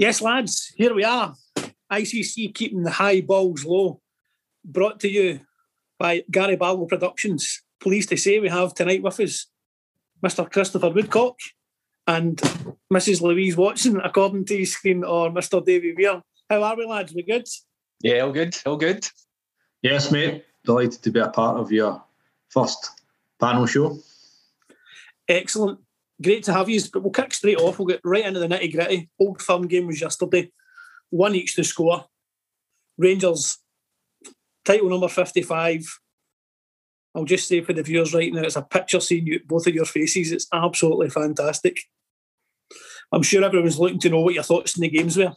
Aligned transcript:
Yes, 0.00 0.22
lads, 0.22 0.72
here 0.76 0.94
we 0.94 1.04
are. 1.04 1.34
ICC 1.92 2.54
keeping 2.54 2.84
the 2.84 2.90
high 2.90 3.20
balls 3.20 3.66
low. 3.66 4.00
Brought 4.64 4.98
to 5.00 5.10
you 5.10 5.40
by 5.98 6.24
Gary 6.30 6.56
Barlow 6.56 6.86
Productions. 6.86 7.60
Pleased 7.82 8.08
to 8.08 8.16
say 8.16 8.38
we 8.38 8.48
have 8.48 8.72
tonight 8.72 9.02
with 9.02 9.20
us 9.20 9.48
Mr. 10.24 10.50
Christopher 10.50 10.88
Woodcock 10.88 11.36
and 12.06 12.38
Mrs. 12.90 13.20
Louise 13.20 13.58
Watson, 13.58 14.00
according 14.02 14.46
to 14.46 14.56
his 14.56 14.72
screen, 14.72 15.04
or 15.04 15.28
Mr. 15.28 15.62
Davy 15.62 15.92
Weir. 15.94 16.22
How 16.48 16.62
are 16.62 16.78
we, 16.78 16.86
lads? 16.86 17.12
We 17.12 17.22
good? 17.22 17.46
Yeah, 18.00 18.20
all 18.20 18.32
good, 18.32 18.56
all 18.64 18.78
good. 18.78 19.06
Yes, 19.82 20.10
mate. 20.10 20.46
Delighted 20.64 21.02
to 21.02 21.10
be 21.10 21.20
a 21.20 21.28
part 21.28 21.58
of 21.58 21.70
your 21.70 22.02
first 22.48 23.02
panel 23.38 23.66
show. 23.66 23.98
Excellent. 25.28 25.78
Great 26.22 26.44
to 26.44 26.52
have 26.52 26.68
you, 26.68 26.80
but 26.92 27.02
we'll 27.02 27.12
kick 27.12 27.32
straight 27.32 27.58
off. 27.58 27.78
We'll 27.78 27.86
get 27.86 28.00
right 28.04 28.26
into 28.26 28.40
the 28.40 28.48
nitty 28.48 28.72
gritty. 28.72 29.08
Old 29.18 29.40
Firm 29.40 29.66
game 29.66 29.86
was 29.86 30.00
yesterday. 30.00 30.50
One 31.08 31.34
each 31.34 31.56
to 31.56 31.64
score. 31.64 32.04
Rangers, 32.98 33.58
title 34.64 34.90
number 34.90 35.08
55. 35.08 35.84
I'll 37.14 37.24
just 37.24 37.48
say 37.48 37.62
for 37.62 37.72
the 37.72 37.82
viewers 37.82 38.14
right 38.14 38.32
now, 38.32 38.42
it's 38.42 38.56
a 38.56 38.62
picture 38.62 39.00
seeing 39.00 39.26
you, 39.26 39.40
both 39.46 39.66
of 39.66 39.74
your 39.74 39.86
faces. 39.86 40.30
It's 40.30 40.46
absolutely 40.52 41.08
fantastic. 41.10 41.78
I'm 43.10 43.22
sure 43.22 43.44
everyone's 43.44 43.78
looking 43.78 43.98
to 44.00 44.10
know 44.10 44.20
what 44.20 44.34
your 44.34 44.44
thoughts 44.44 44.76
in 44.76 44.82
the 44.82 44.88
games 44.88 45.16
were. 45.16 45.32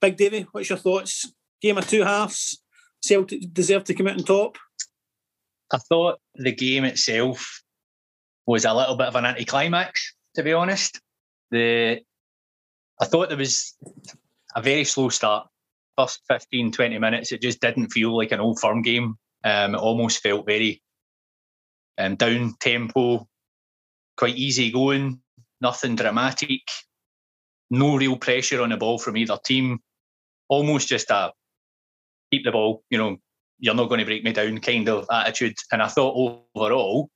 Big 0.00 0.16
Davy, 0.16 0.46
what's 0.50 0.70
your 0.70 0.78
thoughts? 0.78 1.32
Game 1.60 1.78
of 1.78 1.88
two 1.88 2.02
halves. 2.02 2.62
Celtic 3.00 3.52
deserve 3.52 3.84
to 3.84 3.94
come 3.94 4.08
out 4.08 4.18
on 4.18 4.24
top. 4.24 4.58
I 5.72 5.78
thought 5.78 6.18
the 6.34 6.52
game 6.52 6.84
itself 6.84 7.62
was 8.48 8.64
a 8.64 8.72
little 8.72 8.96
bit 8.96 9.08
of 9.08 9.14
an 9.14 9.26
anticlimax, 9.26 10.14
to 10.34 10.42
be 10.42 10.54
honest. 10.54 11.00
The 11.50 12.00
I 13.00 13.04
thought 13.04 13.28
there 13.28 13.36
was 13.36 13.76
a 14.56 14.62
very 14.62 14.84
slow 14.84 15.10
start. 15.10 15.46
First 15.98 16.22
15, 16.28 16.72
20 16.72 16.98
minutes, 16.98 17.30
it 17.30 17.42
just 17.42 17.60
didn't 17.60 17.88
feel 17.88 18.16
like 18.16 18.32
an 18.32 18.40
old 18.40 18.58
firm 18.58 18.82
game. 18.82 19.16
Um, 19.44 19.74
it 19.74 19.78
almost 19.78 20.22
felt 20.22 20.46
very 20.46 20.82
um, 21.98 22.16
down 22.16 22.54
tempo, 22.58 23.28
quite 24.16 24.36
easy 24.36 24.70
going, 24.70 25.20
nothing 25.60 25.96
dramatic, 25.96 26.62
no 27.70 27.96
real 27.96 28.16
pressure 28.16 28.62
on 28.62 28.70
the 28.70 28.76
ball 28.76 28.98
from 28.98 29.16
either 29.16 29.38
team. 29.44 29.80
Almost 30.48 30.88
just 30.88 31.10
a 31.10 31.32
keep 32.30 32.44
the 32.44 32.52
ball, 32.52 32.82
you 32.88 32.96
know, 32.96 33.18
you're 33.58 33.74
not 33.74 33.88
going 33.88 33.98
to 33.98 34.06
break 34.06 34.24
me 34.24 34.32
down 34.32 34.58
kind 34.60 34.88
of 34.88 35.06
attitude. 35.10 35.56
And 35.70 35.82
I 35.82 35.88
thought 35.88 36.40
overall, 36.54 37.10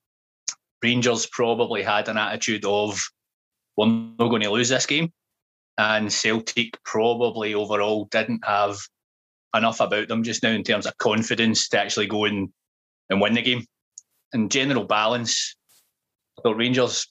Rangers 0.82 1.26
probably 1.26 1.82
had 1.82 2.08
an 2.08 2.18
attitude 2.18 2.64
of, 2.64 3.02
we're 3.76 3.86
not 3.86 4.28
going 4.28 4.42
to 4.42 4.50
lose 4.50 4.68
this 4.68 4.86
game. 4.86 5.12
And 5.78 6.12
Celtic 6.12 6.82
probably 6.84 7.54
overall 7.54 8.06
didn't 8.10 8.44
have 8.44 8.78
enough 9.54 9.80
about 9.80 10.08
them 10.08 10.22
just 10.22 10.42
now 10.42 10.50
in 10.50 10.64
terms 10.64 10.86
of 10.86 10.96
confidence 10.98 11.68
to 11.68 11.78
actually 11.78 12.06
go 12.06 12.24
in 12.24 12.52
and 13.10 13.20
win 13.20 13.34
the 13.34 13.42
game. 13.42 13.64
In 14.32 14.48
general 14.48 14.84
balance, 14.84 15.54
I 16.38 16.42
thought 16.42 16.56
Rangers, 16.56 17.06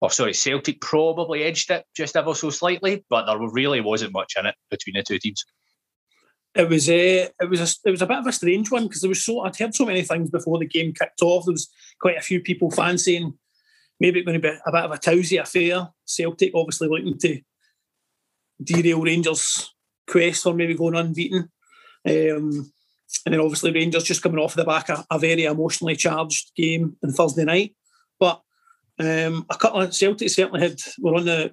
or 0.00 0.06
oh, 0.06 0.08
sorry, 0.10 0.34
Celtic 0.34 0.80
probably 0.80 1.42
edged 1.42 1.70
it 1.70 1.84
just 1.96 2.16
ever 2.16 2.34
so 2.34 2.50
slightly, 2.50 3.04
but 3.08 3.26
there 3.26 3.38
really 3.38 3.80
wasn't 3.80 4.12
much 4.12 4.34
in 4.38 4.46
it 4.46 4.54
between 4.70 4.94
the 4.96 5.02
two 5.02 5.18
teams. 5.18 5.44
It 6.54 6.68
was 6.68 6.88
a 6.88 7.28
it 7.40 7.50
was 7.50 7.60
a 7.60 7.88
it 7.88 7.90
was 7.90 8.02
a 8.02 8.06
bit 8.06 8.18
of 8.18 8.26
a 8.26 8.32
strange 8.32 8.70
one 8.70 8.84
because 8.84 9.00
there 9.00 9.08
was 9.08 9.24
so 9.24 9.40
I'd 9.40 9.56
heard 9.56 9.74
so 9.74 9.86
many 9.86 10.02
things 10.02 10.30
before 10.30 10.58
the 10.58 10.66
game 10.66 10.92
kicked 10.92 11.22
off. 11.22 11.44
There 11.46 11.52
was 11.52 11.68
quite 12.00 12.16
a 12.16 12.22
few 12.22 12.40
people 12.40 12.70
fancying 12.70 13.34
maybe 14.00 14.20
it's 14.20 14.26
going 14.26 14.40
to 14.40 14.48
be 14.48 14.56
a 14.66 14.72
bit 14.72 14.84
of 14.84 14.90
a 14.90 14.98
tousy 14.98 15.40
affair. 15.40 15.88
Celtic 16.04 16.52
obviously 16.54 16.88
looking 16.88 17.18
to 17.18 17.40
derail 18.62 19.02
Rangers' 19.02 19.72
quest 20.06 20.42
for 20.42 20.54
maybe 20.54 20.74
going 20.74 20.96
unbeaten. 20.96 21.50
Um, 22.06 22.70
and 23.24 23.32
then 23.32 23.40
obviously 23.40 23.72
Rangers 23.72 24.04
just 24.04 24.22
coming 24.22 24.38
off 24.38 24.54
the 24.54 24.64
back 24.64 24.90
of 24.90 25.06
a 25.10 25.18
very 25.18 25.44
emotionally 25.44 25.96
charged 25.96 26.52
game 26.56 26.96
on 27.02 27.12
Thursday 27.12 27.44
night. 27.44 27.74
But 28.18 28.42
um, 28.98 29.46
a 29.48 29.56
couple 29.56 29.80
of 29.80 29.94
Celtic 29.94 30.30
certainly 30.30 30.60
had 30.60 30.78
were 30.98 31.14
on 31.14 31.24
the 31.24 31.52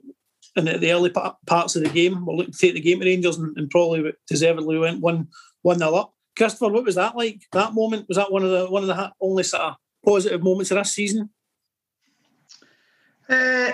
in 0.55 0.65
the 0.65 0.91
early 0.91 1.09
parts 1.09 1.75
of 1.75 1.83
the 1.83 1.89
game. 1.89 2.25
We're 2.25 2.35
looking 2.35 2.53
to 2.53 2.59
take 2.59 2.73
the 2.73 2.81
game 2.81 2.99
to 2.99 3.05
Rangers 3.05 3.37
and, 3.37 3.55
and 3.57 3.69
probably 3.69 4.13
deservedly 4.27 4.77
went 4.77 5.01
one 5.01 5.27
one 5.61 5.79
nil 5.79 5.95
up. 5.95 6.13
Christopher, 6.37 6.69
what 6.69 6.85
was 6.85 6.95
that 6.95 7.15
like? 7.15 7.43
That 7.53 7.73
moment 7.73 8.07
was 8.07 8.17
that 8.17 8.31
one 8.31 8.43
of 8.43 8.51
the 8.51 8.65
one 8.67 8.83
of 8.83 8.87
the 8.87 9.11
only 9.21 9.43
sort 9.43 9.63
of 9.63 9.75
positive 10.05 10.43
moments 10.43 10.71
of 10.71 10.77
this 10.77 10.91
season? 10.91 11.29
Uh, 13.29 13.71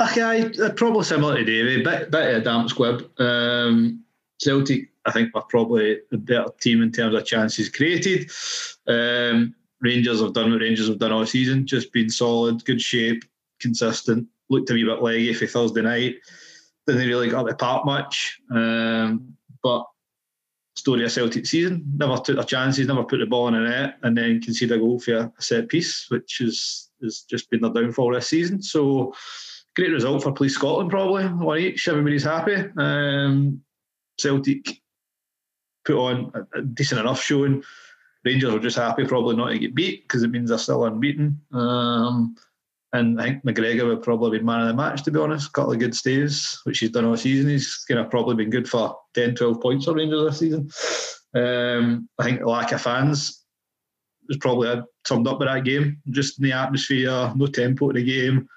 okay, 0.00 0.50
probably 0.76 1.04
similar 1.04 1.36
to 1.36 1.44
Davey, 1.44 1.82
bit 1.82 2.10
bit 2.10 2.34
of 2.34 2.42
a 2.42 2.44
damp 2.44 2.68
squib. 2.68 3.08
Um, 3.20 4.04
Celtic, 4.38 4.90
I 5.06 5.12
think, 5.12 5.30
are 5.34 5.42
probably 5.42 6.00
a 6.12 6.16
better 6.16 6.50
team 6.60 6.82
in 6.82 6.92
terms 6.92 7.14
of 7.14 7.24
chances 7.24 7.68
created. 7.68 8.30
Um, 8.86 9.54
Rangers 9.80 10.20
have 10.20 10.32
done 10.32 10.50
what 10.50 10.60
Rangers 10.60 10.88
have 10.88 10.98
done 10.98 11.12
all 11.12 11.26
season, 11.26 11.66
just 11.66 11.92
been 11.92 12.10
solid, 12.10 12.64
good 12.64 12.80
shape, 12.80 13.24
consistent 13.60 14.26
looked 14.54 14.68
to 14.68 14.74
be 14.74 14.82
a 14.82 14.84
wee 14.84 14.90
bit 14.90 15.02
leggy 15.02 15.34
for 15.34 15.46
Thursday 15.46 15.82
night. 15.82 16.16
Didn't 16.86 17.08
really 17.08 17.32
up 17.32 17.46
the 17.46 17.54
park 17.54 17.84
much. 17.84 18.38
Um, 18.50 19.34
but 19.62 19.84
story 20.76 21.04
of 21.04 21.12
Celtic 21.12 21.46
season. 21.46 21.84
Never 21.96 22.16
took 22.18 22.36
their 22.36 22.44
chances, 22.44 22.86
never 22.86 23.04
put 23.04 23.18
the 23.18 23.26
ball 23.26 23.48
in 23.48 23.54
the 23.54 23.60
net, 23.60 23.96
and 24.02 24.16
then 24.16 24.40
conceded 24.40 24.76
a 24.76 24.80
goal 24.80 25.00
for 25.00 25.14
a 25.14 25.32
set 25.38 25.68
piece, 25.68 26.06
which 26.10 26.40
is 26.40 26.90
has 27.02 27.20
just 27.28 27.50
been 27.50 27.60
their 27.60 27.72
downfall 27.72 28.12
this 28.12 28.28
season. 28.28 28.62
So 28.62 29.14
great 29.76 29.90
result 29.90 30.22
for 30.22 30.32
Police 30.32 30.54
Scotland, 30.54 30.90
probably 30.90 31.24
one 31.24 31.58
each. 31.58 31.88
Everybody's 31.88 32.24
happy. 32.24 32.56
Um, 32.76 33.60
Celtic 34.18 34.80
put 35.84 35.96
on 35.96 36.32
a, 36.34 36.58
a, 36.58 36.62
decent 36.62 37.00
enough 37.00 37.22
showing. 37.22 37.62
Rangers 38.24 38.52
were 38.52 38.58
just 38.58 38.78
happy, 38.78 39.04
probably 39.04 39.36
not 39.36 39.50
to 39.50 39.58
get 39.58 39.74
beat 39.74 40.02
because 40.04 40.22
it 40.22 40.30
means 40.30 40.48
they're 40.48 40.58
still 40.58 40.84
unbeaten. 40.84 41.40
Um, 41.52 42.36
and 42.94 43.20
I 43.20 43.24
think 43.24 43.44
McGregor 43.44 43.88
would 43.88 44.02
probably 44.02 44.38
be 44.38 44.44
man 44.44 44.60
of 44.60 44.68
the 44.68 44.74
match, 44.74 45.02
to 45.02 45.10
be 45.10 45.18
honest. 45.18 45.48
A 45.48 45.50
couple 45.50 45.72
of 45.72 45.80
good 45.80 45.96
stays, 45.96 46.60
which 46.62 46.78
he's 46.78 46.90
done 46.90 47.04
all 47.04 47.16
season. 47.16 47.50
He's 47.50 47.84
kind 47.88 47.98
of 47.98 48.08
probably 48.08 48.36
been 48.36 48.50
good 48.50 48.68
for 48.68 48.96
10, 49.14 49.34
12 49.34 49.60
points 49.60 49.84
for 49.84 49.94
Rangers 49.94 50.24
this 50.24 50.38
season. 50.38 50.70
Um, 51.34 52.08
I 52.20 52.24
think 52.24 52.38
the 52.38 52.46
lack 52.46 52.70
of 52.70 52.80
fans 52.80 53.44
was 54.28 54.36
probably 54.36 54.80
summed 55.08 55.26
up 55.26 55.40
by 55.40 55.46
that 55.46 55.64
game. 55.64 56.00
Just 56.10 56.38
in 56.38 56.44
the 56.44 56.52
atmosphere, 56.52 57.32
no 57.34 57.48
tempo 57.48 57.90
in 57.90 57.96
the 57.96 58.04
game. 58.04 58.48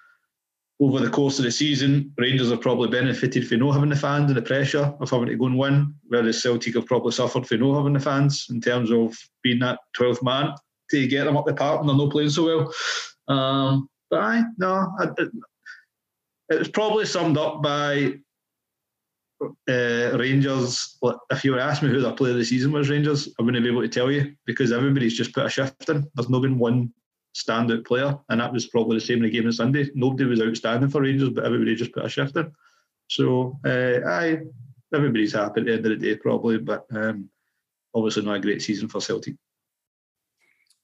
Over 0.79 0.99
the 0.99 1.09
course 1.09 1.39
of 1.39 1.45
the 1.45 1.51
season, 1.51 2.13
Rangers 2.19 2.51
have 2.51 2.61
probably 2.61 2.89
benefited 2.89 3.47
for 3.47 3.57
not 3.57 3.73
having 3.73 3.89
the 3.89 3.95
fans 3.95 4.29
and 4.29 4.37
the 4.37 4.43
pressure 4.43 4.93
of 4.99 5.09
having 5.09 5.29
to 5.29 5.35
go 5.35 5.47
and 5.47 5.57
win, 5.57 5.95
whereas 6.09 6.43
Celtic 6.43 6.75
have 6.75 6.85
probably 6.85 7.11
suffered 7.11 7.47
for 7.47 7.57
not 7.57 7.77
having 7.77 7.93
the 7.93 7.99
fans 7.99 8.45
in 8.51 8.61
terms 8.61 8.91
of 8.91 9.17
being 9.41 9.57
that 9.59 9.79
12th 9.97 10.21
man 10.21 10.53
to 10.91 11.07
get 11.07 11.23
them 11.23 11.37
up 11.37 11.47
the 11.47 11.55
park 11.55 11.79
when 11.79 11.87
they're 11.87 11.97
not 11.97 12.11
playing 12.11 12.29
so 12.29 12.45
well. 12.45 13.35
Um, 13.35 13.89
but 14.09 14.19
I 14.19 14.43
no, 14.57 14.93
I, 14.99 15.09
it, 16.49 16.59
was 16.59 16.69
probably 16.69 17.05
summed 17.05 17.37
up 17.37 17.61
by 17.61 18.13
uh, 19.41 20.17
Rangers. 20.17 20.97
If 21.31 21.43
you 21.43 21.51
were 21.51 21.59
asking 21.59 21.89
me 21.89 21.95
who 21.95 22.01
their 22.01 22.13
player 22.13 22.31
of 22.31 22.37
the 22.37 22.45
season 22.45 22.71
was, 22.71 22.89
Rangers, 22.89 23.29
I 23.39 23.43
wouldn't 23.43 23.63
be 23.63 23.69
able 23.69 23.81
to 23.81 23.87
tell 23.87 24.11
you 24.11 24.35
because 24.45 24.71
everybody's 24.71 25.17
just 25.17 25.33
put 25.33 25.45
a 25.45 25.49
shift 25.49 25.89
in. 25.89 26.09
There's 26.15 26.29
not 26.29 26.41
been 26.41 26.57
one 26.57 26.93
standout 27.35 27.85
player, 27.85 28.17
and 28.29 28.41
that 28.41 28.53
was 28.53 28.67
probably 28.67 28.97
the 28.97 29.05
same 29.05 29.17
in 29.17 29.23
the 29.23 29.29
game 29.29 29.45
on 29.45 29.51
Sunday. 29.51 29.89
Nobody 29.93 30.25
was 30.25 30.41
outstanding 30.41 30.89
for 30.89 31.01
Rangers, 31.01 31.29
but 31.29 31.45
everybody 31.45 31.75
just 31.75 31.93
put 31.93 32.05
a 32.05 32.09
shift 32.09 32.35
in. 32.35 32.51
So 33.09 33.59
uh, 33.65 34.07
I, 34.07 34.39
everybody's 34.93 35.33
happy 35.33 35.61
at 35.61 35.65
the 35.67 35.73
end 35.73 35.85
of 35.85 35.99
the 35.99 36.07
day, 36.07 36.15
probably, 36.15 36.57
but 36.57 36.85
um, 36.91 37.29
obviously 37.93 38.23
not 38.23 38.37
a 38.37 38.39
great 38.39 38.61
season 38.61 38.87
for 38.87 39.01
Celtic. 39.01 39.35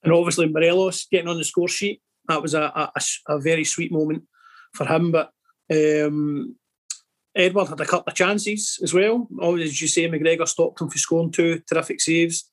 And 0.03 0.13
obviously 0.13 0.47
Morelos 0.47 1.07
getting 1.09 1.29
on 1.29 1.37
the 1.37 1.43
score 1.43 1.67
sheet 1.67 2.01
that 2.27 2.41
was 2.41 2.53
a, 2.53 2.61
a, 2.95 3.01
a 3.27 3.39
very 3.39 3.63
sweet 3.63 3.91
moment 3.91 4.23
for 4.73 4.85
him. 4.85 5.11
But 5.11 5.31
um, 5.71 6.55
Edouard 7.35 7.69
had 7.69 7.81
a 7.81 7.85
couple 7.85 8.11
of 8.11 8.15
chances 8.15 8.79
as 8.83 8.93
well. 8.93 9.27
Always, 9.41 9.69
as 9.69 9.81
you 9.81 9.87
say, 9.87 10.07
McGregor 10.07 10.47
stopped 10.47 10.81
him 10.81 10.89
for 10.89 10.97
scoring 10.97 11.31
two 11.31 11.61
terrific 11.67 12.01
saves. 12.01 12.49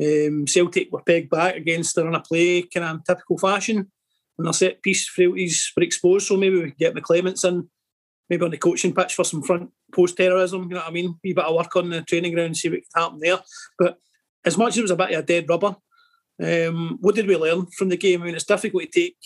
Um, 0.00 0.46
Celtic 0.46 0.92
were 0.92 1.02
pegged 1.02 1.30
back 1.30 1.56
against 1.56 1.94
the 1.94 2.04
run 2.04 2.14
of 2.14 2.24
play, 2.24 2.62
kind 2.62 2.84
of 2.84 3.04
typical 3.04 3.38
fashion. 3.38 3.90
And 4.38 4.46
their 4.46 4.52
set 4.52 4.82
piece 4.82 5.08
frailties 5.08 5.72
were 5.74 5.82
exposed, 5.82 6.26
so 6.26 6.36
maybe 6.36 6.56
we 6.56 6.64
could 6.64 6.78
get 6.78 6.94
the 6.94 7.00
Clements 7.00 7.44
in, 7.44 7.68
maybe 8.28 8.44
on 8.44 8.50
the 8.50 8.58
coaching 8.58 8.94
pitch 8.94 9.14
for 9.14 9.24
some 9.24 9.42
front 9.42 9.70
post 9.94 10.16
terrorism. 10.16 10.64
You 10.64 10.74
know 10.74 10.80
what 10.80 10.88
I 10.88 10.90
mean? 10.90 11.18
A 11.24 11.32
bit 11.32 11.38
of 11.38 11.54
work 11.54 11.74
on 11.76 11.88
the 11.88 12.02
training 12.02 12.34
ground, 12.34 12.56
see 12.56 12.68
what 12.68 12.80
could 12.80 13.00
happen 13.00 13.18
there. 13.20 13.38
But 13.78 13.98
as 14.44 14.58
much 14.58 14.72
as 14.72 14.78
it 14.78 14.82
was 14.82 14.90
a 14.90 14.96
bit 14.96 15.12
of 15.12 15.20
a 15.20 15.26
dead 15.26 15.48
rubber, 15.48 15.76
um, 16.42 16.98
what 17.00 17.14
did 17.14 17.26
we 17.26 17.36
learn 17.36 17.66
from 17.66 17.88
the 17.88 17.96
game? 17.96 18.22
I 18.22 18.26
mean, 18.26 18.34
it's 18.34 18.44
difficult 18.44 18.82
to 18.82 18.88
take 18.88 19.16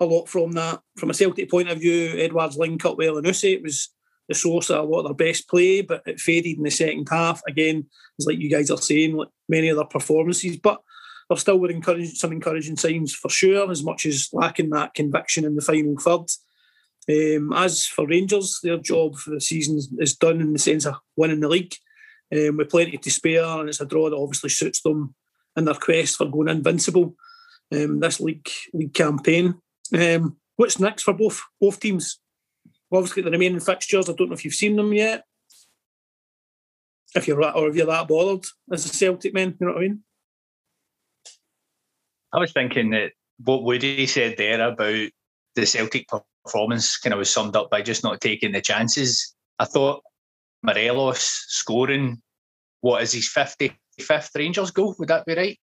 a 0.00 0.04
lot 0.04 0.28
from 0.28 0.52
that. 0.52 0.80
From 0.96 1.10
a 1.10 1.14
Celtic 1.14 1.50
point 1.50 1.70
of 1.70 1.78
view, 1.78 2.16
Edouard's 2.16 2.56
link 2.56 2.84
up 2.84 2.96
with 2.96 3.08
Elyounoussi, 3.08 3.54
it 3.54 3.62
was 3.62 3.90
the 4.28 4.34
source 4.34 4.70
of 4.70 4.78
a 4.78 4.82
lot 4.82 5.00
of 5.00 5.16
their 5.16 5.28
best 5.28 5.48
play, 5.48 5.82
but 5.82 6.02
it 6.06 6.20
faded 6.20 6.56
in 6.56 6.62
the 6.62 6.70
second 6.70 7.08
half. 7.10 7.42
Again, 7.48 7.86
it's 8.18 8.26
like 8.26 8.38
you 8.38 8.50
guys 8.50 8.70
are 8.70 8.78
saying, 8.78 9.14
like 9.14 9.28
many 9.48 9.70
other 9.70 9.84
performances, 9.84 10.56
but 10.56 10.80
there 11.28 11.36
still 11.36 11.58
were 11.58 11.70
encouraging, 11.70 12.06
some 12.06 12.32
encouraging 12.32 12.76
signs 12.76 13.14
for 13.14 13.28
sure, 13.28 13.70
as 13.70 13.84
much 13.84 14.06
as 14.06 14.28
lacking 14.32 14.70
that 14.70 14.94
conviction 14.94 15.44
in 15.44 15.56
the 15.56 15.62
final 15.62 15.96
third. 15.98 16.30
Um, 17.08 17.52
as 17.52 17.86
for 17.86 18.06
Rangers, 18.06 18.60
their 18.62 18.76
job 18.76 19.16
for 19.16 19.30
the 19.30 19.40
season 19.40 19.80
is 19.98 20.16
done 20.16 20.40
in 20.40 20.52
the 20.52 20.58
sense 20.58 20.86
of 20.86 20.94
winning 21.16 21.40
the 21.40 21.48
league 21.48 21.74
um, 22.32 22.56
with 22.56 22.70
plenty 22.70 22.98
to 22.98 23.10
spare, 23.10 23.44
and 23.44 23.68
it's 23.68 23.80
a 23.80 23.86
draw 23.86 24.10
that 24.10 24.16
obviously 24.16 24.50
suits 24.50 24.80
them 24.82 25.14
in 25.56 25.64
their 25.64 25.74
quest 25.74 26.16
for 26.16 26.26
going 26.26 26.48
invincible 26.48 27.14
um, 27.72 28.00
this 28.00 28.20
league 28.20 28.48
league 28.72 28.94
campaign. 28.94 29.54
Um, 29.96 30.36
what's 30.56 30.78
next 30.78 31.02
for 31.02 31.14
both 31.14 31.40
both 31.60 31.80
teams? 31.80 32.18
obviously, 32.92 33.22
the 33.22 33.30
remaining 33.30 33.60
fixtures. 33.60 34.08
I 34.08 34.12
don't 34.12 34.28
know 34.28 34.34
if 34.34 34.44
you've 34.44 34.54
seen 34.54 34.76
them 34.76 34.92
yet. 34.92 35.24
If 37.14 37.26
you're 37.26 37.42
or 37.56 37.68
if 37.68 37.76
you're 37.76 37.86
that 37.86 38.08
bothered 38.08 38.44
as 38.72 38.84
a 38.86 38.88
Celtic 38.88 39.34
man, 39.34 39.56
you 39.60 39.66
know 39.66 39.72
what 39.72 39.78
I 39.78 39.82
mean. 39.82 40.02
I 42.32 42.38
was 42.38 42.52
thinking 42.52 42.90
that 42.90 43.12
what 43.44 43.64
Woody 43.64 44.06
said 44.06 44.36
there 44.36 44.60
about 44.68 45.10
the 45.56 45.66
Celtic 45.66 46.06
performance 46.44 46.96
kind 46.98 47.12
of 47.12 47.18
was 47.18 47.30
summed 47.30 47.56
up 47.56 47.70
by 47.70 47.82
just 47.82 48.04
not 48.04 48.20
taking 48.20 48.52
the 48.52 48.60
chances. 48.60 49.34
I 49.58 49.64
thought 49.64 50.02
Morelos 50.62 51.22
scoring 51.48 52.22
what 52.80 53.02
is 53.02 53.12
his 53.12 53.28
fifty 53.28 53.76
fifth 54.00 54.30
Rangers 54.34 54.70
goal? 54.70 54.94
Would 54.98 55.08
that 55.08 55.24
be 55.26 55.34
right? 55.34 55.58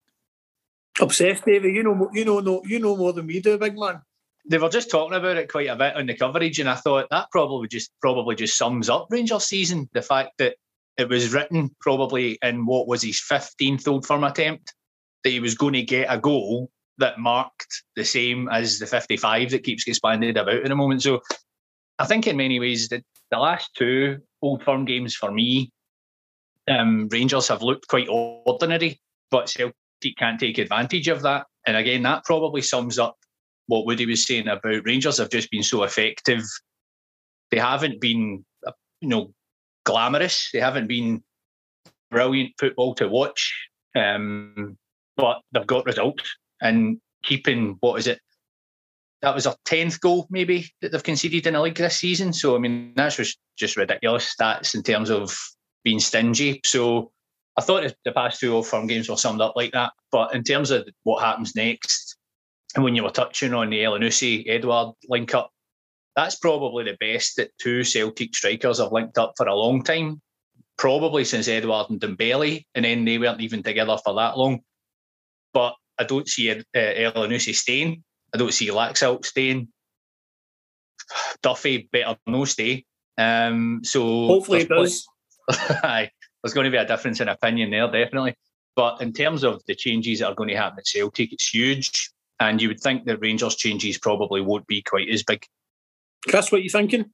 Obsessed, 1.01 1.45
David. 1.45 1.75
You 1.75 1.83
know, 1.83 2.11
you 2.13 2.25
know, 2.25 2.41
no, 2.41 2.63
you 2.65 2.79
know 2.79 2.97
more 2.97 3.13
than 3.13 3.27
we 3.27 3.41
do, 3.41 3.59
big 3.59 3.79
man. 3.79 4.03
They 4.49 4.59
were 4.59 4.69
just 4.69 4.91
talking 4.91 5.17
about 5.17 5.37
it 5.37 5.51
quite 5.51 5.69
a 5.69 5.77
bit 5.77 5.97
on 5.97 6.07
the 6.07 6.17
coverage, 6.17 6.59
and 6.59 6.69
I 6.69 6.75
thought 6.75 7.07
that 7.11 7.29
probably 7.31 7.69
just 7.69 7.91
probably 8.01 8.35
just 8.35 8.59
sums 8.59 8.91
up 8.91 9.07
Rangers 9.11 9.45
season. 9.45 9.89
The 9.93 10.03
fact 10.03 10.33
that 10.39 10.57
it 10.99 11.09
was 11.09 11.33
written 11.33 11.75
probably 11.81 12.39
in 12.43 12.67
what 12.67 12.89
was 12.89 13.03
his 13.03 13.21
fifteenth 13.21 13.87
Old 13.87 14.05
Firm 14.05 14.25
attempt 14.25 14.75
that 15.23 15.31
he 15.31 15.41
was 15.41 15.55
going 15.55 15.75
to 15.75 15.83
get 15.83 16.13
a 16.13 16.19
goal 16.19 16.71
that 16.99 17.19
marked 17.19 17.83
the 17.97 18.05
same 18.05 18.49
as 18.49 18.79
the 18.79 18.87
55 18.87 19.51
that 19.51 19.65
keeps 19.65 19.85
getting 19.85 20.01
banded 20.03 20.37
about 20.37 20.57
at 20.57 20.69
the 20.69 20.77
moment. 20.77 21.03
So 21.03 21.21
I 21.99 22.07
think 22.07 22.27
in 22.27 22.37
many 22.37 22.61
ways 22.61 22.89
the, 22.89 23.03
the 23.31 23.39
last 23.39 23.71
two 23.77 24.19
Old 24.43 24.63
Firm 24.63 24.85
games 24.85 25.15
for 25.15 25.31
me, 25.31 25.71
um, 26.69 27.09
Rangers 27.11 27.49
have 27.49 27.63
looked 27.63 27.89
quite 27.89 28.09
ordinary, 28.09 29.01
but 29.31 29.49
Celtic 29.49 29.75
can't 30.19 30.41
take 30.41 30.59
advantage 30.59 31.09
of 31.09 31.23
that. 31.23 31.47
And 31.67 31.77
again, 31.77 32.03
that 32.03 32.25
probably 32.25 32.63
sums 32.63 32.99
up 32.99 33.17
what 33.67 33.87
Woody 33.87 34.07
was 34.07 34.27
saying 34.27 34.49
about 34.49 34.85
Rangers 34.85 35.19
have 35.19 35.31
just 35.31 35.51
been 35.51 35.63
so 35.63 35.83
effective. 35.85 36.43
They 37.51 37.59
haven't 37.59 38.01
been, 38.01 38.45
you 39.01 39.09
know, 39.09 39.33
glamorous. 39.85 40.51
They 40.53 40.61
haven't 40.61 40.89
been 40.89 41.23
brilliant 42.11 42.53
football 42.59 42.95
to 42.97 43.09
watch, 43.09 43.69
um, 43.97 44.77
but 45.17 45.41
they've 45.53 45.67
got 45.67 45.87
results 45.87 46.25
and 46.61 46.99
keeping 47.23 47.77
what 47.81 47.99
is 47.99 48.07
it? 48.07 48.21
That 49.23 49.35
was 49.35 49.47
a 49.47 49.57
tenth 49.65 50.01
goal 50.01 50.27
maybe 50.31 50.69
that 50.81 50.91
they've 50.91 51.03
conceded 51.03 51.47
in 51.47 51.55
a 51.55 51.63
league 51.63 51.77
this 51.77 51.99
season. 51.99 52.33
So 52.33 52.57
I 52.57 52.59
mean 52.59 52.93
that's 52.97 53.17
just 53.17 53.39
just 53.57 53.77
ridiculous 53.77 54.35
stats 54.35 54.75
in 54.75 54.83
terms 54.83 55.11
of 55.11 55.37
being 55.85 56.01
stingy. 56.01 56.61
So 56.65 57.13
I 57.57 57.61
thought 57.61 57.93
the 58.05 58.13
past 58.13 58.41
two 58.41 58.55
Old 58.55 58.67
Firm 58.67 58.87
games 58.87 59.09
were 59.09 59.17
summed 59.17 59.41
up 59.41 59.55
like 59.57 59.73
that. 59.73 59.93
But 60.11 60.35
in 60.35 60.43
terms 60.43 60.71
of 60.71 60.89
what 61.03 61.23
happens 61.23 61.55
next, 61.55 62.17
and 62.75 62.85
when 62.85 62.95
you 62.95 63.03
were 63.03 63.11
touching 63.11 63.53
on 63.53 63.71
the 63.71 63.81
Elyounoussi 63.81 64.49
Edouard 64.49 64.95
link 65.09 65.35
up, 65.35 65.51
that's 66.17 66.37
probably 66.37 66.85
the 66.85 66.97
best 66.99 67.37
that 67.37 67.51
two 67.59 67.85
Celtic 67.85 68.35
strikers 68.35 68.79
have 68.79 68.93
linked 68.93 69.19
up 69.19 69.35
for 69.37 69.47
a 69.47 69.55
long 69.55 69.83
time. 69.83 70.21
Probably 70.79 71.25
since 71.25 71.49
Edouard 71.49 71.91
and 71.91 72.01
Dembele, 72.01 72.65
and 72.75 72.85
then 72.85 73.05
they 73.05 73.19
weren't 73.19 73.41
even 73.41 73.63
together 73.63 73.97
for 74.03 74.15
that 74.15 74.39
long. 74.39 74.61
But 75.53 75.75
I 75.99 76.05
don't 76.05 76.29
see 76.29 76.51
uh, 76.51 76.63
Elyounoussi 76.75 77.55
staying. 77.55 78.03
I 78.35 78.39
don't 78.39 78.55
see 78.55 78.69
Laxalt 78.69 79.27
staying. 79.27 79.69
Duffy 81.43 81.89
better 81.93 82.17
no 82.27 82.47
stay. 82.47 82.85
Um, 83.19 83.81
so 83.85 84.27
hopefully 84.27 84.63
it 84.63 84.69
does. 84.69 85.07
there's 86.43 86.55
going 86.55 86.65
to 86.65 86.71
be 86.71 86.77
a 86.77 86.87
difference 86.87 87.21
in 87.21 87.29
opinion 87.29 87.71
there, 87.71 87.91
definitely. 87.91 88.35
But 88.75 89.01
in 89.01 89.13
terms 89.13 89.45
of 89.45 89.63
the 89.67 89.75
changes 89.75 90.21
that 90.21 90.29
are 90.29 90.35
going 90.35 90.49
to 90.49 90.57
happen 90.57 90.79
at 90.79 90.87
Celtic, 90.87 91.33
it's 91.33 91.49
huge. 91.49 92.11
And 92.41 92.61
you 92.61 92.69
would 92.69 92.81
think 92.81 93.05
that 93.05 93.19
Rangers 93.19 93.57
changes 93.57 93.99
probably 93.99 94.41
won't 94.41 94.67
be 94.67 94.83
quite 94.83 95.09
as 95.09 95.23
big. 95.23 95.45
Chris, 96.29 96.51
what 96.51 96.61
are 96.61 96.65
you 96.65 96.71
thinking? 96.71 97.11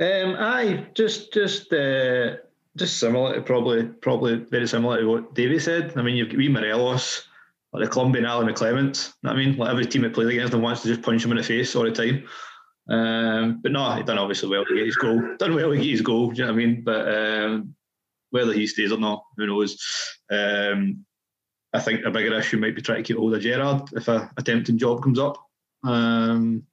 Um, 0.00 0.36
I 0.38 0.86
just 0.94 1.32
just 1.32 1.72
uh, 1.72 2.36
just 2.76 2.98
similar 2.98 3.34
to 3.34 3.42
probably 3.42 3.84
probably 3.84 4.36
very 4.36 4.66
similar 4.66 5.00
to 5.00 5.06
what 5.06 5.34
Davey 5.34 5.58
said. 5.58 5.92
I 5.96 6.02
mean, 6.02 6.16
you've 6.16 6.30
got 6.30 6.38
wee 6.38 6.48
Morelos, 6.48 7.28
like 7.72 7.84
the 7.84 7.90
Colombian 7.90 8.24
Ali 8.24 8.50
McClements. 8.50 9.12
I 9.24 9.34
mean, 9.34 9.56
like 9.56 9.70
every 9.70 9.86
team 9.86 10.02
that 10.02 10.14
plays 10.14 10.28
against 10.28 10.52
them 10.52 10.62
wants 10.62 10.82
to 10.82 10.88
just 10.88 11.02
punch 11.02 11.24
him 11.24 11.32
in 11.32 11.36
the 11.36 11.42
face 11.42 11.76
all 11.76 11.84
the 11.84 11.90
time. 11.90 12.26
Um, 12.90 13.60
but 13.62 13.72
no, 13.72 13.92
he 13.92 14.02
done 14.02 14.18
obviously 14.18 14.48
well 14.48 14.64
to 14.64 14.74
get 14.74 14.86
his 14.86 14.96
goal. 14.96 15.36
Done 15.38 15.54
well 15.54 15.70
to 15.70 15.76
get 15.76 15.86
his 15.86 16.02
goal. 16.02 16.30
Do 16.30 16.38
you 16.38 16.46
know 16.46 16.52
what 16.52 16.60
I 16.60 16.66
mean? 16.66 16.82
But 16.84 17.14
um, 17.14 17.74
whether 18.30 18.52
he 18.52 18.66
stays 18.66 18.92
or 18.92 18.98
not, 18.98 19.24
who 19.36 19.46
knows? 19.46 19.78
Um, 20.30 21.04
I 21.72 21.78
think 21.78 22.04
a 22.04 22.10
bigger 22.10 22.36
issue 22.36 22.58
might 22.58 22.74
be 22.74 22.82
trying 22.82 22.98
to 22.98 23.06
keep 23.06 23.16
hold 23.16 23.34
of 23.34 23.42
Gerrard 23.42 23.90
if 23.92 24.08
a, 24.08 24.30
a 24.36 24.42
tempting 24.42 24.76
job 24.76 25.02
comes 25.02 25.20
up. 25.20 25.36
Um, 25.84 26.64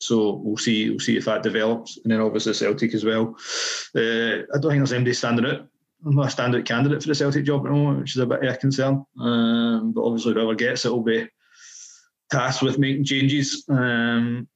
so 0.00 0.40
we'll 0.42 0.56
see. 0.56 0.90
We'll 0.90 0.98
see 0.98 1.16
if 1.16 1.26
that 1.26 1.42
develops, 1.42 1.98
and 2.02 2.10
then 2.10 2.20
obviously 2.20 2.54
Celtic 2.54 2.94
as 2.94 3.04
well. 3.04 3.36
Uh, 3.94 4.44
I 4.54 4.58
don't 4.58 4.70
think 4.70 4.78
there's 4.78 4.92
anybody 4.92 5.14
standing 5.14 5.46
out. 5.46 5.68
I'm 6.04 6.14
not 6.14 6.32
a 6.32 6.36
standout 6.36 6.66
candidate 6.66 7.02
for 7.02 7.08
the 7.08 7.14
Celtic 7.14 7.44
job 7.44 7.66
at 7.66 7.70
the 7.70 7.76
moment, 7.76 8.00
which 8.00 8.16
is 8.16 8.22
a 8.22 8.26
bit 8.26 8.44
of 8.44 8.54
a 8.54 8.56
concern. 8.56 9.04
Um, 9.20 9.92
but 9.92 10.04
obviously, 10.04 10.34
whoever 10.34 10.54
gets 10.54 10.84
it 10.84 10.90
will 10.90 11.02
be 11.02 11.28
tasked 12.30 12.62
with 12.62 12.78
making 12.78 13.04
changes. 13.04 13.64
Um, 13.68 14.48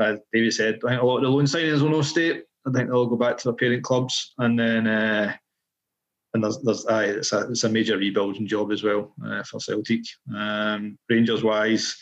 as 0.00 0.18
David 0.32 0.52
said, 0.54 0.80
I 0.84 0.90
think 0.90 1.02
a 1.02 1.06
lot 1.06 1.18
of 1.18 1.22
the 1.22 1.28
loan 1.28 1.44
signings 1.44 1.82
will 1.82 1.90
not 1.90 2.04
stay. 2.04 2.42
I 2.66 2.70
think 2.72 2.88
they'll 2.88 3.06
go 3.06 3.16
back 3.16 3.38
to 3.38 3.48
their 3.48 3.54
parent 3.56 3.82
clubs, 3.82 4.34
and 4.38 4.58
then 4.58 4.86
uh, 4.86 5.34
and 6.34 6.44
there's, 6.44 6.58
there's 6.62 6.86
aye, 6.86 7.04
it's 7.04 7.32
a 7.32 7.50
it's 7.50 7.64
a 7.64 7.68
major 7.68 7.96
rebuilding 7.96 8.46
job 8.46 8.72
as 8.72 8.82
well 8.82 9.14
uh, 9.26 9.42
for 9.42 9.60
Celtic. 9.60 10.02
Um, 10.34 10.98
Rangers 11.08 11.42
wise 11.42 11.96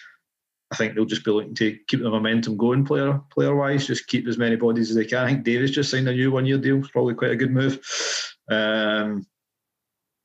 I 0.73 0.77
think 0.77 0.95
they'll 0.95 1.05
just 1.05 1.25
be 1.25 1.33
looking 1.33 1.55
to 1.57 1.77
keep 1.89 2.01
the 2.01 2.11
momentum 2.11 2.57
going 2.57 2.85
player 2.85 3.21
player 3.33 3.55
wise, 3.55 3.87
just 3.87 4.07
keep 4.07 4.27
as 4.29 4.39
many 4.39 4.57
bodies 4.57 4.91
as 4.91 4.97
they 4.97 5.05
can. 5.05 5.25
I 5.25 5.29
think 5.29 5.45
Davis 5.45 5.73
just 5.73 5.91
signed 5.91 6.09
a 6.09 6.13
new 6.13 6.31
one 6.31 6.47
year 6.47 6.59
deal, 6.59 6.79
it's 6.79 6.91
probably 6.91 7.15
quite 7.15 7.33
a 7.33 7.37
good 7.37 7.51
move. 7.51 7.81
Um, 8.49 9.27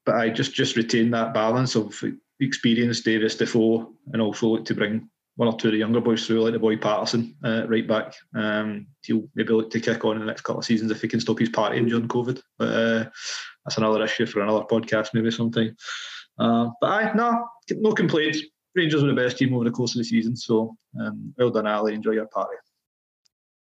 but 0.06 0.16
I 0.16 0.30
just 0.30 0.54
just 0.54 0.76
retain 0.76 1.10
that 1.12 1.34
balance 1.34 1.76
of 1.76 2.00
experience, 2.40 3.02
Davis, 3.02 3.36
Defoe, 3.36 3.92
and 4.14 4.22
also 4.22 4.50
look 4.50 4.66
to 4.66 4.76
bring 4.76 5.10
one 5.36 5.50
or 5.50 5.58
two 5.58 5.68
of 5.68 5.74
the 5.74 5.80
younger 5.80 6.00
boys 6.00 6.26
through, 6.26 6.42
like 6.42 6.54
the 6.54 6.60
boy 6.60 6.78
Patterson, 6.78 7.36
uh, 7.44 7.68
right 7.68 7.88
back. 7.88 8.16
Um, 8.34 8.88
he'll 9.02 9.28
maybe 9.36 9.54
look 9.54 9.70
to 9.72 9.80
kick 9.80 10.06
on 10.06 10.16
in 10.16 10.22
the 10.22 10.26
next 10.26 10.42
couple 10.42 10.60
of 10.60 10.66
seasons 10.66 10.92
if 10.92 11.02
he 11.02 11.08
can 11.08 11.20
stop 11.20 11.40
his 11.40 11.50
partying 11.50 11.88
during 11.90 12.08
COVID. 12.08 12.42
But 12.58 12.70
uh, 12.70 13.10
that's 13.66 13.78
another 13.78 14.04
issue 14.04 14.26
for 14.26 14.42
another 14.42 14.66
podcast, 14.66 15.10
maybe 15.14 15.32
sometime. 15.32 15.76
Uh, 16.40 16.70
but 16.80 16.90
I 16.90 17.14
no, 17.14 17.48
no 17.72 17.92
complaints. 17.94 18.40
Rangers 18.76 19.02
were 19.02 19.10
the 19.10 19.22
best 19.22 19.38
team 19.38 19.54
over 19.54 19.64
the 19.64 19.72
course 19.72 19.96
of 19.96 20.00
the 20.00 20.06
season. 20.06 20.36
So 20.36 20.76
um, 21.00 21.34
well 21.38 21.50
done, 21.50 21.68
Ali. 21.68 21.94
Enjoy 21.94 22.12
your 22.12 22.28
party. 22.28 22.56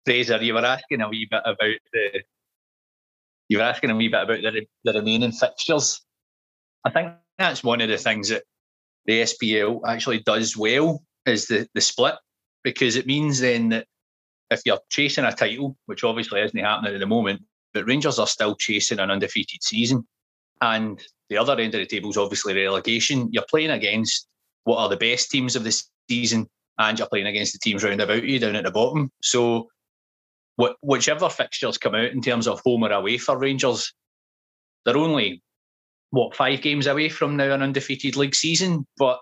Fraser, 0.05 0.43
you 0.43 0.55
were 0.55 0.65
asking 0.65 1.03
a 1.03 1.09
wee 1.09 1.29
bit 1.31 1.43
about 1.45 1.77
the 1.93 2.23
you 3.49 3.59
were 3.59 3.65
asking 3.65 3.91
a 3.91 3.97
wee 3.97 4.09
bit 4.09 4.23
about 4.23 4.41
the, 4.41 4.67
the 4.85 4.93
remaining 4.93 5.33
fixtures. 5.33 6.01
I 6.85 6.91
think 6.91 7.13
that's 7.37 7.65
one 7.65 7.81
of 7.81 7.89
the 7.89 7.99
things 7.99 8.29
that 8.31 8.45
the 9.07 9.23
SPL 9.23 9.81
actually 9.87 10.21
does 10.21 10.57
well 10.57 11.03
is 11.31 11.47
the, 11.47 11.67
the 11.75 11.81
split 11.81 12.15
because 12.63 12.97
it 12.97 13.07
means 13.07 13.41
then 13.41 13.71
that 13.71 13.87
if 14.51 14.63
you're 14.67 14.81
chasing 14.91 15.25
a 15.25 15.33
title, 15.33 15.77
which 15.87 16.05
obviously 16.05 16.41
isn't 16.41 16.59
happening 16.59 16.95
at 16.95 17.01
the 17.01 17.07
moment, 17.07 17.43
but 17.73 17.87
Rangers 17.87 18.19
are 18.19 18.27
still 18.27 18.57
chasing 18.57 18.99
an 18.99 19.11
undefeated 19.11 19.63
season. 19.63 20.07
And 20.61 21.01
the 21.29 21.39
other 21.39 21.59
end 21.59 21.75
of 21.75 21.81
the 21.81 21.87
table 21.87 22.11
is 22.11 22.17
obviously 22.17 22.55
relegation. 22.55 23.29
You're 23.33 23.45
playing 23.49 23.71
against 23.71 24.27
what 24.65 24.79
are 24.79 24.89
the 24.89 24.97
best 24.97 25.31
teams 25.31 25.57
of 25.57 25.65
the 25.65 25.83
season, 26.09 26.49
and 26.79 26.99
you're 26.99 27.09
playing 27.09 27.27
against 27.27 27.53
the 27.53 27.59
teams 27.59 27.85
round 27.85 28.01
about 28.01 28.25
you 28.25 28.39
down 28.39 28.57
at 28.57 28.65
the 28.65 28.71
bottom. 28.71 29.11
So, 29.23 29.69
whichever 30.83 31.31
fixtures 31.31 31.79
come 31.79 31.95
out 31.95 32.11
in 32.11 32.21
terms 32.21 32.47
of 32.47 32.61
home 32.61 32.85
or 32.85 32.93
away 32.93 33.17
for 33.17 33.39
Rangers, 33.39 33.95
they're 34.85 34.99
only 34.99 35.43
what 36.11 36.35
five 36.37 36.61
games 36.61 36.87
away 36.87 37.09
from 37.09 37.37
now 37.37 37.55
an 37.55 37.63
undefeated 37.63 38.17
league 38.17 38.35
season, 38.35 38.87
but 38.99 39.21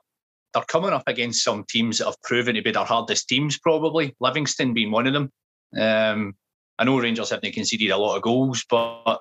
they're 0.55 0.63
coming 0.65 0.93
up 0.93 1.05
against 1.07 1.45
some 1.45 1.65
teams 1.69 1.99
that 1.99 2.07
have 2.07 2.21
proven 2.23 2.55
to 2.55 2.63
be 2.63 2.73
their 2.73 2.85
hardest 2.85 3.29
teams. 3.29 3.59
Probably 3.59 4.15
Livingston 4.21 4.75
being 4.75 4.91
one 4.91 5.07
of 5.07 5.13
them. 5.13 5.31
Um, 5.79 6.35
I 6.79 6.85
know 6.85 7.01
Rangers 7.01 7.31
haven't 7.31 7.53
conceded 7.53 7.91
a 7.91 7.97
lot 7.97 8.17
of 8.17 8.23
goals, 8.23 8.65
but 8.69 9.21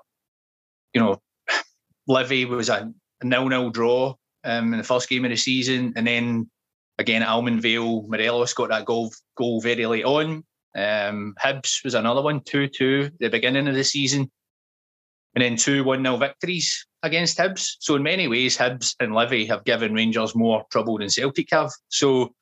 you 0.93 1.01
know, 1.01 1.21
Livy 2.07 2.45
was 2.45 2.69
a 2.69 2.91
nil-nil 3.23 3.71
draw 3.71 4.15
um, 4.43 4.73
in 4.73 4.77
the 4.77 4.83
first 4.83 5.09
game 5.09 5.25
of 5.25 5.31
the 5.31 5.37
season, 5.37 5.93
and 5.95 6.07
then 6.07 6.49
again 6.97 7.21
Almondvale, 7.21 8.07
Morelos 8.07 8.53
got 8.53 8.69
that 8.69 8.85
goal 8.85 9.11
goal 9.37 9.61
very 9.61 9.85
late 9.85 10.05
on. 10.05 10.43
Um, 10.75 11.35
Hibs 11.43 11.83
was 11.83 11.95
another 11.95 12.21
one, 12.21 12.41
two 12.41 12.67
two 12.67 13.11
the 13.19 13.29
beginning 13.29 13.67
of 13.67 13.75
the 13.75 13.83
season, 13.83 14.31
and 15.35 15.43
then 15.43 15.57
two 15.57 15.83
one 15.83 16.03
0 16.03 16.17
victories 16.17 16.86
against 17.03 17.37
Hibs. 17.37 17.75
So 17.79 17.95
in 17.95 18.03
many 18.03 18.27
ways, 18.27 18.57
Hibs 18.57 18.95
and 18.99 19.13
Livy 19.13 19.45
have 19.45 19.63
given 19.63 19.93
Rangers 19.93 20.35
more 20.35 20.65
trouble 20.71 20.97
than 20.97 21.09
Celtic 21.09 21.47
have. 21.51 21.71
So 21.89 22.33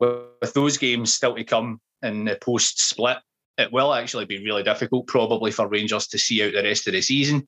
with, 0.00 0.52
those 0.54 0.78
games 0.78 1.14
still 1.14 1.36
to 1.36 1.44
come, 1.44 1.80
in 2.02 2.24
the 2.24 2.38
post 2.40 2.80
split, 2.88 3.18
it 3.56 3.72
will 3.72 3.92
actually 3.92 4.24
be 4.24 4.44
really 4.44 4.62
difficult, 4.62 5.08
probably 5.08 5.50
for 5.50 5.66
Rangers 5.66 6.06
to 6.08 6.18
see 6.18 6.44
out 6.44 6.52
the 6.52 6.62
rest 6.62 6.86
of 6.86 6.92
the 6.92 7.02
season 7.02 7.46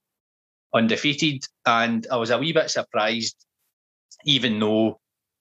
undefeated. 0.75 1.45
And 1.67 2.07
I 2.11 2.17
was 2.17 2.31
a 2.31 2.39
wee 2.39 2.53
bit 2.53 2.71
surprised, 2.71 3.37
even 4.25 4.59
though 4.59 5.01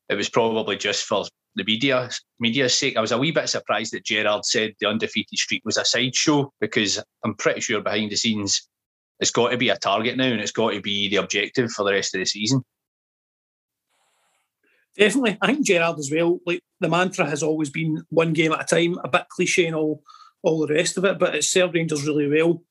it 0.10 0.16
was 0.16 0.30
probably 0.30 0.78
just 0.78 1.04
for 1.06 1.26
the 1.56 1.64
media 1.64 2.10
media's 2.40 2.74
sake. 2.74 2.98
I 2.98 3.02
was 3.02 3.12
a 3.12 3.18
wee 3.18 3.32
bit 3.32 3.50
surprised 3.50 3.94
that 3.94 4.06
Gerrard 4.06 4.46
said 4.46 4.74
the 4.80 4.88
undefeated 4.88 5.38
streak 5.38 5.64
was 5.66 5.78
a 5.78 5.86
sideshow 5.86 6.52
because 6.62 7.02
I'm 7.24 7.36
pretty 7.36 7.62
sure 7.62 7.82
behind 7.82 8.12
the 8.12 8.16
scenes 8.16 8.68
it's 9.20 9.32
got 9.32 9.50
to 9.50 9.58
be 9.58 9.70
a 9.70 9.78
target 9.78 10.18
now 10.18 10.26
and 10.26 10.42
it's 10.42 10.52
got 10.52 10.72
to 10.72 10.82
be 10.82 11.10
the 11.10 11.18
objective 11.18 11.72
for 11.72 11.84
the 11.84 11.92
rest 11.92 12.16
of 12.16 12.20
the 12.20 12.26
season. 12.26 12.64
Definitely. 14.98 15.38
I 15.42 15.48
think 15.48 15.66
Gerrard 15.66 16.00
as 16.00 16.12
well, 16.12 16.40
like 16.46 16.62
the 16.80 16.90
mantra 16.90 17.26
has 17.26 17.44
always 17.44 17.70
been 17.70 18.04
one 18.10 18.34
game 18.34 18.52
at 18.52 18.62
a 18.62 18.76
time, 18.76 18.98
a 19.04 19.08
bit 19.08 19.30
cliche 19.30 19.66
and 19.66 19.76
all 19.76 20.04
all 20.42 20.66
the 20.66 20.74
rest 20.74 20.98
of 20.98 21.04
it, 21.04 21.20
but 21.20 21.36
it's 21.36 21.50
served 21.50 21.76
Rangers 21.76 22.08
really 22.08 22.28
well 22.30 22.64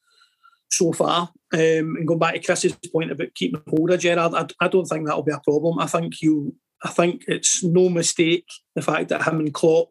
so 0.70 0.92
far. 0.92 1.30
Um, 1.52 1.96
and 1.96 2.06
going 2.06 2.18
back 2.18 2.34
to 2.34 2.40
Chris's 2.40 2.76
point 2.92 3.10
about 3.10 3.34
keeping 3.34 3.62
hold 3.68 3.90
of 3.90 4.00
Gerrard, 4.00 4.34
I, 4.34 4.46
I 4.64 4.68
don't 4.68 4.86
think 4.86 5.06
that'll 5.06 5.22
be 5.22 5.32
a 5.32 5.40
problem. 5.40 5.78
I 5.78 5.86
think 5.86 6.20
you 6.22 6.54
I 6.82 6.90
think 6.90 7.24
it's 7.26 7.64
no 7.64 7.88
mistake 7.88 8.46
the 8.74 8.82
fact 8.82 9.08
that 9.08 9.26
him 9.26 9.40
and 9.40 9.52
Klopp 9.52 9.90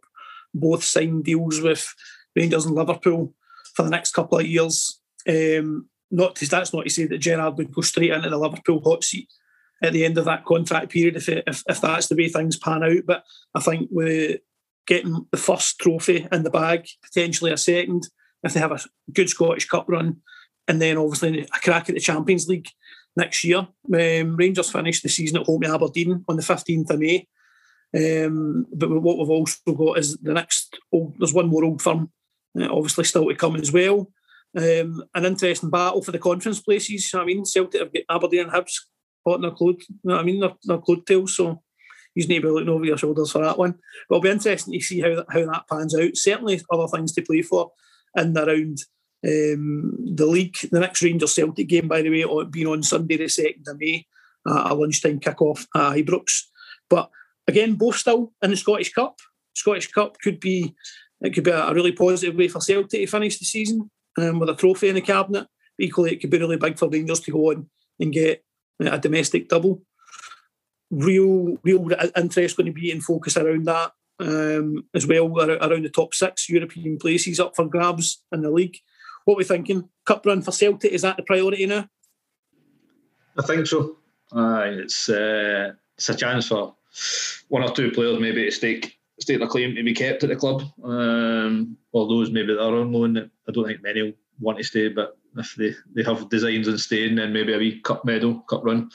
both 0.53 0.83
signed 0.83 1.25
deals 1.25 1.61
with 1.61 1.93
Rangers 2.35 2.65
and 2.65 2.75
Liverpool 2.75 3.33
for 3.75 3.83
the 3.83 3.89
next 3.89 4.13
couple 4.13 4.39
of 4.39 4.47
years. 4.47 4.99
Um, 5.27 5.89
not 6.11 6.35
to, 6.37 6.47
that's 6.47 6.73
not 6.73 6.83
to 6.83 6.89
say 6.89 7.05
that 7.05 7.17
Gerrard 7.19 7.57
would 7.57 7.73
go 7.73 7.81
straight 7.81 8.11
into 8.11 8.29
the 8.29 8.37
Liverpool 8.37 8.81
hot 8.83 9.03
seat 9.03 9.29
at 9.83 9.93
the 9.93 10.05
end 10.05 10.17
of 10.17 10.25
that 10.25 10.45
contract 10.45 10.91
period 10.91 11.15
if, 11.15 11.29
it, 11.29 11.43
if, 11.47 11.63
if 11.67 11.81
that's 11.81 12.07
the 12.07 12.15
way 12.15 12.29
things 12.29 12.57
pan 12.57 12.83
out. 12.83 13.05
But 13.05 13.23
I 13.53 13.59
think 13.59 13.89
with 13.91 14.39
getting 14.87 15.25
the 15.31 15.37
first 15.37 15.79
trophy 15.79 16.27
in 16.31 16.43
the 16.43 16.49
bag, 16.49 16.87
potentially 17.03 17.51
a 17.51 17.57
second, 17.57 18.07
if 18.43 18.53
they 18.53 18.59
have 18.59 18.71
a 18.71 18.79
good 19.11 19.29
Scottish 19.29 19.67
Cup 19.67 19.85
run, 19.87 20.17
and 20.67 20.81
then 20.81 20.97
obviously 20.97 21.41
a 21.41 21.59
crack 21.61 21.89
at 21.89 21.95
the 21.95 22.01
Champions 22.01 22.47
League 22.47 22.69
next 23.15 23.43
year. 23.43 23.59
Um, 23.59 24.35
Rangers 24.35 24.71
finished 24.71 25.03
the 25.03 25.09
season 25.09 25.37
at 25.37 25.45
home 25.45 25.61
to 25.61 25.73
Aberdeen 25.73 26.23
on 26.27 26.35
the 26.35 26.41
15th 26.41 26.89
of 26.89 26.99
May. 26.99 27.27
Um, 27.95 28.67
but 28.73 28.89
what 28.89 29.17
we've 29.17 29.29
also 29.29 29.73
got 29.73 29.99
is 29.99 30.17
the 30.17 30.33
next, 30.33 30.77
old, 30.91 31.15
there's 31.17 31.33
one 31.33 31.47
more 31.47 31.63
old 31.63 31.81
firm, 31.81 32.11
uh, 32.59 32.67
obviously 32.69 33.05
still 33.05 33.27
to 33.27 33.35
come 33.35 33.55
as 33.55 33.71
well. 33.71 34.11
Um, 34.57 35.03
an 35.13 35.25
interesting 35.25 35.69
battle 35.69 36.01
for 36.01 36.11
the 36.11 36.17
conference 36.17 36.59
places. 36.59 37.11
I 37.13 37.23
mean, 37.23 37.45
Celtic 37.45 37.79
have 37.79 37.93
got 37.93 38.03
Aberdeen 38.09 38.45
and 38.45 38.51
Hibs 38.51 38.73
caught 39.23 39.35
in 39.35 39.41
their. 39.41 39.51
You 39.59 39.77
know 40.03 40.17
I 40.17 40.23
mean? 40.23 40.39
Their, 40.39 40.53
their 40.63 40.79
clothes 40.79 41.03
tails. 41.05 41.35
So 41.35 41.61
you 42.15 42.27
need 42.27 42.41
to 42.41 42.47
be 42.47 42.49
looking 42.49 42.69
over 42.69 42.85
your 42.85 42.97
shoulders 42.97 43.31
for 43.31 43.43
that 43.43 43.59
one. 43.59 43.75
But 44.09 44.15
it'll 44.15 44.23
be 44.23 44.29
interesting 44.29 44.73
to 44.73 44.79
see 44.83 45.01
how 45.01 45.15
that, 45.15 45.27
how 45.29 45.45
that 45.45 45.65
pans 45.69 45.95
out. 45.95 46.15
Certainly 46.15 46.61
other 46.71 46.87
things 46.87 47.13
to 47.13 47.21
play 47.21 47.43
for 47.43 47.71
in 48.15 48.33
the 48.33 48.45
round 48.45 48.79
um, 49.23 50.15
the 50.15 50.25
league. 50.25 50.57
The 50.71 50.79
next 50.79 51.03
Rangers 51.03 51.35
Celtic 51.35 51.67
game, 51.67 51.87
by 51.87 52.01
the 52.01 52.09
way, 52.09 52.45
being 52.49 52.67
on 52.67 52.81
Sunday 52.81 53.17
the 53.17 53.25
2nd 53.25 53.67
of 53.67 53.77
May, 53.77 54.07
uh, 54.49 54.69
a 54.71 54.73
lunchtime 54.73 55.19
kick-off 55.19 55.67
at 55.75 55.97
Ibrox. 55.97 56.45
But 56.89 57.11
again, 57.47 57.75
both 57.75 57.97
still 57.97 58.33
in 58.41 58.49
the 58.49 58.57
Scottish 58.57 58.91
Cup. 58.91 59.19
Scottish 59.53 59.91
Cup 59.91 60.17
could 60.19 60.39
be 60.39 60.73
it 61.21 61.33
could 61.33 61.43
be 61.43 61.51
a 61.51 61.73
really 61.73 61.91
positive 61.91 62.35
way 62.35 62.47
for 62.47 62.61
Celtic 62.61 62.89
to 62.89 63.07
finish 63.07 63.37
the 63.37 63.45
season 63.45 63.89
um, 64.17 64.39
with 64.39 64.49
a 64.49 64.55
trophy 64.55 64.89
in 64.89 64.95
the 64.95 65.01
cabinet. 65.01 65.47
Equally, 65.79 66.11
it 66.11 66.21
could 66.21 66.29
be 66.29 66.39
really 66.39 66.57
big 66.57 66.77
for 66.77 66.89
Rangers 66.89 67.19
to 67.21 67.31
go 67.31 67.51
on 67.51 67.69
and 67.99 68.11
get 68.11 68.43
a 68.79 68.97
domestic 68.97 69.47
double. 69.47 69.81
Real, 70.89 71.57
real 71.63 71.89
interest 72.15 72.57
going 72.57 72.67
to 72.67 72.71
be 72.71 72.91
in 72.91 73.01
focus 73.01 73.37
around 73.37 73.65
that 73.65 73.91
um, 74.19 74.85
as 74.93 75.05
well, 75.05 75.27
around 75.39 75.83
the 75.83 75.89
top 75.89 76.13
six 76.13 76.49
European 76.49 76.97
places 76.97 77.39
up 77.39 77.55
for 77.55 77.65
grabs 77.65 78.23
in 78.31 78.41
the 78.41 78.49
league. 78.49 78.77
What 79.25 79.35
are 79.35 79.37
we 79.37 79.43
thinking? 79.43 79.89
Cup 80.05 80.25
run 80.25 80.41
for 80.41 80.51
Celtic, 80.51 80.91
is 80.91 81.01
that 81.01 81.17
the 81.17 81.23
priority 81.23 81.65
now? 81.65 81.87
I 83.37 83.43
think 83.43 83.67
so. 83.67 83.97
Uh, 84.31 84.63
it's, 84.65 85.09
uh, 85.09 85.73
it's 85.97 86.09
a 86.09 86.15
chance 86.15 86.47
for 86.47 86.75
one 87.49 87.63
or 87.63 87.71
two 87.71 87.91
players 87.91 88.19
maybe 88.19 88.45
to 88.45 88.51
stake 88.51 88.97
state 89.27 89.39
their 89.39 89.47
claim 89.47 89.75
to 89.75 89.83
be 89.83 89.93
kept 89.93 90.23
at 90.23 90.29
the 90.29 90.35
club. 90.35 90.63
Um, 90.83 91.77
or 91.91 92.07
those 92.07 92.31
maybe 92.31 92.53
that 92.53 92.63
are 92.63 92.75
on 92.75 92.93
loan, 92.93 93.17
I 93.17 93.51
don't 93.51 93.67
think 93.67 93.83
many 93.83 94.15
want 94.39 94.57
to 94.57 94.63
stay, 94.63 94.87
but 94.87 95.17
if 95.35 95.53
they, 95.55 95.75
they 95.93 96.03
have 96.03 96.29
designs 96.29 96.69
on 96.69 96.77
staying, 96.77 97.15
then 97.15 97.33
maybe 97.33 97.53
a 97.53 97.57
wee 97.57 97.81
cup 97.81 98.05
medal, 98.05 98.39
cup 98.41 98.63
run. 98.63 98.89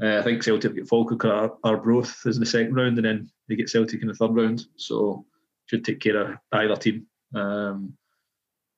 Uh, 0.00 0.18
I 0.18 0.22
think 0.22 0.42
Celtic 0.42 0.74
get 0.74 0.88
Falkirk 0.88 1.24
or 1.24 1.56
Arbroath 1.64 2.26
in 2.26 2.38
the 2.38 2.46
second 2.46 2.74
round, 2.74 2.98
and 2.98 3.06
then 3.06 3.30
they 3.48 3.56
get 3.56 3.70
Celtic 3.70 4.02
in 4.02 4.08
the 4.08 4.14
third 4.14 4.34
round. 4.34 4.66
So 4.76 5.24
should 5.66 5.84
take 5.84 6.00
care 6.00 6.18
of 6.18 6.36
either 6.52 6.76
team. 6.76 7.06
Um, 7.34 7.94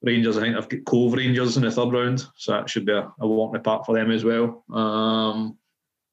Rangers, 0.03 0.37
I 0.37 0.43
think 0.43 0.57
I've 0.57 0.69
got 0.69 0.85
Cove 0.85 1.15
Rangers 1.15 1.57
in 1.57 1.65
the 1.65 1.71
third 1.73 1.93
round, 1.93 2.25
so 2.37 2.53
that 2.53 2.71
should 2.71 2.87
be 2.87 2.93
a, 2.93 3.11
a 3.19 3.27
walk 3.27 3.55
in 3.55 3.61
the 3.61 3.65
park 3.65 3.85
for 3.85 3.97
them 3.97 4.13
as 4.13 4.23
well. 4.23 4.63
Um, 4.73 5.59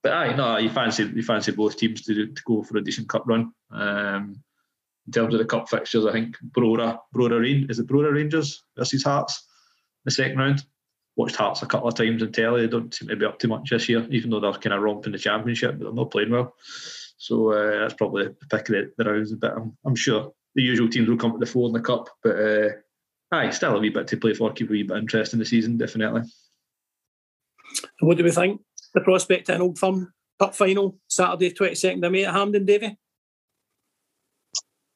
but 0.02 0.14
I 0.14 0.36
no, 0.36 0.58
you 0.58 0.70
fancy 0.70 1.04
you 1.04 1.22
fancy 1.22 1.52
both 1.52 1.78
teams 1.78 2.02
to, 2.04 2.26
to 2.28 2.42
go 2.46 2.64
for 2.64 2.78
a 2.78 2.84
decent 2.84 3.10
cup 3.10 3.24
run. 3.28 3.54
Um, 3.70 4.42
in 5.12 5.22
terms 5.22 5.34
of 5.34 5.39
the 5.39 5.46
cup 5.46 5.68
fixtures, 5.70 6.06
I 6.06 6.13
think 6.13 6.38
Brora, 6.51 6.98
Brora 7.13 7.70
is 7.70 7.80
it 7.80 7.88
Brora 7.88 8.13
Rangers 8.13 8.63
versus 8.77 9.03
Hearts 9.03 9.46
the 10.06 10.12
second 10.12 10.38
round. 10.38 10.63
Watched 11.18 11.36
Hearts 11.36 11.62
a 11.62 11.65
couple 11.65 11.89
of 11.89 11.96
times 11.96 12.24
in 12.24 12.32
telly. 12.32 12.62
They 12.62 12.68
don't 12.68 12.94
seem 12.94 13.10
to 13.10 13.18
be 13.18 13.25
up 13.25 13.38
too 13.38 13.50
much 13.50 13.70
this 13.70 13.89
year, 13.89 14.08
even 14.10 14.30
though 14.30 14.39
they're 14.39 14.53
kind 14.53 14.74
of 14.74 14.82
romping 14.82 15.12
the 15.12 15.20
championship, 15.20 15.77
but 15.77 15.84
they're 15.84 15.94
not 15.94 16.12
playing 16.12 16.32
well. 16.32 16.56
So 17.18 17.51
uh, 17.51 17.82
that's 17.82 17.94
probably 17.94 18.27
the 18.27 18.48
pick 18.50 18.70
of 18.70 18.75
the, 18.98 19.03
rounds. 19.03 19.34
But 19.36 19.51
I'm, 19.51 19.77
I'm, 19.86 19.96
sure 19.96 20.32
the 20.56 20.63
usual 20.63 20.88
teams 20.88 21.10
will 21.10 21.18
come 21.18 21.34
to 21.34 21.38
the 21.38 21.46
fore 21.46 21.68
in 21.68 21.74
the 21.74 21.82
cup. 21.82 22.08
But 22.24 22.39
uh, 22.39 22.70
aye, 23.34 23.50
still 23.50 23.75
a 23.75 23.80
wee 23.80 23.89
bit 23.89 24.08
to 24.08 24.18
play 24.18 24.34
for, 24.34 24.53
keep 24.53 24.70
a 24.70 24.72
wee 24.72 24.84
bit 24.84 24.98
interest 24.98 25.34
in 25.34 25.39
the 25.39 25.46
season, 25.46 25.77
definitely. 25.77 26.22
What 28.00 28.18
do 28.18 28.24
we 28.24 28.32
think? 28.32 28.62
The 28.94 29.01
prospect 29.01 29.50
of 29.50 29.56
an 29.56 29.62
old 29.62 29.77
firm 29.77 30.13
cup 30.39 30.56
final 30.56 30.98
Saturday, 31.10 31.51
22nd 31.51 32.06
of 32.06 32.12
May 32.12 32.24
at 32.24 32.34
Hampden, 32.34 32.65
Davy? 32.65 32.98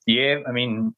Yeah, 0.06 0.40
I 0.48 0.52
mean, 0.52 0.94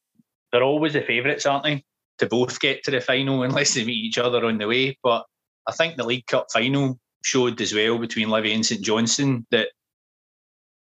they're 0.52 0.64
always 0.64 0.94
the 0.94 1.02
favourites, 1.02 1.46
aren't 1.46 1.64
they? 1.64 1.84
To 2.20 2.26
both 2.26 2.60
get 2.60 2.84
to 2.84 2.92
the 2.92 3.02
final 3.02 3.44
unless 3.44 3.74
they 3.74 3.86
meet 3.86 4.06
each 4.06 4.18
other 4.18 4.46
on 4.46 4.58
the 4.58 4.68
way. 4.68 4.98
But 5.04 5.26
I 5.68 5.72
think 5.74 5.96
the 5.96 6.06
League 6.06 6.28
Cup 6.28 6.48
final 6.52 7.00
showed 7.24 7.60
as 7.62 7.74
well 7.74 7.98
between 7.98 8.30
Livy 8.30 8.54
and 8.54 8.66
St 8.66 8.82
Johnstone 8.82 9.46
that 9.52 9.70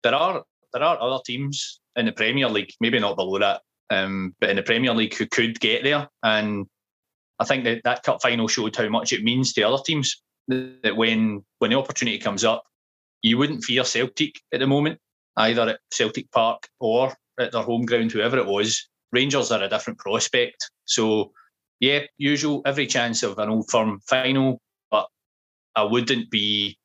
there 0.03 0.15
are 0.15 0.43
there 0.73 0.83
are 0.83 1.01
other 1.01 1.23
teams 1.25 1.81
in 1.97 2.07
the 2.07 2.13
Premier 2.13 2.49
League, 2.49 2.73
maybe 2.81 2.99
not 2.99 3.17
below 3.17 3.39
that, 3.39 3.63
um, 3.91 4.35
but 4.41 4.51
in 4.51 4.57
the 4.57 4.63
Premier 4.63 4.93
League 4.93 5.15
who 5.15 5.27
could 5.27 5.59
get 5.61 5.85
there. 5.85 6.09
And 6.23 6.67
I 7.39 7.45
think 7.45 7.65
that 7.65 7.83
that 7.85 8.03
cup 8.03 8.21
final 8.21 8.49
showed 8.49 8.75
how 8.77 8.89
much 8.89 9.13
it 9.13 9.23
means 9.23 9.53
to 9.55 9.63
other 9.63 9.83
teams. 9.85 10.21
That 10.49 10.97
when 10.97 11.43
when 11.59 11.71
the 11.71 11.79
opportunity 11.79 12.19
comes 12.19 12.45
up, 12.45 12.65
you 13.23 13.39
wouldn't 13.39 13.65
fear 13.65 13.85
Celtic 13.85 14.41
at 14.53 14.61
the 14.61 14.67
moment, 14.67 15.01
either 15.37 15.71
at 15.71 15.81
Celtic 15.91 16.31
Park 16.31 16.69
or 16.79 17.15
at 17.39 17.53
their 17.53 17.63
home 17.63 17.85
ground, 17.85 18.13
whoever 18.13 18.39
it 18.39 18.47
was. 18.47 18.89
Rangers 19.13 19.53
are 19.53 19.63
a 19.63 19.69
different 19.69 19.99
prospect. 19.99 20.71
So 20.85 21.33
yeah, 21.81 22.01
usual 22.19 22.63
every 22.67 22.87
chance 22.87 23.23
of 23.23 23.39
an 23.39 23.49
old 23.49 23.71
firm 23.71 24.01
final, 24.09 24.61
but 24.91 25.07
I 25.77 25.83
wouldn't 25.83 26.31
be 26.31 26.79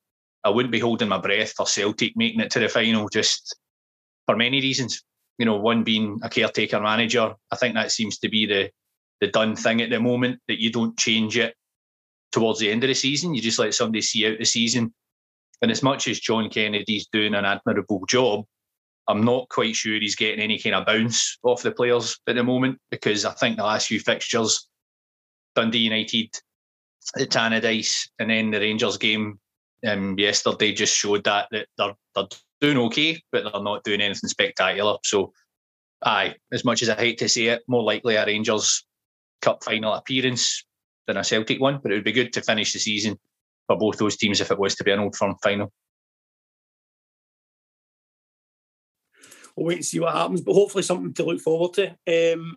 I 0.44 0.50
wouldn't 0.50 0.72
be 0.72 0.80
holding 0.80 1.10
my 1.10 1.18
breath 1.18 1.52
for 1.52 1.66
Celtic 1.66 2.14
making 2.16 2.40
it 2.40 2.52
to 2.52 2.60
the 2.60 2.70
final 2.70 3.10
just 3.10 3.56
for 4.26 4.38
many 4.38 4.62
reasons 4.62 5.04
you 5.40 5.46
know, 5.46 5.56
one 5.56 5.84
being 5.84 6.20
a 6.22 6.30
caretaker 6.30 6.80
manager. 6.80 7.34
I 7.52 7.56
think 7.56 7.74
that 7.74 7.92
seems 7.92 8.20
to 8.20 8.30
be 8.30 8.46
the 8.46 8.70
the 9.22 9.28
done 9.28 9.56
thing 9.56 9.82
at 9.82 9.90
the 9.90 10.00
moment 10.00 10.40
that 10.48 10.62
you 10.62 10.72
don't 10.72 10.98
change 10.98 11.38
it 11.38 11.54
towards 12.32 12.60
the 12.60 12.70
end 12.72 12.84
of 12.84 12.90
the 12.90 12.94
season. 12.94 13.34
You 13.34 13.42
just 13.42 13.60
let 13.60 13.74
somebody 13.74 14.02
see 14.02 14.28
out 14.28 14.38
the 14.38 14.46
season. 14.46 14.94
And 15.62 15.72
as 15.72 15.84
much 15.84 16.08
as 16.08 16.22
John 16.22 16.50
Kennedy's 16.50 17.08
doing 17.12 17.34
an 17.34 17.44
admirable 17.44 18.06
job, 18.08 18.46
I'm 19.10 19.24
not 19.24 19.50
quite 19.50 19.76
sure 19.76 20.00
he's 20.00 20.16
getting 20.16 20.40
any 20.40 20.60
kind 20.60 20.76
of 20.76 20.86
bounce 20.86 21.40
off 21.42 21.64
the 21.64 21.72
players 21.72 22.20
at 22.28 22.36
the 22.36 22.44
moment 22.44 22.78
because 22.92 23.26
I 23.26 23.32
think 23.32 23.58
the 23.58 23.64
last 23.64 23.88
few 23.88 24.00
fixtures, 24.00 24.70
Dundee 25.56 25.80
United, 25.80 26.30
the 27.16 27.26
Tannadice, 27.26 28.10
and 28.20 28.30
then 28.30 28.52
the 28.52 28.60
Rangers 28.60 28.98
game 28.98 29.40
um, 29.88 30.18
yesterday 30.20 30.74
just 30.74 30.96
showed 30.96 31.24
that 31.24 31.48
that 31.52 31.68
they're, 31.76 31.96
they're 32.14 32.28
doing 32.62 32.78
okay, 32.78 33.20
but 33.32 33.52
they're 33.52 33.64
not 33.64 33.84
doing 33.84 34.02
anything 34.02 34.30
spectacular. 34.30 34.98
So, 35.04 35.34
aye, 36.04 36.36
as 36.54 36.64
much 36.64 36.84
as 36.84 36.90
I 36.90 36.96
hate 36.96 37.18
to 37.18 37.30
say 37.30 37.48
it, 37.48 37.64
more 37.68 37.84
likely 37.84 38.16
a 38.16 38.26
Rangers 38.28 38.86
Cup 39.42 39.64
final 39.64 39.94
appearance 39.94 40.64
than 41.08 41.18
a 41.18 41.24
Celtic 41.24 41.60
one. 41.60 41.80
But 41.82 41.92
it 41.92 41.96
would 41.96 42.04
be 42.04 42.12
good 42.12 42.32
to 42.34 42.44
finish 42.44 42.74
the 42.74 42.80
season 42.80 43.18
for 43.66 43.76
both 43.76 43.98
those 43.98 44.18
teams 44.18 44.40
if 44.40 44.52
it 44.52 44.60
was 44.60 44.76
to 44.76 44.84
be 44.84 44.92
an 44.92 45.00
old 45.00 45.16
firm 45.16 45.36
final. 45.42 45.72
We'll 49.60 49.68
wait 49.68 49.78
and 49.78 49.86
see 49.86 50.00
what 50.00 50.16
happens, 50.16 50.40
but 50.40 50.54
hopefully 50.54 50.84
something 50.84 51.14
to 51.16 51.26
look 51.26 51.42
forward 51.42 51.74
to. 51.74 51.90
Um, 51.90 52.56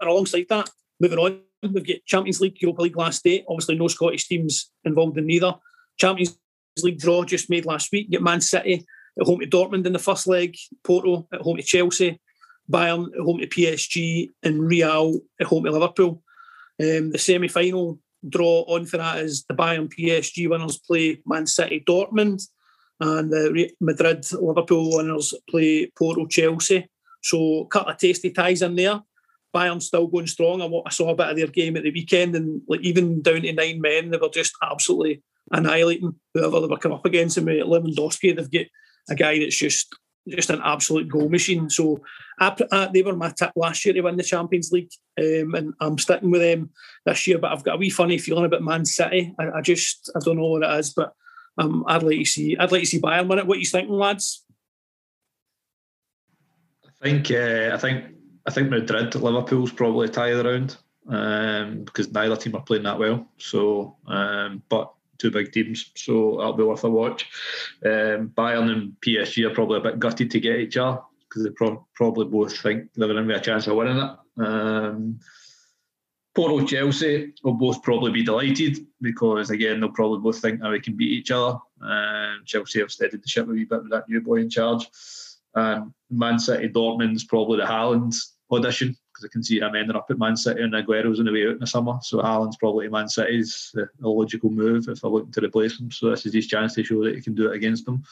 and 0.00 0.10
alongside 0.10 0.46
that, 0.48 0.68
moving 0.98 1.18
on, 1.20 1.40
we've 1.62 1.86
got 1.86 2.04
Champions 2.04 2.40
League, 2.40 2.60
Europa 2.60 2.82
League 2.82 2.96
last 2.96 3.22
day. 3.22 3.44
Obviously, 3.48 3.76
no 3.76 3.86
Scottish 3.86 4.26
teams 4.26 4.72
involved 4.84 5.16
in 5.18 5.26
neither. 5.26 5.54
Champions 6.00 6.36
League 6.82 6.98
draw 6.98 7.22
just 7.22 7.48
made 7.48 7.64
last 7.64 7.92
week. 7.92 8.10
Get 8.10 8.22
Man 8.22 8.40
City 8.40 8.84
at 9.20 9.24
home 9.24 9.38
to 9.38 9.46
Dortmund 9.46 9.86
in 9.86 9.92
the 9.92 10.00
first 10.00 10.26
leg, 10.26 10.56
Porto 10.82 11.28
at 11.32 11.42
home 11.42 11.58
to 11.58 11.62
Chelsea, 11.62 12.20
Bayern 12.68 13.06
at 13.14 13.20
home 13.20 13.38
to 13.38 13.46
PSG, 13.46 14.30
and 14.42 14.66
Real 14.66 15.20
at 15.40 15.46
home 15.46 15.62
to 15.62 15.70
Liverpool. 15.70 16.24
Um, 16.80 17.12
the 17.12 17.18
semi 17.18 17.46
final 17.46 18.00
draw 18.28 18.62
on 18.62 18.86
for 18.86 18.96
that 18.96 19.18
is 19.18 19.44
the 19.44 19.54
Bayern 19.54 19.92
PSG 19.94 20.50
winners 20.50 20.78
play 20.78 21.20
Man 21.24 21.46
City 21.46 21.84
Dortmund, 21.86 22.48
and 23.02 23.32
the 23.32 23.70
Madrid 23.80 24.24
Liverpool 24.32 24.96
winners 24.96 25.34
play 25.50 25.90
Porto 25.98 26.26
Chelsea. 26.26 26.88
So, 27.20 27.62
a 27.62 27.66
couple 27.66 27.92
of 27.92 27.98
tasty 27.98 28.30
ties 28.30 28.62
in 28.62 28.76
there. 28.76 29.00
Bayern 29.54 29.82
still 29.82 30.06
going 30.06 30.28
strong. 30.28 30.62
I, 30.62 30.90
saw 30.90 31.10
a 31.10 31.14
bit 31.14 31.28
of 31.28 31.36
their 31.36 31.48
game 31.48 31.76
at 31.76 31.82
the 31.82 31.90
weekend, 31.90 32.36
and 32.36 32.62
like 32.68 32.80
even 32.80 33.20
down 33.20 33.42
to 33.42 33.52
nine 33.52 33.80
men, 33.80 34.10
they 34.10 34.16
were 34.16 34.28
just 34.28 34.54
absolutely 34.62 35.22
annihilating 35.50 36.14
whoever 36.32 36.60
they 36.60 36.68
were 36.68 36.78
coming 36.78 36.96
up 36.96 37.04
against. 37.04 37.36
And 37.36 37.46
with 37.46 37.66
Lewandowski, 37.66 38.36
they've 38.36 38.50
got 38.50 38.66
a 39.10 39.14
guy 39.14 39.38
that's 39.40 39.58
just 39.58 39.94
just 40.28 40.50
an 40.50 40.60
absolute 40.64 41.08
goal 41.08 41.28
machine. 41.28 41.68
So 41.68 42.00
I, 42.38 42.88
they 42.94 43.02
were 43.02 43.16
my 43.16 43.30
tip 43.30 43.50
last 43.56 43.84
year 43.84 43.92
to 43.94 44.00
win 44.02 44.16
the 44.16 44.22
Champions 44.22 44.70
League, 44.70 44.92
um, 45.18 45.54
and 45.54 45.74
I'm 45.80 45.98
sticking 45.98 46.30
with 46.30 46.40
them 46.40 46.70
this 47.04 47.26
year. 47.26 47.38
But 47.38 47.50
I've 47.50 47.64
got 47.64 47.74
a 47.74 47.78
wee 47.78 47.90
funny 47.90 48.18
feeling 48.18 48.44
about 48.44 48.62
Man 48.62 48.84
City. 48.84 49.34
I, 49.40 49.58
I 49.58 49.60
just 49.60 50.10
I 50.14 50.20
don't 50.20 50.36
know 50.36 50.46
what 50.46 50.62
it 50.62 50.78
is, 50.78 50.94
but 50.94 51.12
um, 51.58 51.84
I'd 51.86 52.02
like 52.02 52.18
to 52.18 52.24
see 52.24 52.56
I'd 52.56 52.72
like 52.72 52.82
to 52.82 52.86
see 52.86 53.00
Bayern 53.00 53.28
win 53.28 53.38
it. 53.38 53.46
What 53.46 53.56
are 53.56 53.60
you 53.60 53.66
thinking, 53.66 53.94
lads? 53.94 54.44
I 56.84 57.08
think 57.08 57.30
uh, 57.30 57.70
I 57.72 57.78
think 57.78 58.04
I 58.46 58.50
think 58.50 58.70
Madrid 58.70 59.14
Liverpool's 59.14 59.72
probably 59.72 60.08
tie 60.08 60.34
the 60.34 60.44
round 60.44 60.76
um, 61.08 61.84
because 61.84 62.12
neither 62.12 62.36
team 62.36 62.56
are 62.56 62.62
playing 62.62 62.84
that 62.84 62.98
well. 62.98 63.28
So, 63.38 63.96
um, 64.06 64.62
but 64.68 64.92
two 65.18 65.30
big 65.30 65.52
teams, 65.52 65.90
so 65.94 66.36
that'll 66.38 66.54
be 66.54 66.64
worth 66.64 66.84
a 66.84 66.90
watch. 66.90 67.28
Um, 67.84 68.32
Bayern 68.36 68.70
and 68.70 68.92
PSG 69.04 69.48
are 69.48 69.54
probably 69.54 69.78
a 69.78 69.82
bit 69.82 69.98
gutted 69.98 70.30
to 70.30 70.40
get 70.40 70.58
each 70.58 70.76
other 70.76 71.00
because 71.28 71.44
they 71.44 71.50
pro- 71.50 71.86
probably 71.94 72.26
both 72.26 72.56
think 72.58 72.90
they're 72.94 73.08
going 73.08 73.22
to 73.22 73.32
be 73.32 73.38
a 73.38 73.40
chance 73.40 73.66
of 73.66 73.76
winning 73.76 73.98
it. 73.98 74.10
Porto 76.34 76.66
Chelsea 76.66 77.34
will 77.42 77.54
both 77.54 77.82
probably 77.82 78.10
be 78.10 78.24
delighted 78.24 78.78
because 79.00 79.50
again 79.50 79.80
they'll 79.80 79.90
probably 79.90 80.20
both 80.20 80.40
think 80.40 80.60
that 80.60 80.70
we 80.70 80.80
can 80.80 80.96
beat 80.96 81.12
each 81.12 81.30
other. 81.30 81.58
Um, 81.82 82.42
Chelsea 82.46 82.80
have 82.80 82.90
steadied 82.90 83.22
the 83.22 83.28
ship 83.28 83.48
a 83.48 83.50
wee 83.50 83.64
bit 83.64 83.82
with 83.82 83.90
that 83.90 84.08
new 84.08 84.20
boy 84.20 84.36
in 84.36 84.50
charge. 84.50 84.88
Um, 85.54 85.94
Man 86.10 86.38
City 86.38 86.68
Dortmund's 86.68 87.24
probably 87.24 87.58
the 87.58 87.66
Haaland 87.66 88.14
audition 88.50 88.96
because 89.12 89.24
I 89.24 89.32
can 89.32 89.42
see 89.42 89.60
him 89.60 89.74
ending 89.74 89.96
up 89.96 90.06
at 90.10 90.18
Man 90.18 90.36
City 90.36 90.62
and 90.62 90.74
Aguero's 90.74 91.18
on 91.18 91.26
the 91.26 91.32
way 91.32 91.46
out 91.46 91.52
in 91.54 91.58
the 91.58 91.66
summer. 91.66 91.98
So 92.02 92.18
Haaland's 92.18 92.56
probably 92.56 92.88
Man 92.88 93.08
City's 93.08 93.70
the, 93.74 93.88
the 93.98 94.08
logical 94.08 94.48
move 94.48 94.88
if 94.88 95.00
they're 95.00 95.10
looking 95.10 95.32
to 95.32 95.44
replace 95.44 95.78
him. 95.78 95.90
So 95.90 96.10
this 96.10 96.24
is 96.24 96.32
his 96.32 96.46
chance 96.46 96.74
to 96.74 96.84
show 96.84 97.04
that 97.04 97.14
he 97.14 97.20
can 97.20 97.34
do 97.34 97.50
it 97.50 97.56
against 97.56 97.84
them 97.84 98.02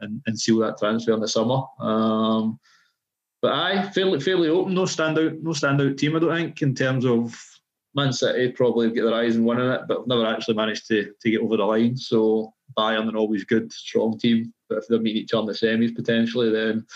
and, 0.00 0.20
and 0.26 0.38
seal 0.38 0.58
that 0.58 0.78
transfer 0.78 1.14
in 1.14 1.20
the 1.20 1.28
summer. 1.28 1.62
Um, 1.78 2.60
but 3.40 3.52
I 3.52 3.90
fairly 3.90 4.20
fairly 4.20 4.48
open, 4.48 4.74
no 4.74 4.82
standout, 4.82 5.42
no 5.42 5.50
standout 5.50 5.96
team. 5.96 6.14
I 6.14 6.20
don't 6.20 6.36
think 6.36 6.62
in 6.62 6.74
terms 6.74 7.04
of 7.04 7.34
Man 7.94 8.12
City 8.12 8.50
probably 8.52 8.90
get 8.90 9.04
their 9.04 9.14
eyes 9.14 9.36
and 9.36 9.44
winning 9.44 9.68
it, 9.68 9.82
but 9.86 10.06
never 10.06 10.26
actually 10.26 10.54
managed 10.54 10.86
to 10.88 11.12
to 11.20 11.30
get 11.30 11.40
over 11.40 11.56
the 11.56 11.64
line. 11.64 11.96
So 11.96 12.54
Bayern 12.76 13.12
are 13.12 13.16
always 13.16 13.44
good, 13.44 13.72
strong 13.72 14.18
team. 14.18 14.52
But 14.68 14.78
if 14.78 14.88
they're 14.88 15.00
meeting 15.00 15.22
each 15.22 15.34
other 15.34 15.42
in 15.42 15.46
the 15.46 15.52
semis 15.52 15.94
potentially, 15.94 16.50
then 16.50 16.86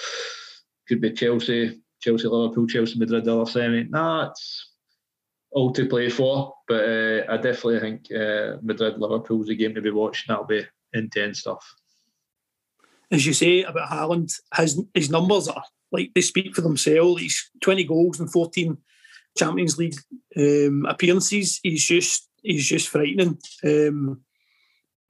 could 0.88 1.00
be 1.00 1.12
Chelsea, 1.12 1.80
Chelsea, 2.00 2.28
Liverpool, 2.28 2.66
Chelsea, 2.66 2.98
Madrid, 2.98 3.24
the 3.24 3.36
other 3.36 3.50
semi. 3.50 3.84
Nah, 3.84 4.30
it's 4.30 4.72
all 5.50 5.72
to 5.72 5.86
play 5.86 6.08
for. 6.08 6.54
But 6.66 6.84
uh, 6.84 7.24
I 7.28 7.36
definitely 7.36 7.80
think 7.80 8.06
uh, 8.12 8.56
Madrid, 8.62 8.98
Liverpool's 8.98 9.50
a 9.50 9.54
game 9.54 9.74
to 9.74 9.82
be 9.82 9.90
watched. 9.90 10.28
That'll 10.28 10.44
be 10.44 10.64
intense 10.94 11.40
stuff. 11.40 11.74
As 13.10 13.26
you 13.26 13.34
say 13.34 13.62
about 13.62 13.90
Haaland, 13.90 14.32
his 14.56 14.80
his 14.94 15.10
numbers 15.10 15.46
are 15.48 15.64
like 15.92 16.12
they 16.14 16.22
speak 16.22 16.54
for 16.54 16.62
themselves. 16.62 17.20
He's 17.20 17.50
twenty 17.60 17.84
goals 17.84 18.18
and 18.18 18.30
fourteen 18.30 18.78
Champions 19.36 19.78
League 19.78 19.96
um, 20.36 20.86
appearances. 20.88 21.60
He's 21.62 21.84
just 21.84 22.28
he's 22.42 22.66
just 22.66 22.88
frightening. 22.88 23.38
Um, 23.64 24.22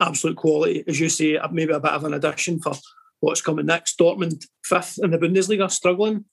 absolute 0.00 0.36
quality, 0.36 0.84
as 0.86 1.00
you 1.00 1.08
say. 1.08 1.38
Maybe 1.50 1.72
a 1.72 1.80
bit 1.80 1.92
of 1.92 2.04
an 2.04 2.14
addition 2.14 2.60
for 2.60 2.74
what's 3.20 3.42
coming 3.42 3.66
next. 3.66 3.98
Dortmund 3.98 4.44
fifth 4.64 4.98
in 5.02 5.10
the 5.10 5.18
Bundesliga, 5.18 5.70
struggling 5.70 6.24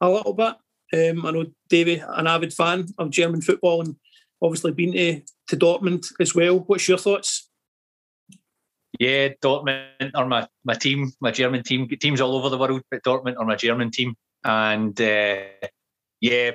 a 0.00 0.10
little 0.10 0.34
bit. 0.34 0.54
Um, 0.92 1.26
I 1.26 1.30
know 1.30 1.46
Davey, 1.68 2.02
an 2.06 2.26
avid 2.26 2.52
fan 2.52 2.86
of 2.98 3.10
German 3.10 3.40
football, 3.42 3.80
and 3.80 3.96
obviously 4.42 4.72
been 4.72 4.92
to, 4.92 5.20
to 5.48 5.56
Dortmund 5.56 6.06
as 6.20 6.34
well. 6.34 6.60
What's 6.60 6.88
your 6.88 6.98
thoughts? 6.98 7.48
Yeah, 8.98 9.30
Dortmund 9.42 10.12
are 10.14 10.26
my, 10.26 10.46
my 10.64 10.74
team, 10.74 11.12
my 11.20 11.30
German 11.30 11.62
team. 11.62 11.88
Teams 11.88 12.20
all 12.20 12.36
over 12.36 12.48
the 12.48 12.58
world, 12.58 12.82
but 12.90 13.02
Dortmund 13.02 13.36
are 13.38 13.44
my 13.44 13.56
German 13.56 13.90
team. 13.90 14.14
And 14.44 14.98
uh, 15.00 15.36
yeah, 16.20 16.52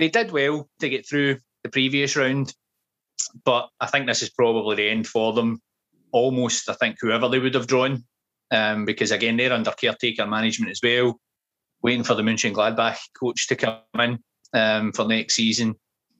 they 0.00 0.08
did 0.08 0.32
well 0.32 0.68
to 0.80 0.88
get 0.88 1.08
through 1.08 1.38
the 1.62 1.70
previous 1.70 2.16
round, 2.16 2.54
but 3.44 3.68
I 3.80 3.86
think 3.86 4.06
this 4.06 4.22
is 4.22 4.30
probably 4.30 4.76
the 4.76 4.88
end 4.88 5.06
for 5.06 5.32
them. 5.32 5.60
Almost, 6.12 6.68
I 6.68 6.74
think 6.74 6.96
whoever 7.00 7.28
they 7.28 7.38
would 7.38 7.54
have 7.54 7.66
drawn, 7.66 8.04
um, 8.50 8.84
because 8.84 9.10
again 9.12 9.36
they're 9.36 9.52
under 9.52 9.70
caretaker 9.70 10.26
management 10.26 10.72
as 10.72 10.80
well 10.82 11.20
waiting 11.82 12.04
for 12.04 12.14
the 12.14 12.22
Mönchengladbach 12.22 12.98
coach 13.18 13.48
to 13.48 13.56
come 13.56 13.80
in 13.98 14.18
um, 14.52 14.92
for 14.92 15.06
next 15.06 15.34
season, 15.34 15.74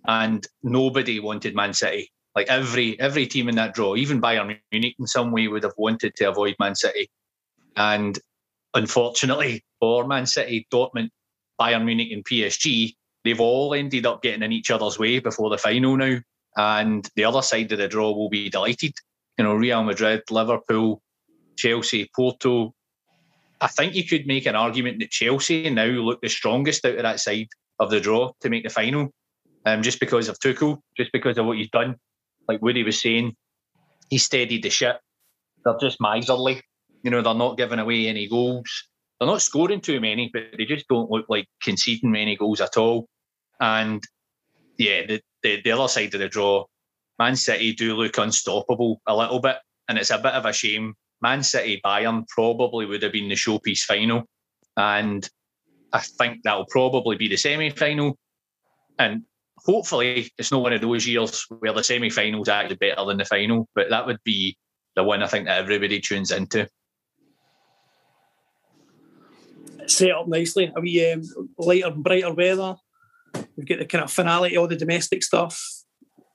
and 0.07 0.47
nobody 0.63 1.21
wanted 1.21 1.55
Man 1.55 1.75
City. 1.75 2.11
Like 2.35 2.49
every 2.49 2.99
every 3.01 3.27
team 3.27 3.49
in 3.49 3.57
that 3.57 3.75
draw, 3.75 3.97
even 3.97 4.21
Bayern 4.21 4.57
Munich 4.71 4.95
in 4.99 5.07
some 5.07 5.33
way 5.33 5.49
would 5.49 5.65
have 5.65 5.75
wanted 5.77 6.15
to 6.17 6.29
avoid 6.29 6.55
Man 6.61 6.75
City, 6.75 7.11
and 7.77 8.19
unfortunately 8.75 9.65
for 9.81 10.07
Man 10.07 10.27
City, 10.27 10.67
Dortmund, 10.73 11.11
Bayern 11.61 11.85
Munich, 11.85 12.13
and 12.13 12.25
PSG, 12.25 12.95
they've 13.25 13.41
all 13.41 13.75
ended 13.75 14.07
up 14.07 14.23
getting 14.23 14.43
in 14.43 14.53
each 14.53 14.71
other's 14.71 14.99
way 14.99 15.19
before 15.19 15.51
the 15.51 15.59
final 15.59 15.97
now. 15.97 16.19
And 16.57 17.09
the 17.17 17.25
other 17.25 17.43
side 17.43 17.71
of 17.73 17.79
the 17.79 17.89
draw 17.89 18.13
will 18.13 18.29
be 18.29 18.51
delighted. 18.51 18.95
You 19.39 19.45
know, 19.45 19.55
Real 19.55 19.85
Madrid, 19.85 20.23
Liverpool, 20.31 21.01
Chelsea, 21.57 22.11
Porto, 22.15 22.75
I 23.61 23.67
think 23.67 23.95
you 23.95 24.05
could 24.05 24.27
make 24.27 24.47
an 24.47 24.57
argument 24.57 25.01
that 25.01 25.11
Chelsea 25.11 25.69
now 25.69 25.85
look 25.85 26.21
the 26.23 26.29
strongest 26.29 26.85
out 26.85 26.97
of 26.97 27.03
that 27.03 27.21
side 27.21 27.49
of 27.79 27.91
the 27.91 28.01
draw 28.01 28.33
to 28.41 28.49
make 28.49 28.65
the 28.65 28.71
final, 28.71 29.11
um, 29.67 29.83
just 29.83 30.01
because 30.01 30.29
of 30.29 30.39
Tuchel, 30.39 30.79
just 30.97 31.13
because 31.13 31.37
of 31.37 31.47
what 31.47 31.59
he's 31.59 31.71
done. 31.71 31.97
Like 32.49 32.63
Woody 32.63 32.83
was 32.83 33.01
saying, 33.01 33.37
he 34.09 34.19
steadied 34.19 34.63
the 34.63 34.71
ship. 34.71 35.01
They're 35.65 35.77
just 35.79 36.01
miserly. 36.01 36.63
You 37.03 37.11
know, 37.11 37.23
they're 37.23 37.35
not 37.35 37.59
giving 37.59 37.79
away 37.79 38.09
any 38.09 38.29
goals. 38.29 38.89
They're 39.21 39.29
not 39.29 39.43
scoring 39.43 39.83
too 39.83 40.01
many, 40.01 40.31
but 40.33 40.45
they 40.57 40.65
just 40.65 40.89
don't 40.89 41.11
look 41.11 41.27
like 41.29 41.47
conceding 41.63 42.11
many 42.11 42.37
goals 42.37 42.63
at 42.63 42.79
all. 42.79 43.07
And 43.61 44.03
yeah, 44.79 45.07
the, 45.07 45.21
the, 45.43 45.61
the 45.63 45.73
other 45.73 45.89
side 45.89 46.15
of 46.15 46.21
the 46.21 46.29
draw, 46.29 46.65
Man 47.19 47.37
City 47.37 47.75
do 47.75 47.95
look 47.95 48.17
unstoppable 48.17 49.03
a 49.07 49.15
little 49.15 49.41
bit. 49.41 49.57
And 49.89 49.99
it's 49.99 50.11
a 50.11 50.19
bit 50.19 50.33
of 50.33 50.47
a 50.47 50.53
shame 50.53 50.95
Man 51.21 51.43
City 51.43 51.81
Bayern 51.85 52.27
probably 52.29 52.87
would 52.87 53.03
have 53.03 53.13
been 53.13 53.29
the 53.29 53.35
showpiece 53.35 53.81
final. 53.81 54.25
And 54.77 55.29
I 55.93 56.01
think 56.01 56.39
that'll 56.43 56.67
probably 56.67 57.17
be 57.17 57.29
the 57.29 57.37
semi 57.37 57.71
final. 57.71 58.17
And 58.99 59.23
hopefully, 59.59 60.31
it's 60.39 60.51
not 60.51 60.63
one 60.63 60.73
of 60.73 60.81
those 60.81 61.07
years 61.07 61.47
where 61.59 61.73
the 61.73 61.85
semi 61.85 62.11
final's 62.11 62.49
actually 62.49 62.77
better 62.77 63.05
than 63.05 63.19
the 63.19 63.25
final, 63.25 63.69
but 63.75 63.91
that 63.91 64.07
would 64.07 64.23
be 64.25 64.57
the 64.97 65.05
one 65.05 65.23
I 65.23 65.27
think 65.27 65.47
that 65.47 65.59
everybody 65.59 66.01
tunes 66.01 66.31
into. 66.31 66.69
Set 69.87 70.11
up 70.11 70.29
nicely. 70.29 70.73
A 70.75 70.81
wee 70.81 71.13
um, 71.13 71.23
lighter, 71.59 71.91
brighter 71.91 72.33
weather. 72.33 72.77
We've 73.57 73.67
got 73.67 73.79
the 73.79 73.87
kind 73.87 74.05
of 74.05 74.13
finale, 74.13 74.57
all 74.57 74.69
the 74.69 74.77
domestic 74.77 75.23
stuff. 75.23 75.63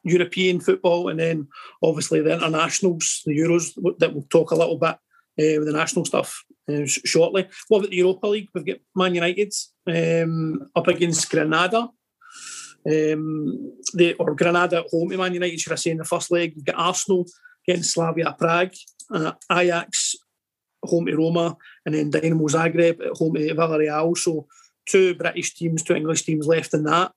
European 0.04 0.60
football, 0.60 1.10
and 1.10 1.20
then 1.20 1.48
obviously 1.82 2.22
the 2.22 2.34
internationals, 2.34 3.24
the 3.26 3.36
Euros 3.36 3.74
that 3.98 4.14
we'll 4.14 4.28
talk 4.30 4.52
a 4.52 4.56
little 4.56 4.78
bit 4.78 4.90
uh, 4.92 5.58
with 5.60 5.66
the 5.66 5.74
national 5.74 6.06
stuff 6.06 6.44
uh, 6.70 6.86
shortly. 6.86 7.48
What 7.68 7.80
about 7.80 7.90
the 7.90 7.98
Europa 7.98 8.28
League? 8.28 8.50
We've 8.54 8.66
got 8.66 8.78
Man 8.96 9.16
United 9.16 9.52
um, 9.88 10.70
up 10.76 10.88
against 10.88 11.30
Granada. 11.30 11.90
Um, 12.88 13.74
or 14.20 14.36
Granada 14.36 14.82
at 14.82 14.92
home 14.92 15.10
to 15.10 15.18
Man 15.18 15.34
United, 15.34 15.60
should 15.60 15.74
I 15.74 15.76
say, 15.76 15.90
in 15.90 15.98
the 15.98 16.04
first 16.04 16.30
leg. 16.30 16.54
We've 16.56 16.66
got 16.66 16.76
Arsenal 16.76 17.26
against 17.68 17.94
Slavia 17.94 18.36
Prague, 18.38 18.76
uh, 19.12 19.32
Ajax 19.52 20.05
home 20.88 21.06
to 21.06 21.16
Roma, 21.16 21.58
and 21.86 21.96
then 21.96 22.10
Dynamo 22.10 22.48
Zagreb 22.48 23.06
at 23.06 23.18
home 23.18 23.34
to 23.36 23.56
Villarreal. 23.56 24.18
So 24.18 24.48
two 24.86 25.16
British 25.16 25.56
teams, 25.56 25.84
two 25.84 25.96
English 25.96 26.24
teams 26.24 26.48
left 26.48 26.74
in 26.74 26.84
that. 26.84 27.12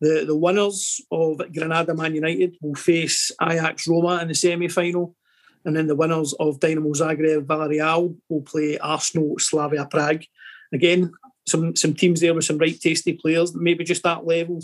The, 0.00 0.24
the 0.26 0.36
winners 0.36 1.00
of 1.10 1.40
Granada 1.52 1.94
Man 1.94 2.14
United 2.14 2.56
will 2.60 2.74
face 2.74 3.30
Ajax 3.40 3.88
Roma 3.88 4.20
in 4.20 4.28
the 4.28 4.34
semi 4.34 4.68
final. 4.68 5.14
And 5.64 5.74
then 5.74 5.86
the 5.86 5.96
winners 5.96 6.34
of 6.34 6.60
Dynamo 6.60 6.90
Zagreb 6.90 7.46
Villarreal 7.46 8.14
will 8.28 8.42
play 8.42 8.76
Arsenal 8.78 9.38
Slavia 9.38 9.86
Prague. 9.86 10.24
Again, 10.72 11.12
some 11.48 11.74
some 11.76 11.94
teams 11.94 12.20
there 12.20 12.34
with 12.34 12.44
some 12.44 12.58
right 12.58 12.78
tasty 12.78 13.14
players, 13.14 13.54
maybe 13.54 13.84
just 13.84 14.02
that 14.02 14.26
level, 14.26 14.60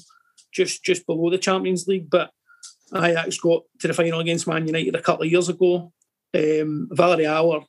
just 0.53 0.85
just 0.85 1.07
below 1.07 1.31
the 1.31 1.39
Champions 1.39 1.87
League. 1.87 2.11
But 2.11 2.31
Ajax 2.95 3.39
got 3.39 3.63
to 3.79 3.89
the 3.89 3.95
final 3.95 4.21
against 4.21 4.47
Man 4.47 4.67
United 4.67 4.95
a 4.95 5.03
couple 5.03 5.25
of 5.25 5.31
years 5.31 5.49
ago. 5.49 5.93
Um, 6.35 6.89
Villarreal 6.93 7.65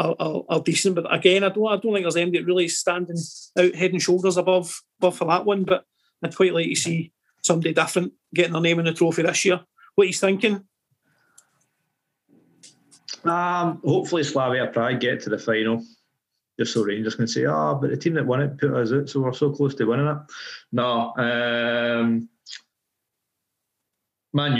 are, 0.00 0.16
are, 0.18 0.42
are, 0.48 0.60
decent. 0.60 0.94
But 0.94 1.12
again, 1.14 1.44
I 1.44 1.50
don't 1.50 1.66
I 1.66 1.76
don't 1.76 1.92
think 1.92 2.04
there's 2.04 2.16
anybody 2.16 2.44
really 2.44 2.68
standing 2.68 3.16
out 3.58 3.74
head 3.74 3.92
and 3.92 4.02
shoulders 4.02 4.36
above 4.36 4.80
above 4.98 5.16
for 5.16 5.26
that 5.26 5.44
one. 5.44 5.64
But 5.64 5.84
I'd 6.22 6.34
quite 6.34 6.54
like 6.54 6.68
to 6.68 6.74
see 6.74 7.12
somebody 7.42 7.74
different 7.74 8.12
getting 8.34 8.52
their 8.52 8.62
name 8.62 8.78
in 8.78 8.86
the 8.86 8.92
trophy 8.92 9.22
this 9.22 9.44
year. 9.44 9.60
What 9.94 10.06
he's 10.06 10.20
thinking? 10.20 10.64
Um, 13.24 13.80
hopefully 13.84 14.24
Slavia 14.24 14.68
Prague 14.68 15.00
get 15.00 15.20
to 15.22 15.30
the 15.30 15.38
final. 15.38 15.84
Just 16.58 16.74
so 16.74 16.82
Rangers 16.82 17.14
can 17.14 17.26
say, 17.26 17.46
ah, 17.46 17.70
oh, 17.70 17.74
but 17.76 17.90
the 17.90 17.96
team 17.96 18.14
that 18.14 18.26
won 18.26 18.42
it 18.42 18.58
put 18.58 18.74
us 18.74 18.92
out, 18.92 19.08
so 19.08 19.20
we're 19.20 19.32
so 19.32 19.50
close 19.50 19.74
to 19.76 19.84
winning 19.84 20.06
it. 20.06 20.18
No, 20.72 21.14
um, 21.16 22.28
Man 24.32 24.52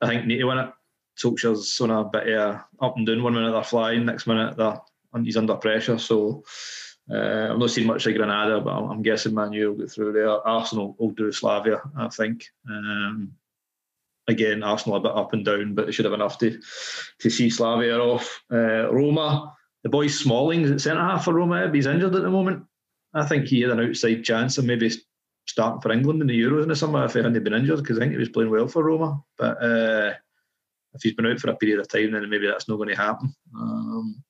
I 0.00 0.06
think 0.06 0.26
need 0.26 0.38
to 0.38 0.44
win 0.44 0.58
it. 0.58 0.73
Solskjaer's 1.16 1.80
on 1.80 1.90
a 1.90 2.04
bit 2.04 2.28
of 2.28 2.60
up 2.80 2.96
and 2.96 3.06
down. 3.06 3.22
One 3.22 3.34
minute 3.34 3.52
they're 3.52 3.62
flying, 3.62 4.04
next 4.04 4.26
minute 4.26 4.56
they're, 4.56 4.80
he's 5.22 5.36
under 5.36 5.54
pressure. 5.54 5.98
So 5.98 6.44
uh, 7.10 7.52
I've 7.52 7.58
not 7.58 7.70
seen 7.70 7.86
much 7.86 8.06
of 8.06 8.14
Granada, 8.14 8.60
but 8.60 8.72
I'm, 8.72 8.90
I'm 8.90 9.02
guessing 9.02 9.34
Man 9.34 9.52
U 9.52 9.70
will 9.70 9.78
get 9.78 9.90
through 9.90 10.12
there. 10.12 10.28
Arsenal 10.28 10.96
will 10.98 11.10
do 11.10 11.30
Slavia, 11.30 11.80
I 11.96 12.08
think. 12.08 12.46
Um, 12.68 13.32
again, 14.26 14.62
Arsenal 14.62 14.96
a 14.96 15.00
bit 15.00 15.12
up 15.12 15.32
and 15.32 15.44
down, 15.44 15.74
but 15.74 15.86
they 15.86 15.92
should 15.92 16.06
have 16.06 16.14
enough 16.14 16.38
to 16.38 16.58
to 17.20 17.30
see 17.30 17.50
Slavia 17.50 17.98
off. 17.98 18.42
Uh, 18.50 18.90
Roma, 18.90 19.54
the 19.82 19.90
boy 19.90 20.06
Smalling's 20.06 20.70
at 20.70 20.80
centre 20.80 21.02
half 21.02 21.24
for 21.24 21.34
Roma. 21.34 21.70
He's 21.72 21.86
injured 21.86 22.14
at 22.14 22.22
the 22.22 22.30
moment. 22.30 22.64
I 23.12 23.26
think 23.26 23.46
he 23.46 23.60
had 23.60 23.70
an 23.70 23.80
outside 23.80 24.24
chance 24.24 24.58
of 24.58 24.64
maybe 24.64 24.90
starting 25.46 25.80
for 25.80 25.92
England 25.92 26.22
in 26.22 26.26
the 26.26 26.40
Euros 26.40 26.62
in 26.62 26.68
the 26.70 26.74
summer 26.74 27.04
if 27.04 27.12
he 27.12 27.18
hadn't 27.18 27.44
been 27.44 27.52
injured, 27.52 27.80
because 27.80 27.98
I 27.98 28.00
think 28.00 28.12
he 28.12 28.18
was 28.18 28.30
playing 28.30 28.50
well 28.50 28.66
for 28.66 28.82
Roma. 28.82 29.22
But 29.36 29.62
uh, 29.62 30.14
if 30.94 31.02
he's 31.02 31.14
been 31.14 31.26
out 31.26 31.38
for 31.38 31.50
a 31.50 31.56
period 31.56 31.80
of 31.80 31.88
time, 31.88 32.12
then 32.12 32.28
maybe 32.30 32.46
that's 32.46 32.68
not 32.68 32.76
going 32.76 32.88
to 32.88 32.96
happen. 32.96 33.34
Um, 33.56 34.22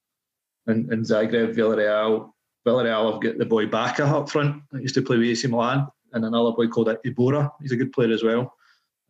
and, 0.67 0.91
and 0.91 1.05
Zagreb, 1.05 1.55
Villarreal, 1.55 2.31
Villarreal 2.67 3.13
have 3.13 3.23
got 3.23 3.39
the 3.39 3.45
boy 3.45 3.67
Bacca 3.67 4.01
up 4.01 4.31
front. 4.31 4.63
Used 4.73 4.95
to 4.95 5.03
play 5.03 5.19
with 5.19 5.29
AC 5.29 5.47
Milan, 5.49 5.87
and 6.13 6.25
another 6.25 6.53
boy 6.53 6.69
called 6.69 6.89
Iborra. 7.05 7.51
He's 7.61 7.73
a 7.73 7.77
good 7.77 7.93
player 7.93 8.13
as 8.13 8.23
well. 8.23 8.55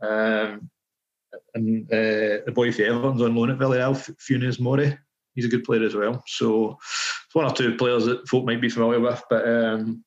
Um, 0.02 0.70
and 1.54 1.86
uh, 1.92 2.42
the 2.44 2.52
boy 2.54 2.72
for 2.72 2.82
Everton's 2.82 3.22
on 3.22 3.34
loan 3.34 3.50
at 3.50 3.58
Villarreal, 3.58 3.94
Funes 4.18 4.58
Mori. 4.58 4.96
He's 5.34 5.44
a 5.44 5.48
good 5.48 5.64
player 5.64 5.84
as 5.84 5.94
well. 5.94 6.22
So 6.26 6.78
it's 7.26 7.34
one 7.34 7.44
or 7.44 7.54
two 7.54 7.76
players 7.76 8.04
that 8.06 8.28
folk 8.28 8.44
might 8.44 8.60
be 8.60 8.68
familiar 8.68 9.00
with. 9.00 9.22
But 9.30 9.48
um, 9.48 10.04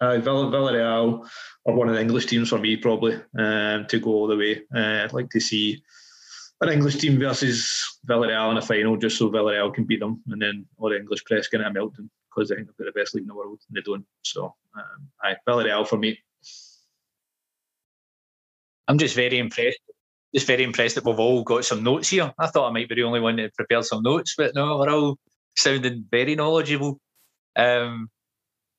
uh, 0.00 0.18
Villarreal 0.18 1.28
are 1.66 1.74
one 1.74 1.88
of 1.88 1.94
the 1.94 2.00
English 2.00 2.26
teams 2.26 2.48
for 2.48 2.58
me, 2.58 2.76
probably, 2.76 3.14
um, 3.38 3.86
to 3.86 3.98
go 4.00 4.10
all 4.10 4.26
the 4.26 4.36
way. 4.36 4.62
Uh, 4.74 5.04
I'd 5.04 5.12
like 5.12 5.30
to 5.30 5.40
see 5.40 5.82
an 6.60 6.70
English 6.70 6.96
team 6.96 7.18
versus 7.18 7.98
Villarreal 8.06 8.50
in 8.50 8.56
a 8.56 8.62
final, 8.62 8.96
just 8.96 9.18
so 9.18 9.30
Villarreal 9.30 9.72
can 9.72 9.84
beat 9.84 10.00
them, 10.00 10.22
and 10.28 10.40
then 10.40 10.66
all 10.76 10.90
the 10.90 10.96
English 10.96 11.24
press 11.24 11.48
can 11.48 11.60
a 11.60 11.72
melting 11.72 12.10
because 12.34 12.50
I 12.50 12.56
think 12.56 12.68
they've 12.68 12.86
got 12.86 12.94
the 12.94 13.00
best 13.00 13.14
league 13.14 13.22
in 13.22 13.28
the 13.28 13.34
world, 13.34 13.60
and 13.68 13.76
they 13.76 13.82
don't. 13.82 14.04
So, 14.22 14.54
um, 14.76 15.08
aye, 15.22 15.36
Villarreal 15.46 15.86
for 15.86 15.96
me. 15.96 16.18
I'm 18.86 18.98
just 18.98 19.14
very 19.14 19.38
impressed 19.38 19.80
just 20.34 20.46
very 20.46 20.62
impressed 20.62 20.94
that 20.94 21.04
we've 21.04 21.18
all 21.18 21.42
got 21.42 21.64
some 21.64 21.82
notes 21.82 22.10
here. 22.10 22.32
I 22.38 22.46
thought 22.48 22.68
I 22.68 22.72
might 22.72 22.88
be 22.88 22.96
the 22.96 23.04
only 23.04 23.20
one 23.20 23.36
that 23.36 23.54
prepared 23.54 23.84
some 23.84 24.02
notes, 24.02 24.34
but 24.36 24.54
no, 24.54 24.78
we're 24.78 24.90
all 24.90 25.18
sounding 25.56 26.04
very 26.10 26.34
knowledgeable. 26.34 27.00
Um, 27.56 28.08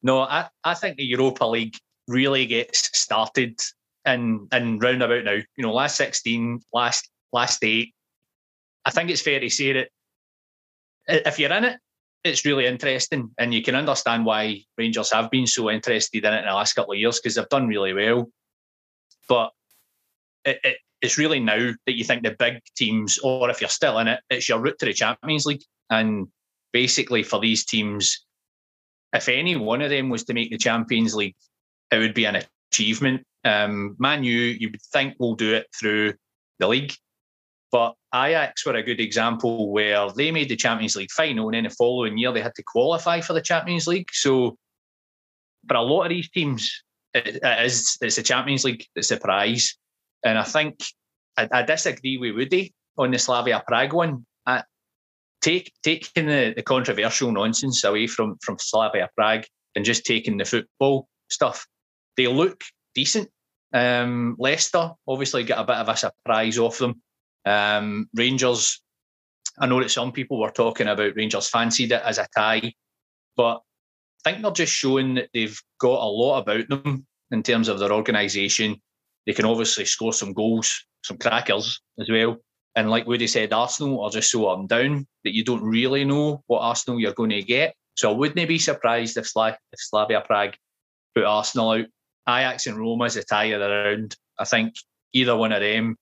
no, 0.03 0.21
I, 0.21 0.47
I 0.63 0.73
think 0.75 0.97
the 0.97 1.05
Europa 1.05 1.45
League 1.45 1.75
really 2.07 2.45
gets 2.45 2.97
started 2.97 3.59
in 4.05 4.47
in 4.53 4.79
roundabout 4.79 5.23
now. 5.23 5.33
You 5.33 5.63
know, 5.63 5.73
last 5.73 5.97
sixteen, 5.97 6.61
last 6.73 7.09
last 7.31 7.63
eight. 7.63 7.93
I 8.85 8.91
think 8.91 9.09
it's 9.09 9.21
fair 9.21 9.39
to 9.39 9.49
say 9.49 9.73
that 9.73 9.89
if 11.07 11.39
you're 11.39 11.51
in 11.51 11.65
it, 11.65 11.79
it's 12.23 12.45
really 12.45 12.65
interesting, 12.65 13.31
and 13.37 13.53
you 13.53 13.63
can 13.63 13.75
understand 13.75 14.25
why 14.25 14.63
Rangers 14.77 15.11
have 15.13 15.31
been 15.31 15.47
so 15.47 15.69
interested 15.69 16.25
in 16.25 16.33
it 16.33 16.39
in 16.39 16.45
the 16.45 16.53
last 16.53 16.73
couple 16.73 16.93
of 16.93 16.99
years 16.99 17.19
because 17.19 17.35
they've 17.35 17.49
done 17.49 17.67
really 17.67 17.93
well. 17.93 18.29
But 19.29 19.51
it, 20.43 20.59
it, 20.63 20.77
it's 21.01 21.17
really 21.17 21.39
now 21.39 21.71
that 21.85 21.97
you 21.97 22.03
think 22.03 22.23
the 22.23 22.35
big 22.37 22.61
teams, 22.75 23.19
or 23.19 23.49
if 23.49 23.61
you're 23.61 23.69
still 23.69 23.99
in 23.99 24.07
it, 24.07 24.19
it's 24.29 24.49
your 24.49 24.59
route 24.59 24.77
to 24.79 24.85
the 24.85 24.93
Champions 24.93 25.45
League. 25.45 25.63
And 25.89 26.27
basically, 26.73 27.23
for 27.23 27.39
these 27.39 27.65
teams, 27.65 28.25
if 29.13 29.29
any 29.29 29.55
one 29.55 29.81
of 29.81 29.89
them 29.89 30.09
was 30.09 30.25
to 30.25 30.33
make 30.33 30.51
the 30.51 30.57
Champions 30.57 31.15
League, 31.15 31.35
it 31.91 31.99
would 31.99 32.13
be 32.13 32.25
an 32.25 32.43
achievement. 32.71 33.25
Um, 33.45 33.95
Man 33.97 34.23
you 34.25 34.57
would 34.69 34.81
think 34.93 35.15
will 35.19 35.35
do 35.35 35.53
it 35.53 35.67
through 35.73 36.13
the 36.59 36.67
league, 36.67 36.93
but 37.71 37.93
Ajax 38.13 38.65
were 38.65 38.75
a 38.75 38.83
good 38.83 38.99
example 38.99 39.71
where 39.71 40.11
they 40.11 40.31
made 40.31 40.49
the 40.49 40.55
Champions 40.55 40.95
League 40.95 41.11
final, 41.11 41.47
and 41.47 41.55
then 41.55 41.63
the 41.63 41.69
following 41.69 42.17
year 42.17 42.31
they 42.31 42.41
had 42.41 42.55
to 42.55 42.63
qualify 42.63 43.21
for 43.21 43.33
the 43.33 43.41
Champions 43.41 43.87
League. 43.87 44.09
So, 44.11 44.57
for 45.67 45.77
a 45.77 45.81
lot 45.81 46.03
of 46.03 46.09
these 46.09 46.29
teams, 46.29 46.83
it, 47.13 47.39
it 47.43 47.65
is 47.65 47.97
it's 48.01 48.15
the 48.15 48.23
Champions 48.23 48.63
League 48.63 48.85
that's 48.95 49.09
the 49.09 49.17
prize. 49.17 49.77
And 50.23 50.37
I 50.37 50.43
think 50.43 50.79
I, 51.37 51.47
I 51.51 51.61
disagree 51.63 52.17
with 52.17 52.35
Woody 52.35 52.73
on 52.97 53.11
the 53.11 53.19
Slavia 53.19 53.63
Prague 53.65 53.93
one. 53.93 54.25
I, 54.45 54.63
take 55.41 55.71
taking 55.83 56.27
the, 56.27 56.53
the 56.55 56.63
controversial 56.63 57.31
nonsense 57.31 57.83
away 57.83 58.07
from 58.07 58.37
from 58.41 58.57
Slavia 58.59 59.09
Prague 59.15 59.45
and 59.75 59.85
just 59.85 60.05
taking 60.05 60.37
the 60.37 60.45
football 60.45 61.07
stuff. 61.29 61.67
They 62.17 62.27
look 62.27 62.63
decent. 62.95 63.29
Um, 63.71 64.35
Leicester 64.39 64.91
obviously 65.07 65.43
get 65.43 65.59
a 65.59 65.63
bit 65.63 65.75
of 65.75 65.89
a 65.89 65.95
surprise 65.95 66.57
off 66.57 66.79
them. 66.79 67.01
Um, 67.49 68.09
Rangers, 68.13 68.81
I 69.59 69.65
know 69.65 69.81
that 69.81 69.91
some 69.91 70.11
people 70.11 70.39
were 70.39 70.51
talking 70.51 70.87
about 70.87 71.15
Rangers 71.15 71.49
fancied 71.49 71.91
it 71.91 72.01
as 72.03 72.17
a 72.17 72.27
tie, 72.35 72.73
but 73.35 73.61
I 74.25 74.31
think 74.31 74.43
they're 74.43 74.51
just 74.51 74.73
showing 74.73 75.15
that 75.15 75.29
they've 75.33 75.59
got 75.79 76.01
a 76.01 76.05
lot 76.05 76.39
about 76.39 76.69
them 76.69 77.07
in 77.31 77.43
terms 77.43 77.67
of 77.67 77.79
their 77.79 77.91
organisation, 77.91 78.81
they 79.25 79.33
can 79.33 79.45
obviously 79.45 79.85
score 79.85 80.13
some 80.13 80.33
goals, 80.33 80.85
some 81.03 81.17
crackers 81.17 81.81
as 81.99 82.09
well. 82.09 82.37
And 82.75 82.89
like 82.89 83.07
Woody 83.07 83.27
said, 83.27 83.53
Arsenal 83.53 84.01
are 84.01 84.09
just 84.09 84.31
so 84.31 84.47
up 84.47 84.59
and 84.59 84.69
down 84.69 85.07
that 85.23 85.35
you 85.35 85.43
don't 85.43 85.63
really 85.63 86.05
know 86.05 86.43
what 86.47 86.61
Arsenal 86.61 86.99
you're 86.99 87.13
going 87.13 87.31
to 87.31 87.43
get. 87.43 87.73
So 87.95 88.11
I 88.11 88.15
wouldn't 88.15 88.47
be 88.47 88.59
surprised 88.59 89.17
if, 89.17 89.31
Sla- 89.31 89.57
if 89.71 89.79
Slavia 89.79 90.21
Prague 90.21 90.55
put 91.15 91.25
Arsenal 91.25 91.71
out. 91.71 91.85
Ajax 92.27 92.67
and 92.67 92.77
Roma 92.77 93.05
is 93.05 93.15
a 93.15 93.23
tie 93.23 93.45
of 93.45 93.59
the 93.59 93.69
round. 93.69 94.15
I 94.37 94.45
think 94.45 94.75
either 95.13 95.35
one 95.35 95.51
of 95.51 95.61
them 95.61 95.97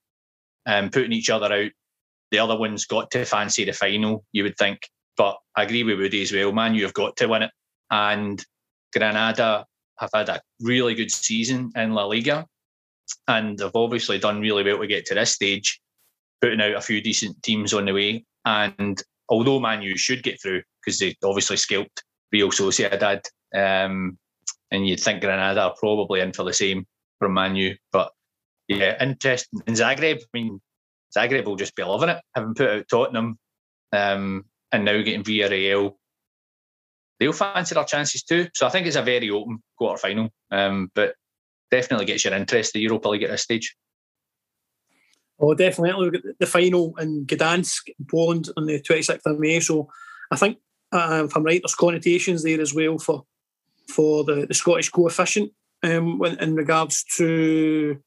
um, 0.67 0.89
putting 0.89 1.13
each 1.13 1.29
other 1.29 1.51
out, 1.51 1.71
the 2.31 2.39
other 2.39 2.57
one's 2.57 2.85
got 2.85 3.09
to 3.11 3.25
fancy 3.25 3.65
the 3.65 3.73
final, 3.73 4.23
you 4.31 4.43
would 4.43 4.57
think. 4.57 4.79
But 5.15 5.37
I 5.55 5.63
agree 5.63 5.83
with 5.83 5.97
Woody 5.97 6.21
as 6.21 6.31
well. 6.31 6.51
Man, 6.51 6.75
you've 6.75 6.93
got 6.93 7.15
to 7.17 7.27
win 7.27 7.43
it. 7.43 7.51
And 7.89 8.43
Granada 8.93 9.65
have 9.97 10.09
had 10.13 10.29
a 10.29 10.41
really 10.61 10.93
good 10.93 11.11
season 11.11 11.71
in 11.75 11.93
La 11.93 12.05
Liga 12.05 12.45
and 13.27 13.57
they've 13.57 13.71
obviously 13.75 14.19
done 14.19 14.41
really 14.41 14.63
well 14.63 14.79
to 14.79 14.87
get 14.87 15.05
to 15.07 15.15
this 15.15 15.31
stage, 15.31 15.79
putting 16.41 16.61
out 16.61 16.75
a 16.75 16.81
few 16.81 17.01
decent 17.01 17.41
teams 17.43 17.73
on 17.73 17.85
the 17.85 17.93
way. 17.93 18.25
And 18.45 19.01
although 19.29 19.59
Man 19.59 19.81
U 19.81 19.97
should 19.97 20.23
get 20.23 20.41
through 20.41 20.63
because 20.81 20.99
they 20.99 21.15
obviously 21.23 21.57
scalped 21.57 22.03
Real 22.31 22.49
Sociedad, 22.49 23.21
um, 23.55 24.17
and 24.71 24.87
you'd 24.87 24.99
think 24.99 25.21
Granada 25.21 25.61
are 25.61 25.75
probably 25.79 26.19
in 26.19 26.33
for 26.33 26.43
the 26.43 26.53
same 26.53 26.85
from 27.19 27.33
Man 27.33 27.55
U. 27.55 27.75
But 27.91 28.11
yeah, 28.67 29.01
interesting. 29.01 29.61
In 29.67 29.73
Zagreb, 29.73 30.21
I 30.21 30.25
mean, 30.33 30.61
Zagreb 31.15 31.45
will 31.45 31.55
just 31.55 31.75
be 31.75 31.83
loving 31.83 32.09
it, 32.09 32.21
having 32.35 32.53
put 32.53 32.69
out 32.69 32.85
Tottenham 32.89 33.37
um, 33.93 34.45
and 34.71 34.85
now 34.85 35.01
getting 35.01 35.23
Villarreal. 35.23 35.95
They'll 37.19 37.33
fancy 37.33 37.73
their 37.73 37.83
chances 37.85 38.23
too. 38.23 38.47
So 38.53 38.67
I 38.67 38.69
think 38.69 38.85
it's 38.85 38.95
a 38.95 39.01
very 39.01 39.29
open 39.29 39.63
quarter 39.77 39.97
final. 39.97 40.29
Um, 40.51 40.91
but 40.93 41.15
definitely 41.71 42.05
gets 42.05 42.25
your 42.25 42.33
interest, 42.33 42.73
the 42.73 42.79
Europa 42.79 43.09
League 43.09 43.23
at 43.23 43.31
this 43.31 43.43
stage. 43.43 43.75
Oh, 45.39 45.53
definitely. 45.53 46.05
Look 46.05 46.15
at 46.15 46.39
the 46.39 46.45
final 46.45 46.95
in 46.97 47.25
Gdansk, 47.25 47.89
Poland, 48.09 48.49
on 48.57 48.65
the 48.65 48.81
26th 48.81 49.21
of 49.25 49.39
May. 49.39 49.59
So 49.59 49.87
I 50.31 50.35
think, 50.35 50.57
uh, 50.91 51.23
if 51.25 51.35
I'm 51.35 51.43
right, 51.43 51.61
there's 51.61 51.75
connotations 51.75 52.43
there 52.43 52.61
as 52.61 52.73
well 52.73 52.97
for 52.97 53.23
for 53.87 54.25
the, 54.25 54.45
the 54.45 54.53
Scottish 54.53 54.89
coefficient 54.89 55.51
um, 55.83 56.21
in 56.41 56.55
regards 56.55 57.05
to 57.15 57.97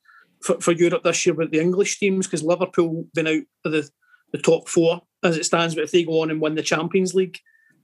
for, 0.42 0.60
for 0.60 0.72
Europe 0.72 1.04
this 1.04 1.24
year 1.26 1.34
with 1.34 1.50
the 1.50 1.60
English 1.60 1.98
teams 1.98 2.26
because 2.26 2.42
Liverpool 2.42 3.06
been 3.14 3.26
out 3.26 3.42
of 3.64 3.72
the, 3.72 3.88
the 4.32 4.38
top 4.38 4.68
four 4.68 5.02
as 5.22 5.36
it 5.36 5.44
stands. 5.44 5.74
But 5.74 5.84
if 5.84 5.92
they 5.92 6.04
go 6.04 6.22
on 6.22 6.30
and 6.30 6.40
win 6.40 6.54
the 6.54 6.62
Champions 6.62 7.14
League, 7.14 7.38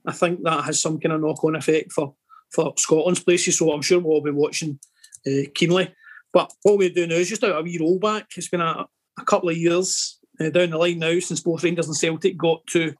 I 0.05 0.13
think 0.13 0.43
that 0.43 0.63
has 0.63 0.81
some 0.81 0.99
kind 0.99 1.13
of 1.13 1.21
knock 1.21 1.43
on 1.43 1.55
effect 1.55 1.91
for 1.91 2.15
for 2.51 2.73
Scotland's 2.77 3.23
places. 3.23 3.57
So 3.57 3.73
I'm 3.73 3.81
sure 3.81 3.99
we'll 3.99 4.13
all 4.13 4.21
be 4.21 4.31
watching 4.31 4.79
uh, 5.27 5.49
keenly. 5.53 5.93
But 6.31 6.51
what 6.63 6.77
we're 6.77 6.89
doing 6.89 7.09
now 7.09 7.15
is 7.15 7.29
just 7.29 7.43
a, 7.43 7.57
a 7.57 7.61
wee 7.61 7.77
rollback. 7.77 8.25
It's 8.35 8.47
been 8.47 8.61
a, 8.61 8.85
a 9.19 9.25
couple 9.25 9.49
of 9.49 9.57
years 9.57 10.17
uh, 10.39 10.49
down 10.49 10.69
the 10.69 10.77
line 10.77 10.99
now 10.99 11.19
since 11.19 11.41
both 11.41 11.63
Rangers 11.63 11.87
and 11.87 11.97
Celtic 11.97 12.37
got 12.37 12.65
to 12.67 12.93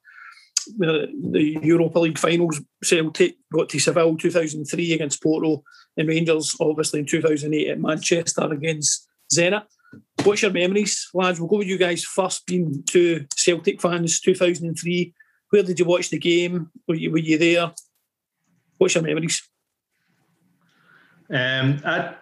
the, 0.78 1.08
the 1.32 1.60
Europa 1.62 2.00
League 2.00 2.18
finals. 2.18 2.60
Celtic 2.84 3.38
got 3.54 3.70
to 3.70 3.80
Seville 3.80 4.18
2003 4.18 4.94
against 4.94 5.24
Porto, 5.24 5.64
and 5.96 6.08
Rangers 6.10 6.56
obviously 6.60 7.00
in 7.00 7.06
2008 7.06 7.70
at 7.70 7.80
Manchester 7.80 8.52
against 8.52 9.08
Zenit. 9.34 9.64
What's 10.24 10.42
your 10.42 10.52
memories, 10.52 11.10
lads? 11.14 11.40
We'll 11.40 11.50
go 11.50 11.58
with 11.58 11.68
you 11.68 11.78
guys 11.78 12.04
first, 12.04 12.46
being 12.46 12.84
two 12.86 13.26
Celtic 13.36 13.82
fans, 13.82 14.20
2003 14.20 15.14
Where 15.50 15.64
did 15.64 15.80
you 15.80 15.86
watch 15.86 16.10
the 16.10 16.18
game? 16.18 16.70
Were 16.88 16.96
you 16.96 17.12
were 17.12 17.18
you 17.18 17.38
there? 17.38 17.72
What's 18.78 18.96
your 18.96 19.04
memories? 19.04 19.42
Um, 21.30 21.82
I, 21.86 22.14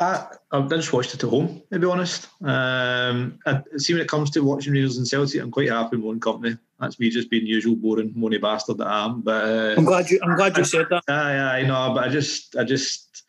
I, 0.00 0.26
I 0.50 0.60
just 0.62 0.92
watched 0.92 1.14
it 1.14 1.22
at 1.22 1.30
home, 1.30 1.62
to 1.72 1.78
be 1.78 1.86
honest. 1.86 2.26
Um, 2.42 3.38
I 3.46 3.62
see 3.76 3.92
when 3.92 4.02
it 4.02 4.08
comes 4.08 4.30
to 4.30 4.40
watching 4.40 4.72
Rangers 4.72 4.96
and 4.96 5.06
Celtic, 5.06 5.40
I'm 5.40 5.50
quite 5.50 5.68
happy 5.68 5.96
in 5.96 6.02
one 6.02 6.20
company. 6.20 6.56
That's 6.80 6.98
me 6.98 7.10
just 7.10 7.30
being 7.30 7.46
usual 7.46 7.76
boring 7.76 8.12
money 8.16 8.38
bastard 8.38 8.78
that 8.78 8.86
I 8.86 9.04
am. 9.04 9.20
But 9.20 9.44
uh, 9.44 9.74
I'm 9.76 9.84
glad 9.84 10.10
you 10.10 10.18
I'm 10.22 10.36
glad 10.36 10.56
you 10.56 10.64
said 10.64 10.86
that. 10.90 11.02
Aye, 11.06 11.60
aye, 11.60 11.62
no, 11.66 11.92
but 11.94 12.04
I 12.04 12.08
just 12.08 12.56
I 12.56 12.64
just 12.64 13.24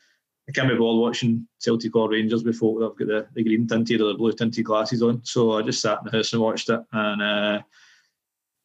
I 0.51 0.59
can't 0.59 0.69
be 0.69 0.75
bothered 0.75 0.99
watching 0.99 1.47
Celtic 1.59 1.95
or 1.95 2.09
Rangers 2.09 2.43
before 2.43 2.83
I've 2.83 2.97
got 2.97 3.07
the, 3.07 3.27
the 3.33 3.43
green 3.43 3.67
tinted 3.67 4.01
or 4.01 4.09
the 4.11 4.17
blue 4.17 4.33
tinted 4.33 4.65
glasses 4.65 5.01
on. 5.01 5.23
So 5.23 5.53
I 5.53 5.61
just 5.61 5.81
sat 5.81 5.99
in 5.99 6.05
the 6.05 6.17
house 6.17 6.33
and 6.33 6.41
watched 6.41 6.69
it. 6.69 6.81
And 6.91 7.21
uh, 7.21 7.61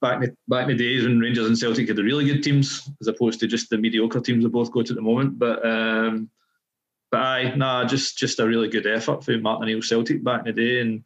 back 0.01 0.17
in 0.17 0.21
the, 0.23 0.37
back 0.49 0.69
in 0.69 0.77
the 0.77 0.83
days 0.83 1.05
when 1.05 1.21
Rangers 1.21 1.47
and 1.47 1.57
Celtic 1.57 1.87
had 1.87 1.97
the 1.97 2.03
really 2.03 2.25
good 2.25 2.43
teams, 2.43 2.91
as 3.01 3.07
opposed 3.07 3.39
to 3.41 3.47
just 3.47 3.71
the 3.71 3.79
mediocre 3.79 4.21
teams 4.21 4.43
that 4.43 4.51
both 4.51 4.73
go 4.73 4.83
to 4.83 4.93
at 4.93 4.97
the 4.97 5.03
moment. 5.03 5.39
But 5.39 5.65
um, 5.65 6.29
but 7.13 7.21
aye, 7.21 7.55
nah, 7.55 7.85
just 7.85 8.19
just 8.19 8.41
a 8.41 8.47
really 8.47 8.69
good 8.69 8.87
effort 8.87 9.25
for 9.25 9.39
Martin 9.39 9.65
O'Neill 9.65 9.83
Celtic 9.83 10.25
back 10.25 10.41
in 10.41 10.47
the 10.47 10.61
day. 10.61 10.81
And 10.81 11.05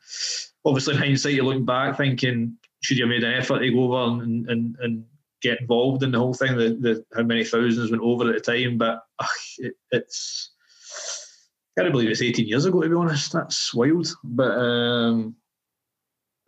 obviously, 0.64 0.94
in 0.96 1.00
hindsight, 1.00 1.34
you're 1.34 1.44
looking 1.44 1.66
back 1.66 1.98
thinking, 1.98 2.56
should 2.80 2.96
you 2.96 3.04
have 3.04 3.10
made 3.10 3.24
an 3.24 3.34
effort 3.34 3.58
to 3.58 3.70
go 3.70 3.92
over 3.92 4.22
and 4.22 4.48
and, 4.48 4.76
and 4.80 5.04
get 5.42 5.60
involved 5.60 6.02
in 6.02 6.12
the 6.12 6.18
whole 6.18 6.32
thing? 6.32 6.56
The, 6.56 6.70
the 6.80 7.04
how 7.14 7.22
many 7.22 7.44
thousands 7.44 7.90
went 7.90 8.02
over 8.02 8.30
at 8.30 8.42
the 8.42 8.52
time, 8.52 8.78
but 8.78 9.02
ugh, 9.18 9.28
it, 9.58 9.74
it's 9.90 10.49
can't 11.76 11.92
believe 11.92 12.10
it's 12.10 12.22
18 12.22 12.46
years 12.46 12.64
ago. 12.64 12.82
To 12.82 12.88
be 12.88 12.94
honest, 12.94 13.32
that's 13.32 13.72
wild. 13.74 14.08
But 14.24 14.50
um, 14.50 15.36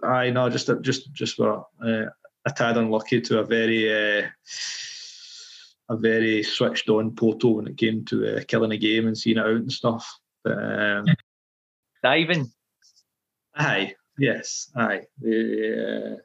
I 0.03 0.31
know 0.31 0.49
just 0.51 0.71
just 0.81 1.13
just 1.13 1.39
were 1.39 1.61
uh, 1.85 2.11
a 2.45 2.51
tad 2.55 2.77
unlucky 2.77 3.21
to 3.23 3.41
a 3.41 3.45
very. 3.45 4.23
Uh, 4.23 4.29
a 5.89 5.97
very 5.97 6.43
switched 6.43 6.89
on 6.89 7.15
Porto 7.15 7.49
when 7.49 7.67
it 7.67 7.77
came 7.77 8.05
to 8.07 8.37
uh, 8.37 8.41
killing 8.49 8.73
a 8.73 8.77
game 8.77 9.07
and 9.07 9.17
seeing 9.17 9.37
it 9.37 9.41
out 9.41 9.49
and 9.49 9.73
stuff. 9.73 10.19
But, 10.43 10.59
um, 10.59 11.07
Diving. 12.03 12.51
Aye, 13.55 13.95
yes, 14.19 14.71
aye. 14.75 15.03
Uh, 15.25 16.17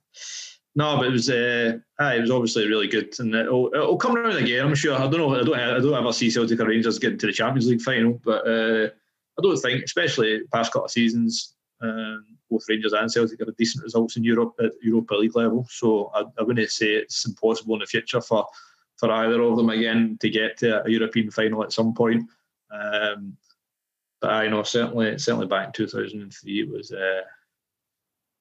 no, 0.78 0.96
but 0.96 1.08
it 1.08 1.12
was 1.12 1.28
uh, 1.28 1.80
aye, 1.98 2.18
it 2.18 2.22
was 2.22 2.30
obviously 2.30 2.68
really 2.68 2.88
good, 2.88 3.12
and 3.18 3.34
it'll, 3.34 3.74
it'll 3.74 3.98
come 3.98 4.16
around 4.16 4.38
again. 4.38 4.64
I'm 4.64 4.76
sure. 4.76 4.94
I 4.94 5.08
don't 5.08 5.18
know. 5.18 5.34
I 5.34 5.44
don't. 5.44 5.60
I 5.60 5.80
don't 5.80 5.94
ever 5.96 6.14
see 6.14 6.30
Celtic 6.30 6.60
or 6.60 6.68
Rangers 6.68 7.00
getting 7.00 7.18
to 7.18 7.26
the 7.26 7.34
Champions 7.34 7.68
League 7.68 7.82
final, 7.82 8.22
but 8.24 8.48
uh, 8.48 8.86
I 8.86 9.42
don't 9.42 9.58
think, 9.58 9.84
especially 9.84 10.42
past 10.54 10.72
couple 10.72 10.86
of 10.86 10.92
seasons, 10.92 11.56
um, 11.82 12.24
both 12.52 12.70
Rangers 12.70 12.94
and 12.94 13.12
Celtic 13.12 13.40
have 13.40 13.48
had 13.48 13.58
decent 13.58 13.86
results 13.86 14.18
in 14.18 14.24
Europe 14.24 14.54
at 14.64 14.74
Europa 14.84 15.16
League 15.16 15.36
level. 15.36 15.66
So 15.68 16.12
I, 16.14 16.26
I 16.38 16.44
wouldn't 16.44 16.70
say 16.70 16.90
it's 16.90 17.26
impossible 17.26 17.74
in 17.74 17.80
the 17.80 17.88
future 17.88 18.22
for 18.22 18.46
for 18.98 19.12
either 19.12 19.42
of 19.42 19.58
them 19.58 19.72
again 19.72 20.20
to 20.22 20.30
get 20.30 20.58
to 20.58 20.86
a 20.86 20.90
European 20.92 21.32
final 21.32 21.64
at 21.64 21.74
some 21.74 21.96
point. 21.96 22.24
Um, 22.70 23.36
but 24.22 24.30
I 24.30 24.48
know 24.48 24.62
certainly, 24.62 25.18
certainly 25.18 25.48
back 25.48 25.68
in 25.68 25.74
2003, 25.74 26.62
it 26.62 26.70
was 26.70 26.92
uh, 26.92 27.22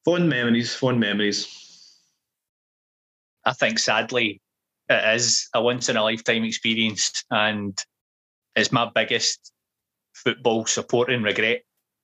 fond 0.04 0.28
memories, 0.28 0.74
fond 0.74 1.00
memories. 1.00 1.65
I 3.46 3.52
think 3.52 3.78
sadly, 3.78 4.40
it 4.88 5.14
is 5.14 5.48
a 5.54 5.62
once 5.62 5.88
in 5.88 5.96
a 5.96 6.02
lifetime 6.02 6.44
experience, 6.44 7.24
and 7.30 7.78
it's 8.56 8.72
my 8.72 8.90
biggest 8.92 9.52
football 10.14 10.66
supporting 10.66 11.22
regret 11.22 11.62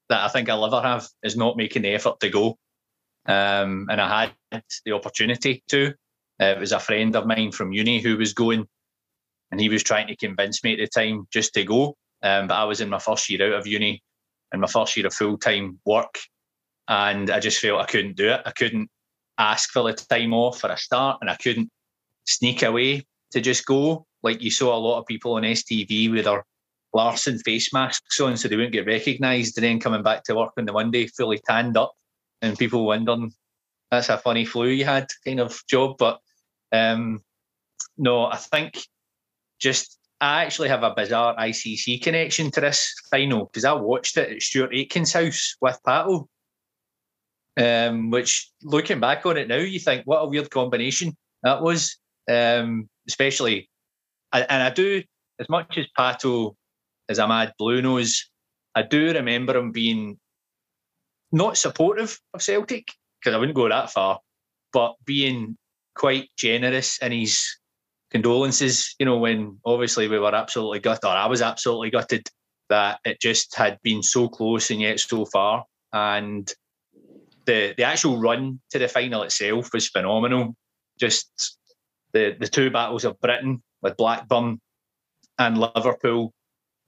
that 0.09 0.23
I 0.25 0.29
think 0.29 0.49
I'll 0.49 0.65
ever 0.65 0.81
have 0.81 1.09
is 1.23 1.37
not 1.37 1.57
making 1.57 1.83
the 1.83 1.95
effort 1.95 2.21
to 2.21 2.31
go. 2.31 2.59
Um, 3.27 3.89
and 3.91 4.01
I 4.01 4.33
had 4.53 4.63
the 4.85 4.93
opportunity 4.93 5.63
to, 5.69 5.95
uh, 6.41 6.45
it 6.45 6.61
was 6.61 6.73
a 6.73 6.81
friend 6.81 7.15
of 7.17 7.27
mine 7.27 7.51
from 7.53 7.73
uni 7.73 8.01
who 8.01 8.17
was 8.17 8.35
going, 8.35 8.67
and 9.51 9.61
he 9.61 9.69
was 9.69 9.83
trying 9.83 10.07
to 10.07 10.17
convince 10.17 10.63
me 10.63 10.75
at 10.75 10.79
the 10.79 10.87
time 10.87 11.27
just 11.33 11.55
to 11.55 11.65
go. 11.65 11.97
Um, 12.23 12.47
but 12.47 12.55
I 12.55 12.65
was 12.65 12.81
in 12.81 12.89
my 12.89 13.01
first 13.01 13.29
year 13.29 13.53
out 13.53 13.61
of 13.61 13.67
uni 13.67 14.01
and 14.53 14.61
my 14.61 14.69
first 14.69 14.97
year 14.97 15.07
of 15.07 15.15
full 15.15 15.39
time 15.39 15.81
work, 15.85 16.19
and 16.87 17.31
I 17.31 17.41
just 17.41 17.59
felt 17.59 17.81
I 17.81 17.87
couldn't 17.87 18.17
do 18.17 18.29
it. 18.29 18.43
I 18.45 18.53
couldn't 18.53 18.91
ask 19.39 19.71
for 19.71 19.83
the 19.85 19.93
time 19.93 20.35
off 20.35 20.61
for 20.61 20.71
a 20.71 20.77
start, 20.77 21.19
and 21.21 21.31
I 21.31 21.37
couldn't 21.37 21.71
sneak 22.25 22.63
away 22.63 23.07
to 23.33 23.41
just 23.41 23.67
go. 23.67 24.07
Like 24.23 24.43
you 24.43 24.51
saw 24.51 24.77
a 24.77 24.79
lot 24.79 25.01
of 25.01 25.07
people 25.07 25.35
on 25.35 25.43
STV 25.43 26.11
with 26.13 26.25
their 26.25 26.45
Larsson 26.95 27.39
face 27.39 27.73
masks 27.73 28.21
on 28.21 28.37
so 28.37 28.49
they 28.49 28.57
wouldn't 28.57 28.73
get 28.73 28.87
recognised, 28.87 29.57
and 29.57 29.65
then 29.65 29.81
coming 29.81 30.03
back 30.03 30.25
to 30.25 30.35
work 30.35 30.53
on 30.59 30.67
the 30.67 30.73
Monday 30.73 31.07
fully 31.07 31.41
tanned 31.47 31.77
up, 31.77 31.93
and 32.41 32.59
people 32.59 32.87
wondering 32.87 33.33
that's 33.91 34.09
a 34.09 34.17
funny 34.17 34.47
flu 34.47 34.69
you 34.69 34.85
had 34.85 35.07
kind 35.25 35.41
of 35.41 35.61
job. 35.69 35.97
But 35.99 36.19
um, 36.73 37.21
no, 37.99 38.25
I 38.25 38.37
think 38.37 38.79
just 39.59 39.99
I 40.21 40.45
actually 40.45 40.69
have 40.69 40.83
a 40.83 40.95
bizarre 40.95 41.37
ICC 41.37 42.03
connection 42.03 42.51
to 42.53 42.61
this 42.61 42.95
final 43.11 43.47
because 43.47 43.65
I 43.65 43.73
watched 43.73 44.17
it 44.17 44.31
at 44.31 44.43
Stuart 44.43 44.73
Aitken's 44.73 45.13
house 45.13 45.57
with 45.61 45.79
Pato. 45.87 46.27
Um, 47.61 48.11
which 48.11 48.51
looking 48.63 49.01
back 49.01 49.27
on 49.27 49.37
it 49.37 49.49
now, 49.49 49.57
you 49.57 49.79
think 49.79 50.07
what 50.07 50.21
a 50.21 50.29
weird 50.29 50.51
combination 50.51 51.15
that 51.43 51.63
was. 51.63 51.99
Um, 52.31 52.89
especially, 53.09 53.69
and 54.33 54.63
I 54.63 54.71
do 54.71 55.03
as 55.39 55.49
much 55.49 55.77
as 55.77 55.87
Pato 55.99 56.55
as 57.09 57.19
a 57.19 57.29
mad 57.29 57.53
blue 57.59 57.83
nose, 57.83 58.31
I 58.75 58.83
do 58.83 59.13
remember 59.13 59.57
him 59.57 59.73
being 59.73 60.19
not 61.31 61.57
supportive 61.57 62.19
of 62.33 62.43
Celtic 62.43 62.89
because 63.21 63.35
I 63.35 63.39
wouldn't 63.39 63.57
go 63.57 63.69
that 63.69 63.91
far, 63.91 64.21
but 64.73 64.95
being 65.05 65.57
quite 65.95 66.29
generous 66.37 66.99
in 66.99 67.13
his 67.13 67.41
condolences. 68.11 68.95
You 68.99 69.07
know, 69.07 69.19
when 69.19 69.59
obviously 69.65 70.09
we 70.09 70.19
were 70.19 70.35
absolutely 70.35 70.81
gutted, 70.81 71.05
or 71.05 71.11
I 71.11 71.27
was 71.27 71.43
absolutely 71.43 71.91
gutted 71.91 72.29
that 72.69 73.01
it 73.05 73.21
just 73.21 73.55
had 73.57 73.79
been 73.83 74.03
so 74.03 74.29
close 74.29 74.71
and 74.71 74.81
yet 74.81 75.01
so 75.01 75.27
far. 75.27 75.65
And 75.93 76.51
the 77.47 77.75
the 77.77 77.85
actual 77.85 78.19
run 78.19 78.61
to 78.71 78.79
the 78.79 78.89
final 78.89 79.23
itself 79.23 79.73
was 79.73 79.89
phenomenal. 79.89 80.57
Just 80.99 81.59
the 82.13 82.37
the 82.39 82.49
two 82.49 82.71
battles 82.71 83.05
of 83.05 83.21
Britain 83.21 83.63
with 83.83 83.97
Blackburn 83.97 84.61
and 85.39 85.59
Liverpool, 85.59 86.33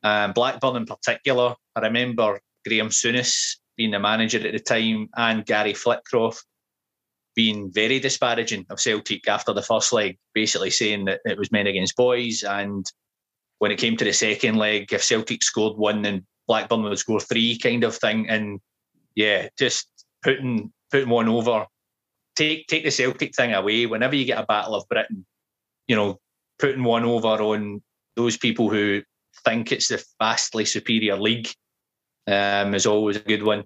um, 0.02 0.32
Blackburn 0.32 0.76
in 0.76 0.86
particular. 0.86 1.54
I 1.74 1.80
remember 1.80 2.40
Graham 2.66 2.88
Souness 2.88 3.56
being 3.76 3.90
the 3.90 3.98
manager 3.98 4.38
at 4.46 4.52
the 4.52 4.60
time 4.60 5.08
and 5.16 5.44
Gary 5.44 5.72
Flitcroft 5.72 6.44
being 7.34 7.72
very 7.72 7.98
disparaging 7.98 8.64
of 8.70 8.80
Celtic 8.80 9.26
after 9.28 9.52
the 9.52 9.62
first 9.62 9.92
leg, 9.92 10.18
basically 10.34 10.70
saying 10.70 11.06
that 11.06 11.20
it 11.24 11.36
was 11.36 11.50
men 11.50 11.66
against 11.66 11.96
boys. 11.96 12.44
And 12.44 12.86
when 13.58 13.72
it 13.72 13.78
came 13.78 13.96
to 13.96 14.04
the 14.04 14.12
second 14.12 14.56
leg, 14.56 14.92
if 14.92 15.02
Celtic 15.02 15.42
scored 15.42 15.76
one, 15.76 16.02
then 16.02 16.26
Blackburn 16.46 16.82
would 16.82 16.98
score 16.98 17.20
three, 17.20 17.58
kind 17.58 17.82
of 17.82 17.96
thing. 17.96 18.28
And 18.28 18.60
yeah, 19.16 19.48
just 19.58 19.88
putting 20.24 20.72
putting 20.90 21.08
one 21.08 21.28
over. 21.28 21.66
Take 22.34 22.66
take 22.66 22.82
the 22.82 22.90
Celtic 22.90 23.36
thing 23.36 23.52
away. 23.52 23.86
Whenever 23.86 24.16
you 24.16 24.24
get 24.24 24.42
a 24.42 24.46
battle 24.46 24.74
of 24.74 24.88
Britain, 24.88 25.24
you 25.86 25.94
know, 25.94 26.18
putting 26.58 26.82
one 26.82 27.04
over 27.04 27.28
on 27.28 27.82
those 28.16 28.36
people 28.36 28.70
who 28.70 29.02
think 29.44 29.70
it's 29.70 29.88
the 29.88 30.02
vastly 30.20 30.64
superior 30.64 31.16
league 31.16 31.48
um, 32.26 32.74
is 32.74 32.86
always 32.86 33.16
a 33.16 33.20
good 33.20 33.42
one. 33.42 33.64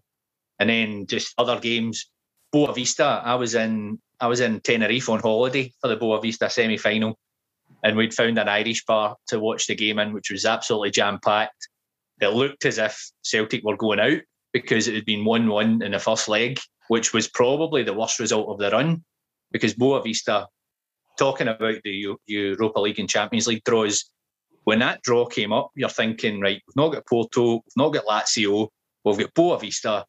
And 0.58 0.68
then 0.68 1.06
just 1.06 1.34
other 1.38 1.60
games, 1.60 2.10
Boavista. 2.54 3.22
I 3.24 3.36
was 3.36 3.54
in 3.54 3.98
I 4.20 4.26
was 4.26 4.40
in 4.40 4.60
Tenerife 4.60 5.08
on 5.08 5.20
holiday 5.20 5.72
for 5.80 5.88
the 5.88 5.96
Boavista 5.96 6.50
semi 6.50 6.76
final, 6.76 7.18
and 7.84 7.96
we'd 7.96 8.12
found 8.12 8.38
an 8.38 8.48
Irish 8.48 8.84
bar 8.84 9.16
to 9.28 9.38
watch 9.38 9.66
the 9.66 9.76
game 9.76 9.98
in, 9.98 10.12
which 10.12 10.30
was 10.30 10.44
absolutely 10.44 10.90
jam 10.90 11.20
packed. 11.24 11.68
It 12.20 12.28
looked 12.28 12.64
as 12.64 12.78
if 12.78 13.12
Celtic 13.22 13.62
were 13.62 13.76
going 13.76 14.00
out 14.00 14.20
because 14.52 14.88
it 14.88 14.94
had 14.94 15.04
been 15.04 15.24
one 15.24 15.48
one 15.48 15.82
in 15.82 15.92
the 15.92 15.98
first 15.98 16.28
leg, 16.28 16.58
which 16.88 17.12
was 17.12 17.28
probably 17.28 17.82
the 17.82 17.94
worst 17.94 18.18
result 18.18 18.48
of 18.48 18.58
the 18.58 18.70
run, 18.70 19.04
because 19.52 19.74
Boavista. 19.74 20.46
Talking 21.18 21.48
about 21.48 21.82
the 21.82 22.14
Europa 22.28 22.78
League 22.78 23.00
and 23.00 23.10
Champions 23.10 23.48
League 23.48 23.64
draws, 23.64 24.08
when 24.62 24.78
that 24.78 25.02
draw 25.02 25.26
came 25.26 25.52
up, 25.52 25.72
you're 25.74 25.88
thinking, 25.88 26.40
right, 26.40 26.62
we've 26.64 26.76
not 26.76 26.92
got 26.92 27.08
Porto, 27.08 27.54
we've 27.54 27.62
not 27.76 27.88
got 27.88 28.06
Lazio, 28.06 28.68
we've 29.04 29.18
got 29.18 29.34
Boavista, 29.34 30.04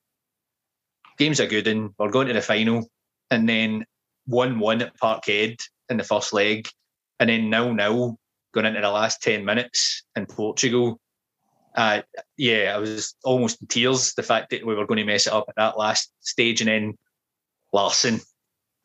game's 1.18 1.40
are 1.40 1.48
good 1.48 1.68
and 1.68 1.90
We're 1.98 2.12
going 2.12 2.28
to 2.28 2.34
the 2.34 2.44
final, 2.44 2.88
and 3.32 3.50
then 3.50 3.86
one-one 4.28 4.84
at 4.84 5.00
Parkhead 5.00 5.58
in 5.90 5.98
the 5.98 6.04
first 6.04 6.32
leg, 6.32 6.70
and 7.20 7.28
then 7.28 7.50
nil-nil 7.50 8.16
going 8.54 8.68
into 8.68 8.82
the 8.82 8.92
last 8.92 9.20
ten 9.24 9.44
minutes 9.44 10.04
in 10.16 10.28
Portugal. 10.28 11.00
Uh, 11.76 12.02
yeah, 12.38 12.74
I 12.76 12.80
was 12.80 13.16
almost 13.24 13.62
in 13.62 13.68
tears. 13.68 14.14
The 14.14 14.24
fact 14.24 14.50
that 14.50 14.66
we 14.66 14.76
were 14.76 14.86
going 14.86 14.98
to 15.00 15.06
mess 15.06 15.28
it 15.28 15.34
up 15.34 15.46
at 15.50 15.56
that 15.56 15.78
last 15.78 16.12
stage, 16.22 16.62
and 16.62 16.68
then 16.68 16.98
Larson, 17.74 18.20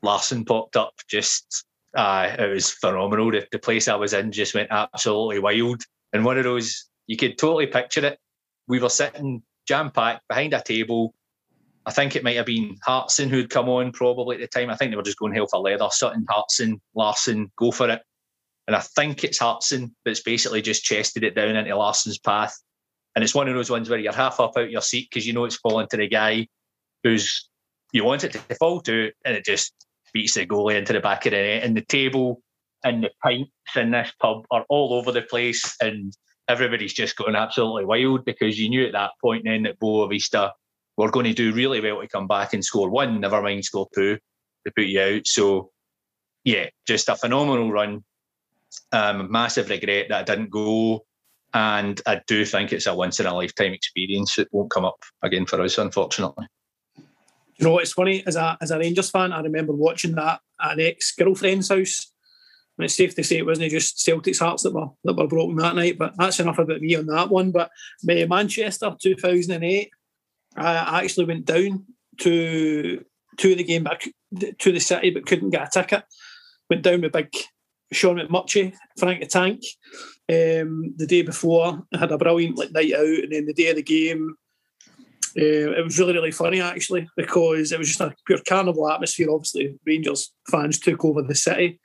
Larsson 0.02 0.44
popped 0.44 0.76
up. 0.76 0.94
Just 1.08 1.64
uh, 1.96 2.34
it 2.38 2.50
was 2.50 2.70
phenomenal. 2.70 3.30
The, 3.30 3.46
the 3.52 3.58
place 3.58 3.88
I 3.88 3.96
was 3.96 4.12
in 4.12 4.32
just 4.32 4.54
went 4.54 4.68
absolutely 4.70 5.38
wild. 5.38 5.82
And 6.12 6.24
one 6.24 6.38
of 6.38 6.44
those, 6.44 6.88
you 7.06 7.16
could 7.16 7.38
totally 7.38 7.66
picture 7.66 8.04
it. 8.04 8.18
We 8.68 8.80
were 8.80 8.88
sitting 8.88 9.42
jam 9.66 9.90
packed 9.90 10.28
behind 10.28 10.52
a 10.52 10.62
table 10.62 11.14
I 11.86 11.90
think 11.90 12.16
it 12.16 12.24
might 12.24 12.36
have 12.36 12.46
been 12.46 12.76
Hartson 12.82 13.28
who'd 13.28 13.50
come 13.50 13.68
on 13.68 13.92
probably 13.92 14.36
at 14.36 14.40
the 14.40 14.58
time. 14.58 14.70
I 14.70 14.76
think 14.76 14.90
they 14.90 14.96
were 14.96 15.02
just 15.02 15.18
going 15.18 15.34
hell 15.34 15.46
for 15.46 15.60
leather. 15.60 15.88
Sutton, 15.90 16.24
Hartson, 16.28 16.80
Larsson, 16.94 17.50
go 17.56 17.70
for 17.70 17.90
it. 17.90 18.00
And 18.66 18.74
I 18.74 18.80
think 18.80 19.22
it's 19.22 19.38
Hartson 19.38 19.94
that's 20.04 20.22
basically 20.22 20.62
just 20.62 20.84
chested 20.84 21.24
it 21.24 21.34
down 21.34 21.56
into 21.56 21.76
Larsson's 21.76 22.18
path. 22.18 22.58
And 23.14 23.22
it's 23.22 23.34
one 23.34 23.48
of 23.48 23.54
those 23.54 23.70
ones 23.70 23.88
where 23.88 23.98
you're 23.98 24.12
half 24.12 24.40
up 24.40 24.56
out 24.56 24.64
of 24.64 24.70
your 24.70 24.82
seat 24.82 25.08
because 25.10 25.26
you 25.26 25.32
know 25.32 25.44
it's 25.44 25.56
falling 25.56 25.86
to 25.88 25.96
the 25.96 26.08
guy 26.08 26.48
who's 27.02 27.48
you 27.92 28.04
want 28.04 28.24
it 28.24 28.32
to 28.32 28.54
fall 28.56 28.80
to, 28.82 29.12
and 29.24 29.36
it 29.36 29.44
just 29.44 29.72
beats 30.12 30.34
the 30.34 30.46
goalie 30.46 30.76
into 30.76 30.92
the 30.92 31.00
back 31.00 31.26
of 31.26 31.30
the 31.30 31.36
net. 31.36 31.62
And 31.62 31.76
the 31.76 31.84
table 31.84 32.42
and 32.82 33.04
the 33.04 33.10
pints 33.22 33.50
in 33.76 33.92
this 33.92 34.12
pub 34.20 34.44
are 34.50 34.64
all 34.68 34.94
over 34.94 35.12
the 35.12 35.22
place, 35.22 35.76
and 35.80 36.12
everybody's 36.48 36.92
just 36.92 37.16
going 37.16 37.36
absolutely 37.36 37.84
wild 37.84 38.24
because 38.24 38.58
you 38.58 38.68
knew 38.68 38.84
at 38.84 38.92
that 38.92 39.12
point 39.20 39.44
then 39.44 39.62
that 39.62 39.78
Boavista 39.78 40.50
were 40.96 41.10
going 41.10 41.26
to 41.26 41.32
do 41.32 41.52
really 41.52 41.80
well 41.80 42.00
to 42.00 42.08
come 42.08 42.26
back 42.26 42.52
and 42.52 42.64
score 42.64 42.90
one, 42.90 43.20
never 43.20 43.40
mind 43.42 43.64
score 43.64 43.88
two 43.94 44.18
to 44.66 44.72
put 44.76 44.86
you 44.86 45.00
out. 45.00 45.26
So, 45.26 45.70
yeah, 46.44 46.66
just 46.86 47.08
a 47.08 47.16
phenomenal 47.16 47.70
run. 47.70 48.04
Um, 48.92 49.30
massive 49.30 49.70
regret 49.70 50.06
that 50.08 50.20
I 50.20 50.34
didn't 50.34 50.50
go. 50.50 51.04
And 51.54 52.00
I 52.04 52.20
do 52.26 52.44
think 52.44 52.72
it's 52.72 52.86
a 52.86 52.94
once 52.94 53.20
in 53.20 53.26
a 53.26 53.34
lifetime 53.34 53.72
experience. 53.72 54.38
It 54.38 54.48
won't 54.50 54.72
come 54.72 54.84
up 54.84 55.00
again 55.22 55.46
for 55.46 55.60
us, 55.62 55.78
unfortunately. 55.78 56.46
You 56.96 57.68
know 57.68 57.78
it's 57.78 57.92
funny? 57.92 58.26
As 58.26 58.34
a 58.34 58.58
as 58.60 58.72
a 58.72 58.78
Rangers 58.78 59.10
fan, 59.10 59.32
I 59.32 59.40
remember 59.40 59.72
watching 59.72 60.16
that 60.16 60.40
at 60.60 60.72
an 60.72 60.80
ex 60.80 61.12
girlfriend's 61.12 61.68
house. 61.68 62.10
And 62.76 62.84
it's 62.84 62.96
safe 62.96 63.14
to 63.14 63.22
say 63.22 63.38
it 63.38 63.46
wasn't 63.46 63.70
just 63.70 64.00
Celtic's 64.00 64.40
hearts 64.40 64.64
that 64.64 64.74
were 64.74 64.88
that 65.04 65.16
were 65.16 65.28
broken 65.28 65.54
that 65.56 65.76
night. 65.76 65.96
But 65.96 66.14
that's 66.18 66.40
enough 66.40 66.58
about 66.58 66.80
me 66.80 66.96
on 66.96 67.06
that 67.06 67.30
one. 67.30 67.52
But 67.52 67.70
Manchester 68.02 68.96
2008, 69.00 69.90
I 70.56 71.02
actually 71.04 71.26
went 71.26 71.44
down 71.44 71.84
to 72.18 73.04
to 73.36 73.54
the 73.54 73.62
game, 73.62 73.84
back 73.84 74.08
to 74.58 74.72
the 74.72 74.80
city, 74.80 75.10
but 75.10 75.26
couldn't 75.26 75.50
get 75.50 75.68
a 75.68 75.70
ticket. 75.70 76.02
Went 76.68 76.82
down 76.82 77.02
with 77.02 77.12
big 77.12 77.32
Sean 77.92 78.16
McMurchie, 78.16 78.74
Frank 78.98 79.20
the 79.20 79.26
Tank. 79.26 79.62
Um, 80.30 80.94
the 80.96 81.06
day 81.06 81.22
before, 81.22 81.84
I 81.92 81.98
had 81.98 82.12
a 82.12 82.18
brilliant 82.18 82.56
like, 82.56 82.72
night 82.72 82.94
out, 82.94 83.04
and 83.04 83.32
then 83.32 83.46
the 83.46 83.52
day 83.52 83.70
of 83.70 83.76
the 83.76 83.82
game, 83.82 84.36
uh, 85.36 85.72
it 85.72 85.84
was 85.84 85.98
really 85.98 86.14
really 86.14 86.30
funny 86.30 86.60
actually 86.60 87.08
because 87.16 87.72
it 87.72 87.78
was 87.78 87.88
just 87.88 88.00
a 88.00 88.14
pure 88.26 88.38
carnival 88.48 88.88
atmosphere. 88.88 89.30
Obviously, 89.30 89.78
Rangers 89.84 90.32
fans 90.50 90.78
took 90.78 91.04
over 91.04 91.22
the 91.22 91.34
city, 91.34 91.78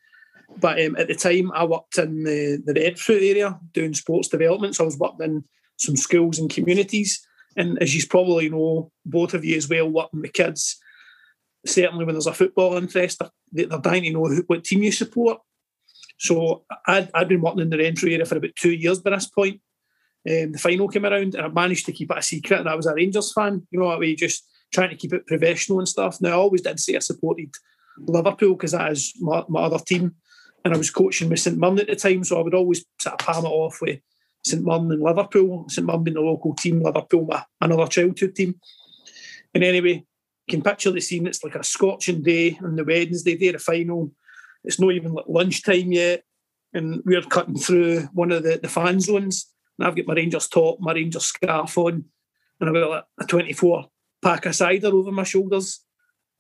but 0.58 0.82
um, 0.84 0.96
at 0.98 1.08
the 1.08 1.16
time 1.16 1.52
I 1.54 1.66
worked 1.66 1.98
in 1.98 2.24
the 2.24 2.62
the 2.66 2.74
Renfrew 2.74 3.16
area 3.16 3.60
doing 3.74 3.94
sports 3.94 4.30
development, 4.30 4.76
so 4.76 4.84
I 4.84 4.86
was 4.86 4.98
working 4.98 5.26
in 5.26 5.44
some 5.78 5.96
schools 5.96 6.40
and 6.40 6.50
communities. 6.50 7.26
And 7.58 7.82
as 7.82 7.94
you 7.94 8.08
probably 8.08 8.50
know, 8.50 8.92
both 9.06 9.34
of 9.34 9.44
you 9.44 9.58
as 9.58 9.68
well, 9.68 9.90
working 9.90 10.22
with 10.22 10.34
kids, 10.34 10.78
certainly 11.66 12.06
when 12.06 12.16
there's 12.16 12.28
a 12.28 12.34
football 12.34 12.78
interest, 12.78 13.20
they're, 13.52 13.66
they're 13.66 13.80
dying 13.80 14.04
to 14.04 14.12
know 14.12 14.26
who, 14.28 14.44
what 14.48 14.64
team 14.64 14.84
you 14.84 14.92
support. 14.92 15.40
So 16.20 16.66
I'd, 16.86 17.10
I'd 17.14 17.30
been 17.30 17.42
working 17.42 17.62
in 17.62 17.70
the 17.70 17.78
Renfrew 17.78 18.12
area 18.12 18.26
for 18.26 18.38
about 18.38 18.56
two 18.56 18.74
years 18.74 19.00
by 19.00 19.12
this 19.12 19.28
point. 19.28 19.62
Um, 20.30 20.52
the 20.52 20.60
final 20.60 20.90
came 20.90 21.06
around 21.06 21.34
and 21.34 21.46
I 21.46 21.48
managed 21.48 21.86
to 21.86 21.94
keep 21.94 22.12
it 22.12 22.18
a 22.18 22.22
secret 22.22 22.64
that 22.64 22.72
I 22.72 22.76
was 22.76 22.86
a 22.86 22.94
Rangers 22.94 23.32
fan, 23.32 23.66
you 23.72 23.80
know, 23.80 23.90
that 23.90 24.00
way 24.00 24.16
just 24.16 24.46
trying 24.74 24.90
to 24.90 24.98
keep 24.98 25.14
it 25.14 25.26
professional 25.26 25.80
and 25.80 25.88
stuff. 25.88 26.20
Now, 26.20 26.30
I 26.30 26.34
always 26.34 26.62
did 26.62 26.80
say 26.80 26.96
I 26.96 27.00
supported 27.00 27.54
Liverpool 27.98 28.56
because 28.56 28.74
that 28.74 28.92
is 28.92 29.14
my, 29.20 29.44
my 29.48 29.62
other 29.62 29.80
team. 29.80 30.16
And 30.66 30.74
I 30.74 30.78
was 30.78 30.92
coaching 30.92 31.30
with 31.30 31.40
St 31.40 31.58
Mirren 31.58 31.80
at 31.80 31.88
the 31.88 31.96
time, 31.96 32.26
so 32.26 32.38
I 32.38 32.44
would 32.44 32.54
always 32.54 32.84
sort 33.00 33.14
of 33.14 33.26
palm 33.26 33.46
it 33.46 33.50
off 33.50 33.80
with 33.82 34.02
St 34.44 34.62
Mirren 34.62 34.92
and 34.92 35.02
Liverpool. 35.02 35.70
St 35.70 35.88
Mirren 35.88 36.04
being 36.04 36.16
the 36.16 36.22
local 36.22 36.54
team, 36.54 36.84
Liverpool 36.84 37.26
my 37.26 37.44
another 37.62 37.88
childhood 37.88 38.36
team. 38.36 38.60
And 39.54 39.64
anyway, 39.64 40.06
you 40.48 40.50
can 40.50 40.62
picture 40.62 40.92
the 40.92 41.00
scene. 41.00 41.28
It's 41.28 41.46
like 41.46 41.56
a 41.56 41.64
scorching 41.64 42.22
day 42.22 42.60
on 42.62 42.76
the 42.76 42.84
Wednesday 42.84 43.38
day 43.38 43.48
of 43.48 43.54
the 43.54 43.60
final. 43.60 44.12
It's 44.64 44.80
not 44.80 44.92
even 44.92 45.18
lunchtime 45.28 45.92
yet, 45.92 46.24
and 46.74 47.02
we're 47.06 47.22
cutting 47.22 47.58
through 47.58 48.02
one 48.14 48.32
of 48.32 48.44
the, 48.44 48.60
the 48.62 48.70
fan 48.70 49.00
zones. 49.00 49.48
And 49.78 49.88
I've 49.88 49.96
got 49.96 50.08
my 50.08 50.14
Rangers 50.14 50.48
top, 50.48 50.80
my 50.80 50.94
Rangers 50.94 51.26
scarf 51.26 51.78
on, 51.78 52.06
and 52.60 52.70
I've 52.70 52.76
got 52.76 52.90
like 52.90 53.04
a 53.22 53.26
24 53.26 53.86
pack 54.22 54.46
of 54.46 54.56
cider 54.56 54.88
over 54.88 55.12
my 55.12 55.24
shoulders. 55.24 55.80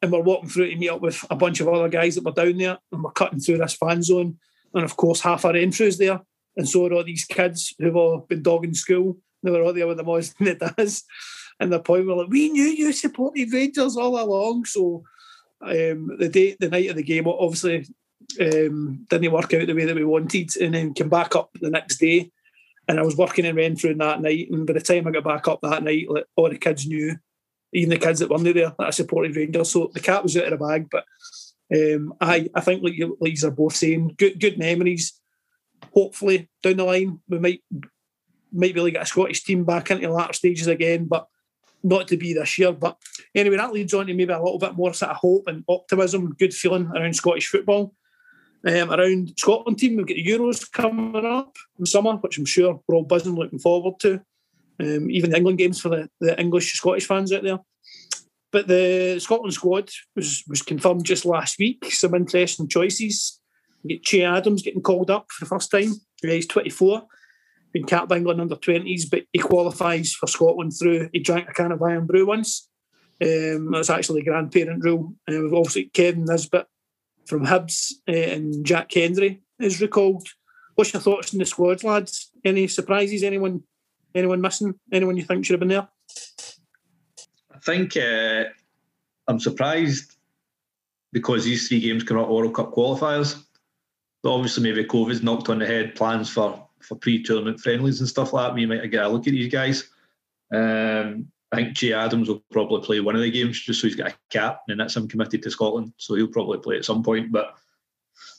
And 0.01 0.11
we're 0.11 0.21
walking 0.21 0.49
through 0.49 0.69
to 0.69 0.75
meet 0.77 0.89
up 0.89 1.01
with 1.01 1.25
a 1.29 1.35
bunch 1.35 1.59
of 1.59 1.67
other 1.67 1.89
guys 1.89 2.15
that 2.15 2.23
were 2.23 2.31
down 2.31 2.57
there, 2.57 2.77
and 2.91 3.03
we're 3.03 3.11
cutting 3.11 3.39
through 3.39 3.57
this 3.57 3.73
fan 3.73 4.01
zone. 4.03 4.37
And 4.73 4.83
of 4.83 4.95
course, 4.97 5.21
half 5.21 5.45
our 5.45 5.55
entries 5.55 5.97
there. 5.97 6.21
And 6.55 6.67
so 6.67 6.85
are 6.85 6.93
all 6.93 7.03
these 7.03 7.25
kids 7.25 7.73
who've 7.79 7.95
all 7.95 8.25
been 8.27 8.43
dogging 8.43 8.73
school. 8.73 9.17
They 9.43 9.51
were 9.51 9.63
all 9.63 9.73
there 9.73 9.87
with 9.87 9.97
the 9.97 10.03
most 10.03 10.35
and 10.39 10.49
it 10.49 10.59
does. 10.59 11.03
And 11.59 11.71
the 11.71 11.79
point 11.79 12.05
were 12.05 12.15
like, 12.15 12.29
we 12.29 12.49
knew 12.49 12.63
you 12.63 12.91
supported 12.93 13.51
Rangers 13.51 13.97
all 13.97 14.19
along. 14.19 14.65
So 14.65 15.03
um, 15.61 16.15
the 16.17 16.29
day, 16.29 16.55
the 16.59 16.69
night 16.69 16.89
of 16.89 16.95
the 16.95 17.03
game, 17.03 17.27
obviously 17.27 17.85
um, 18.39 19.05
didn't 19.09 19.31
work 19.31 19.53
out 19.53 19.67
the 19.67 19.73
way 19.73 19.85
that 19.85 19.95
we 19.95 20.05
wanted, 20.05 20.55
and 20.57 20.73
then 20.73 20.93
came 20.93 21.09
back 21.09 21.35
up 21.35 21.49
the 21.59 21.69
next 21.69 21.97
day. 21.97 22.31
And 22.87 22.99
I 22.99 23.03
was 23.03 23.15
working 23.15 23.45
in 23.45 23.55
Renfrew 23.55 23.93
that 23.95 24.21
night, 24.21 24.49
and 24.51 24.65
by 24.65 24.73
the 24.73 24.81
time 24.81 25.07
I 25.07 25.11
got 25.11 25.23
back 25.23 25.47
up 25.47 25.59
that 25.61 25.83
night, 25.83 26.09
like, 26.09 26.25
all 26.35 26.49
the 26.49 26.57
kids 26.57 26.87
knew, 26.87 27.17
even 27.73 27.89
the 27.89 27.97
kids 27.97 28.19
that 28.19 28.29
weren't 28.29 28.43
there, 28.43 28.53
that 28.53 28.75
I 28.79 28.89
supported 28.89 29.35
Rangers. 29.35 29.71
So 29.71 29.91
the 29.93 29.99
cat 29.99 30.23
was 30.23 30.35
out 30.37 30.51
of 30.51 30.59
the 30.59 30.65
bag. 30.65 30.89
But 30.89 31.05
um, 31.71 32.13
I, 32.19 32.47
I 32.55 32.61
think 32.61 32.83
like 32.83 32.95
you, 32.95 33.15
like 33.21 33.39
you 33.39 33.47
are 33.47 33.51
both 33.51 33.75
saying, 33.75 34.15
good, 34.17 34.39
good 34.39 34.57
memories 34.57 35.19
hopefully 35.93 36.49
down 36.61 36.77
the 36.77 36.83
line 36.83 37.19
we 37.27 37.39
might 37.39 37.61
might 38.51 38.73
be 38.73 38.79
able 38.79 38.85
to 38.85 38.91
get 38.91 39.03
a 39.03 39.05
Scottish 39.05 39.43
team 39.43 39.63
back 39.63 39.91
into 39.91 40.07
the 40.07 40.13
latter 40.13 40.33
stages 40.33 40.67
again, 40.67 41.05
but 41.05 41.27
not 41.83 42.07
to 42.07 42.17
be 42.17 42.33
this 42.33 42.57
year. 42.57 42.71
But 42.71 42.97
anyway, 43.35 43.57
that 43.57 43.71
leads 43.71 43.93
on 43.93 44.07
to 44.07 44.13
maybe 44.13 44.33
a 44.33 44.41
little 44.41 44.57
bit 44.57 44.75
more 44.75 44.93
sort 44.93 45.11
of 45.11 45.17
hope 45.17 45.43
and 45.47 45.63
optimism, 45.69 46.33
good 46.33 46.53
feeling 46.53 46.87
around 46.87 47.15
Scottish 47.15 47.47
football. 47.47 47.93
Um, 48.67 48.91
around 48.91 49.33
Scotland 49.37 49.79
team, 49.79 49.95
we've 49.95 50.07
got 50.07 50.15
the 50.15 50.25
Euros 50.25 50.69
coming 50.71 51.25
up 51.25 51.55
in 51.77 51.85
summer, 51.85 52.15
which 52.17 52.37
I'm 52.37 52.45
sure 52.45 52.81
we're 52.87 52.95
all 52.95 53.03
buzzing, 53.03 53.35
looking 53.35 53.59
forward 53.59 53.99
to. 54.01 54.21
Um, 54.81 55.09
even 55.09 55.29
the 55.29 55.37
England 55.37 55.57
games 55.57 55.79
for 55.79 55.89
the, 55.89 56.09
the 56.19 56.39
English 56.39 56.73
Scottish 56.73 57.07
fans 57.07 57.31
out 57.31 57.43
there. 57.43 57.59
But 58.51 58.67
the 58.67 59.19
Scotland 59.19 59.53
squad 59.53 59.89
was 60.15 60.43
was 60.47 60.61
confirmed 60.61 61.05
just 61.05 61.25
last 61.25 61.59
week. 61.59 61.85
Some 61.91 62.15
interesting 62.15 62.67
choices. 62.67 63.39
You 63.83 63.95
get 63.95 64.03
Che 64.03 64.23
Adams 64.23 64.63
getting 64.63 64.81
called 64.81 65.11
up 65.11 65.27
for 65.31 65.45
the 65.45 65.49
first 65.49 65.71
time. 65.71 65.93
He's 66.21 66.47
24, 66.47 67.03
been 67.71 67.85
capped 67.85 68.11
England 68.11 68.41
under 68.41 68.55
20s, 68.55 69.09
but 69.09 69.23
he 69.31 69.39
qualifies 69.39 70.13
for 70.13 70.27
Scotland 70.27 70.73
through 70.77 71.09
he 71.13 71.19
drank 71.19 71.49
a 71.49 71.53
can 71.53 71.71
of 71.71 71.81
Irn-Bru 71.81 72.25
once. 72.25 72.67
Um, 73.21 73.71
that's 73.71 73.89
actually 73.89 74.23
grandparent 74.23 74.83
rule. 74.83 75.13
Uh, 75.29 75.41
we've 75.41 75.53
also 75.53 75.81
got 75.81 75.93
Kevin 75.93 76.25
Nisbet 76.25 76.67
from 77.29 77.45
Hibs 77.45 77.93
uh, 78.07 78.11
and 78.11 78.65
Jack 78.65 78.91
Hendry 78.93 79.41
is 79.59 79.79
recalled. 79.79 80.27
What's 80.75 80.93
your 80.93 81.01
thoughts 81.01 81.33
on 81.33 81.39
the 81.39 81.45
squad, 81.45 81.83
lads? 81.83 82.31
Any 82.43 82.67
surprises? 82.67 83.23
Anyone 83.23 83.63
anyone 84.15 84.41
missing? 84.41 84.73
Anyone 84.91 85.17
you 85.17 85.23
think 85.23 85.45
should 85.45 85.53
have 85.53 85.59
been 85.59 85.69
there? 85.69 85.87
I 87.53 87.59
think 87.59 87.95
uh, 87.95 88.45
I'm 89.27 89.39
surprised 89.39 90.15
because 91.11 91.45
these 91.45 91.67
three 91.67 91.79
games 91.79 92.03
come 92.03 92.17
out 92.17 92.29
World 92.29 92.55
Cup 92.55 92.73
qualifiers 92.73 93.43
But 94.23 94.33
obviously 94.33 94.63
maybe 94.63 94.85
COVID's 94.85 95.23
knocked 95.23 95.49
on 95.49 95.59
the 95.59 95.67
head 95.67 95.95
plans 95.95 96.29
for 96.29 96.65
for 96.79 96.95
pre-tournament 96.95 97.59
friendlies 97.59 97.99
and 97.99 98.09
stuff 98.09 98.31
like 98.33 98.47
that. 98.47 98.55
We 98.55 98.65
might 98.65 98.89
get 98.89 99.03
a 99.03 99.09
look 99.09 99.27
at 99.27 99.31
these 99.31 99.51
guys. 99.51 99.89
Um, 100.51 101.27
I 101.51 101.55
think 101.55 101.75
Che 101.75 101.93
Adams 101.93 102.27
will 102.27 102.43
probably 102.51 102.81
play 102.81 102.99
one 102.99 103.15
of 103.15 103.21
the 103.21 103.31
games 103.31 103.59
just 103.59 103.81
so 103.81 103.87
he's 103.87 103.95
got 103.95 104.11
a 104.11 104.15
cap, 104.29 104.61
and 104.67 104.79
that's 104.79 104.95
him 104.95 105.07
committed 105.07 105.41
to 105.43 105.51
Scotland, 105.51 105.93
so 105.97 106.15
he'll 106.15 106.27
probably 106.27 106.59
play 106.59 106.77
at 106.77 106.85
some 106.85 107.01
point. 107.01 107.31
But 107.31 107.55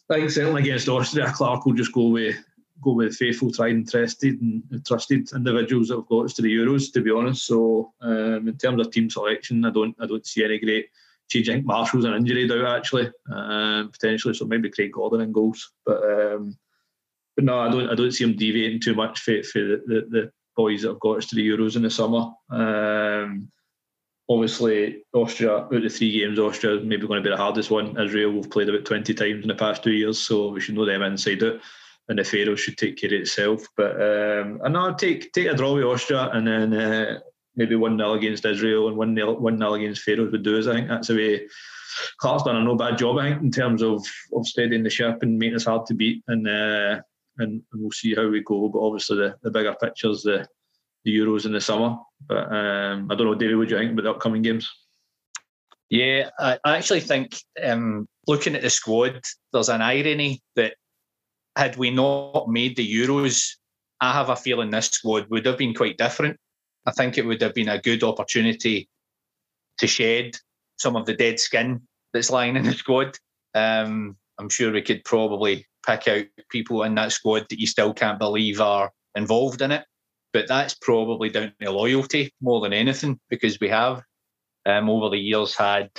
I 0.08 0.14
think 0.14 0.30
certainly 0.30 0.62
against 0.62 0.88
Austria, 0.88 1.32
Clarke 1.32 1.66
will 1.66 1.74
just 1.74 1.92
go 1.92 2.08
with 2.08 2.36
go 2.82 2.92
with 2.92 3.14
faithful, 3.16 3.50
tried 3.50 3.74
and 3.74 3.90
trusted 3.90 4.40
and 4.40 4.62
trusted 4.86 5.30
individuals 5.34 5.88
that 5.88 5.96
have 5.96 6.06
got 6.06 6.24
us 6.24 6.34
to 6.34 6.42
the 6.42 6.54
Euros. 6.54 6.92
To 6.92 7.02
be 7.02 7.10
honest, 7.10 7.46
so 7.46 7.92
um, 8.00 8.48
in 8.48 8.56
terms 8.56 8.80
of 8.80 8.92
team 8.92 9.10
selection, 9.10 9.64
I 9.64 9.70
don't 9.70 9.96
I 10.00 10.06
don't 10.06 10.26
see 10.26 10.44
any 10.44 10.58
great 10.58 10.86
change. 11.28 11.48
I 11.48 11.54
think 11.54 11.66
Marshall's 11.66 12.04
an 12.04 12.14
injury 12.14 12.50
out 12.50 12.76
actually, 12.76 13.10
um, 13.32 13.90
potentially. 13.90 14.34
So 14.34 14.46
maybe 14.46 14.70
Craig 14.70 14.92
Gordon 14.92 15.20
in 15.20 15.32
goals. 15.32 15.72
But 15.84 16.02
um, 16.02 16.56
but 17.34 17.44
no, 17.44 17.58
I 17.58 17.70
don't 17.70 17.90
I 17.90 17.94
don't 17.94 18.12
see 18.12 18.24
him 18.24 18.36
deviating 18.36 18.80
too 18.80 18.94
much 18.94 19.20
for, 19.20 19.42
for 19.42 19.58
the, 19.58 19.82
the, 19.86 20.00
the 20.10 20.32
boys 20.60 20.82
that 20.82 20.88
have 20.88 21.00
got 21.00 21.18
us 21.18 21.26
to 21.26 21.36
the 21.36 21.48
Euros 21.48 21.76
in 21.76 21.82
the 21.82 21.90
summer. 21.90 22.30
Um, 22.50 23.50
obviously, 24.28 25.04
Austria 25.12 25.56
out 25.56 25.74
of 25.74 25.82
the 25.82 25.88
three 25.88 26.12
games, 26.12 26.38
Austria 26.38 26.76
is 26.76 26.84
maybe 26.84 27.06
going 27.06 27.22
to 27.22 27.28
be 27.28 27.34
the 27.34 27.44
hardest 27.44 27.70
one. 27.70 28.00
Israel 28.00 28.32
we've 28.32 28.50
played 28.50 28.68
about 28.68 28.84
twenty 28.84 29.14
times 29.14 29.42
in 29.42 29.48
the 29.48 29.54
past 29.54 29.82
two 29.82 29.92
years, 29.92 30.18
so 30.18 30.48
we 30.48 30.60
should 30.60 30.74
know 30.74 30.86
them 30.86 31.02
inside 31.02 31.42
out. 31.42 31.60
And 32.08 32.18
the 32.18 32.24
Faroes 32.24 32.60
should 32.60 32.76
take 32.76 32.96
care 32.96 33.14
of 33.14 33.20
itself. 33.20 33.60
But 33.76 33.92
um, 34.02 34.60
I'll 34.64 34.94
take 34.94 35.32
take 35.32 35.46
a 35.46 35.54
draw 35.54 35.74
with 35.74 35.84
Austria 35.84 36.28
and 36.32 36.46
then 36.46 36.74
uh, 36.74 37.20
maybe 37.56 37.76
1 37.76 37.96
0 37.96 38.12
against 38.14 38.44
Israel 38.44 38.88
and 38.88 38.96
1 38.96 39.14
0 39.14 39.34
1 39.34 39.58
0 39.58 39.74
against 39.74 40.02
Faroes 40.02 40.32
would 40.32 40.42
do 40.42 40.58
us. 40.58 40.66
I 40.66 40.74
think 40.74 40.88
that's 40.88 41.08
the 41.08 41.16
way 41.16 41.46
Clarke's 42.18 42.44
done 42.44 42.56
a 42.56 42.64
no 42.64 42.74
bad 42.74 42.98
job, 42.98 43.18
I 43.18 43.30
think, 43.30 43.42
in 43.42 43.50
terms 43.50 43.82
of, 43.82 44.04
of 44.34 44.46
steadying 44.46 44.82
the 44.82 44.90
ship 44.90 45.22
and 45.22 45.38
making 45.38 45.56
us 45.56 45.64
hard 45.64 45.86
to 45.86 45.94
beat. 45.94 46.22
And 46.28 46.48
uh, 46.48 47.00
and, 47.40 47.62
and 47.72 47.82
we'll 47.82 47.90
see 47.90 48.14
how 48.14 48.28
we 48.28 48.42
go. 48.42 48.68
But 48.68 48.80
obviously, 48.80 49.16
the, 49.16 49.36
the 49.42 49.50
bigger 49.50 49.74
picture 49.74 50.10
is 50.10 50.22
the, 50.22 50.46
the 51.04 51.16
Euros 51.16 51.46
in 51.46 51.52
the 51.52 51.60
summer. 51.60 51.96
But 52.26 52.52
um, 52.52 53.10
I 53.10 53.14
don't 53.14 53.26
know, 53.26 53.34
David, 53.34 53.56
what 53.56 53.68
do 53.68 53.74
you 53.74 53.80
think 53.80 53.92
about 53.92 54.02
the 54.02 54.10
upcoming 54.10 54.42
games? 54.42 54.70
Yeah, 55.88 56.30
I 56.38 56.58
actually 56.64 57.00
think 57.00 57.36
um, 57.62 58.06
looking 58.28 58.54
at 58.54 58.62
the 58.62 58.70
squad, 58.70 59.20
there's 59.52 59.68
an 59.68 59.82
irony 59.82 60.40
that 60.54 60.74
had 61.56 61.76
we 61.76 61.90
not 61.90 62.48
made 62.48 62.76
the 62.76 62.94
Euros, 62.94 63.56
I 64.00 64.12
have 64.12 64.28
a 64.28 64.36
feeling 64.36 64.70
this 64.70 64.86
squad 64.86 65.26
would 65.30 65.46
have 65.46 65.58
been 65.58 65.74
quite 65.74 65.98
different. 65.98 66.38
I 66.86 66.92
think 66.92 67.18
it 67.18 67.26
would 67.26 67.42
have 67.42 67.54
been 67.54 67.68
a 67.68 67.80
good 67.80 68.04
opportunity 68.04 68.88
to 69.78 69.86
shed 69.86 70.36
some 70.78 70.96
of 70.96 71.06
the 71.06 71.14
dead 71.14 71.40
skin 71.40 71.82
that's 72.12 72.30
lying 72.30 72.56
in 72.56 72.62
the 72.64 72.72
squad. 72.72 73.18
Um, 73.54 74.16
I'm 74.38 74.48
sure 74.48 74.72
we 74.72 74.82
could 74.82 75.04
probably 75.04 75.66
pick 75.86 76.08
out 76.08 76.24
people 76.50 76.82
in 76.82 76.94
that 76.96 77.12
squad 77.12 77.46
that 77.48 77.60
you 77.60 77.66
still 77.66 77.92
can't 77.94 78.18
believe 78.18 78.60
are 78.60 78.90
involved 79.14 79.62
in 79.62 79.72
it. 79.72 79.84
But 80.32 80.46
that's 80.48 80.74
probably 80.74 81.28
down 81.30 81.52
to 81.60 81.70
loyalty 81.70 82.32
more 82.40 82.60
than 82.60 82.72
anything 82.72 83.18
because 83.28 83.58
we 83.60 83.68
have 83.68 84.02
um, 84.66 84.88
over 84.88 85.08
the 85.08 85.18
years 85.18 85.56
had 85.56 85.90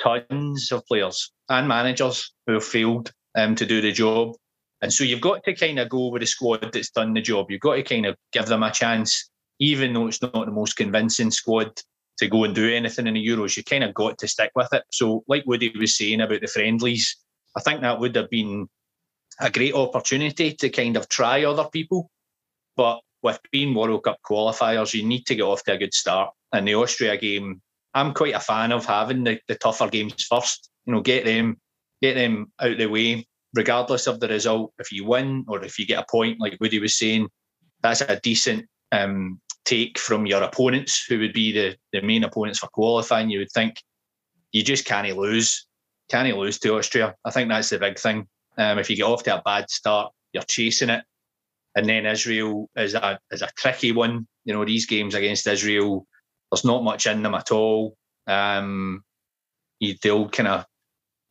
tons 0.00 0.70
of 0.72 0.84
players 0.86 1.32
and 1.48 1.68
managers 1.68 2.32
who 2.46 2.54
have 2.54 2.64
failed 2.64 3.12
um, 3.36 3.54
to 3.54 3.66
do 3.66 3.80
the 3.80 3.92
job. 3.92 4.34
And 4.82 4.92
so 4.92 5.04
you've 5.04 5.20
got 5.20 5.44
to 5.44 5.54
kind 5.54 5.78
of 5.78 5.88
go 5.88 6.08
with 6.08 6.20
the 6.20 6.26
squad 6.26 6.72
that's 6.72 6.90
done 6.90 7.14
the 7.14 7.22
job. 7.22 7.50
You've 7.50 7.60
got 7.60 7.76
to 7.76 7.82
kind 7.82 8.06
of 8.06 8.16
give 8.32 8.46
them 8.46 8.62
a 8.62 8.70
chance, 8.70 9.30
even 9.58 9.92
though 9.92 10.08
it's 10.08 10.20
not 10.20 10.32
the 10.32 10.52
most 10.52 10.76
convincing 10.76 11.30
squad 11.30 11.80
to 12.18 12.28
go 12.28 12.44
and 12.44 12.54
do 12.54 12.72
anything 12.72 13.06
in 13.06 13.14
the 13.14 13.26
Euros. 13.26 13.56
You 13.56 13.64
kind 13.64 13.84
of 13.84 13.94
got 13.94 14.18
to 14.18 14.28
stick 14.28 14.50
with 14.54 14.68
it. 14.72 14.82
So, 14.92 15.24
like 15.26 15.44
Woody 15.46 15.72
was 15.78 15.96
saying 15.96 16.20
about 16.20 16.40
the 16.40 16.48
friendlies, 16.48 17.16
I 17.56 17.60
think 17.60 17.80
that 17.80 17.98
would 17.98 18.14
have 18.16 18.30
been 18.30 18.68
a 19.40 19.50
great 19.50 19.74
opportunity 19.74 20.52
to 20.54 20.68
kind 20.70 20.96
of 20.96 21.08
try 21.08 21.44
other 21.44 21.68
people. 21.72 22.10
But 22.76 23.00
with 23.22 23.38
being 23.50 23.74
World 23.74 24.04
Cup 24.04 24.18
qualifiers, 24.28 24.94
you 24.94 25.04
need 25.04 25.26
to 25.26 25.34
get 25.34 25.42
off 25.42 25.64
to 25.64 25.72
a 25.72 25.78
good 25.78 25.94
start. 25.94 26.32
And 26.52 26.68
the 26.68 26.74
Austria 26.74 27.16
game 27.16 27.60
I'm 27.94 28.12
quite 28.12 28.34
a 28.34 28.40
fan 28.40 28.72
of 28.72 28.84
having 28.84 29.22
the, 29.24 29.38
the 29.46 29.54
tougher 29.54 29.88
games 29.88 30.24
first. 30.24 30.68
You 30.84 30.92
know, 30.92 31.00
get 31.00 31.24
them 31.24 31.56
get 32.02 32.14
them 32.14 32.52
out 32.60 32.76
the 32.76 32.86
way, 32.86 33.26
regardless 33.54 34.06
of 34.06 34.20
the 34.20 34.28
result. 34.28 34.72
If 34.78 34.92
you 34.92 35.04
win 35.06 35.44
or 35.48 35.64
if 35.64 35.78
you 35.78 35.86
get 35.86 36.02
a 36.02 36.06
point, 36.10 36.40
like 36.40 36.58
Woody 36.60 36.80
was 36.80 36.98
saying, 36.98 37.28
that's 37.82 38.00
a 38.00 38.20
decent 38.20 38.66
um, 38.92 39.40
take 39.64 39.98
from 39.98 40.26
your 40.26 40.42
opponents, 40.42 41.04
who 41.08 41.18
would 41.20 41.32
be 41.32 41.52
the, 41.52 41.76
the 41.92 42.02
main 42.02 42.24
opponents 42.24 42.58
for 42.58 42.66
qualifying. 42.66 43.30
You 43.30 43.38
would 43.38 43.52
think 43.52 43.76
you 44.52 44.62
just 44.62 44.84
can't 44.84 45.16
lose, 45.16 45.66
can't 46.10 46.36
lose 46.36 46.58
to 46.58 46.76
Austria. 46.76 47.14
I 47.24 47.30
think 47.30 47.48
that's 47.48 47.70
the 47.70 47.78
big 47.78 47.98
thing. 47.98 48.26
Um, 48.56 48.78
if 48.78 48.88
you 48.90 48.96
get 48.96 49.04
off 49.04 49.22
to 49.24 49.38
a 49.38 49.42
bad 49.42 49.70
start, 49.70 50.12
you're 50.32 50.42
chasing 50.44 50.90
it, 50.90 51.04
and 51.74 51.88
then 51.88 52.06
Israel 52.06 52.68
is 52.76 52.94
a 52.94 53.18
is 53.30 53.42
a 53.42 53.50
tricky 53.56 53.92
one. 53.92 54.26
You 54.44 54.54
know, 54.54 54.64
these 54.64 54.86
games 54.86 55.14
against 55.14 55.46
Israel 55.46 56.06
there's 56.54 56.64
not 56.64 56.84
much 56.84 57.06
in 57.06 57.22
them 57.22 57.34
at 57.34 57.50
all. 57.50 57.96
Um, 58.26 59.02
you, 59.80 59.94
the 60.02 60.10
old 60.10 60.32
kind 60.32 60.48
of 60.48 60.64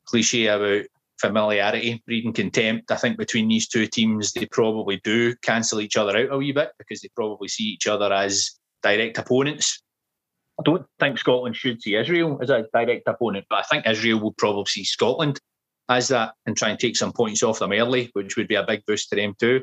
cliche 0.06 0.46
about 0.46 0.84
familiarity 1.18 2.02
breeding 2.06 2.34
contempt. 2.34 2.90
I 2.90 2.96
think 2.96 3.16
between 3.16 3.48
these 3.48 3.66
two 3.66 3.86
teams, 3.86 4.32
they 4.32 4.46
probably 4.46 5.00
do 5.02 5.34
cancel 5.36 5.80
each 5.80 5.96
other 5.96 6.16
out 6.16 6.32
a 6.32 6.36
wee 6.36 6.52
bit 6.52 6.72
because 6.78 7.00
they 7.00 7.08
probably 7.16 7.48
see 7.48 7.64
each 7.64 7.86
other 7.86 8.12
as 8.12 8.50
direct 8.82 9.16
opponents. 9.16 9.82
I 10.60 10.62
don't 10.62 10.84
think 11.00 11.18
Scotland 11.18 11.56
should 11.56 11.82
see 11.82 11.96
Israel 11.96 12.38
as 12.42 12.50
a 12.50 12.66
direct 12.74 13.08
opponent, 13.08 13.46
but 13.48 13.60
I 13.60 13.62
think 13.62 13.86
Israel 13.86 14.20
will 14.20 14.34
probably 14.34 14.66
see 14.66 14.84
Scotland 14.84 15.40
as 15.88 16.08
that 16.08 16.34
and 16.46 16.56
try 16.56 16.70
and 16.70 16.78
take 16.78 16.96
some 16.96 17.12
points 17.12 17.42
off 17.42 17.58
them 17.58 17.72
early, 17.72 18.10
which 18.14 18.36
would 18.36 18.48
be 18.48 18.54
a 18.54 18.66
big 18.66 18.82
boost 18.86 19.10
to 19.10 19.16
them 19.16 19.34
too. 19.38 19.62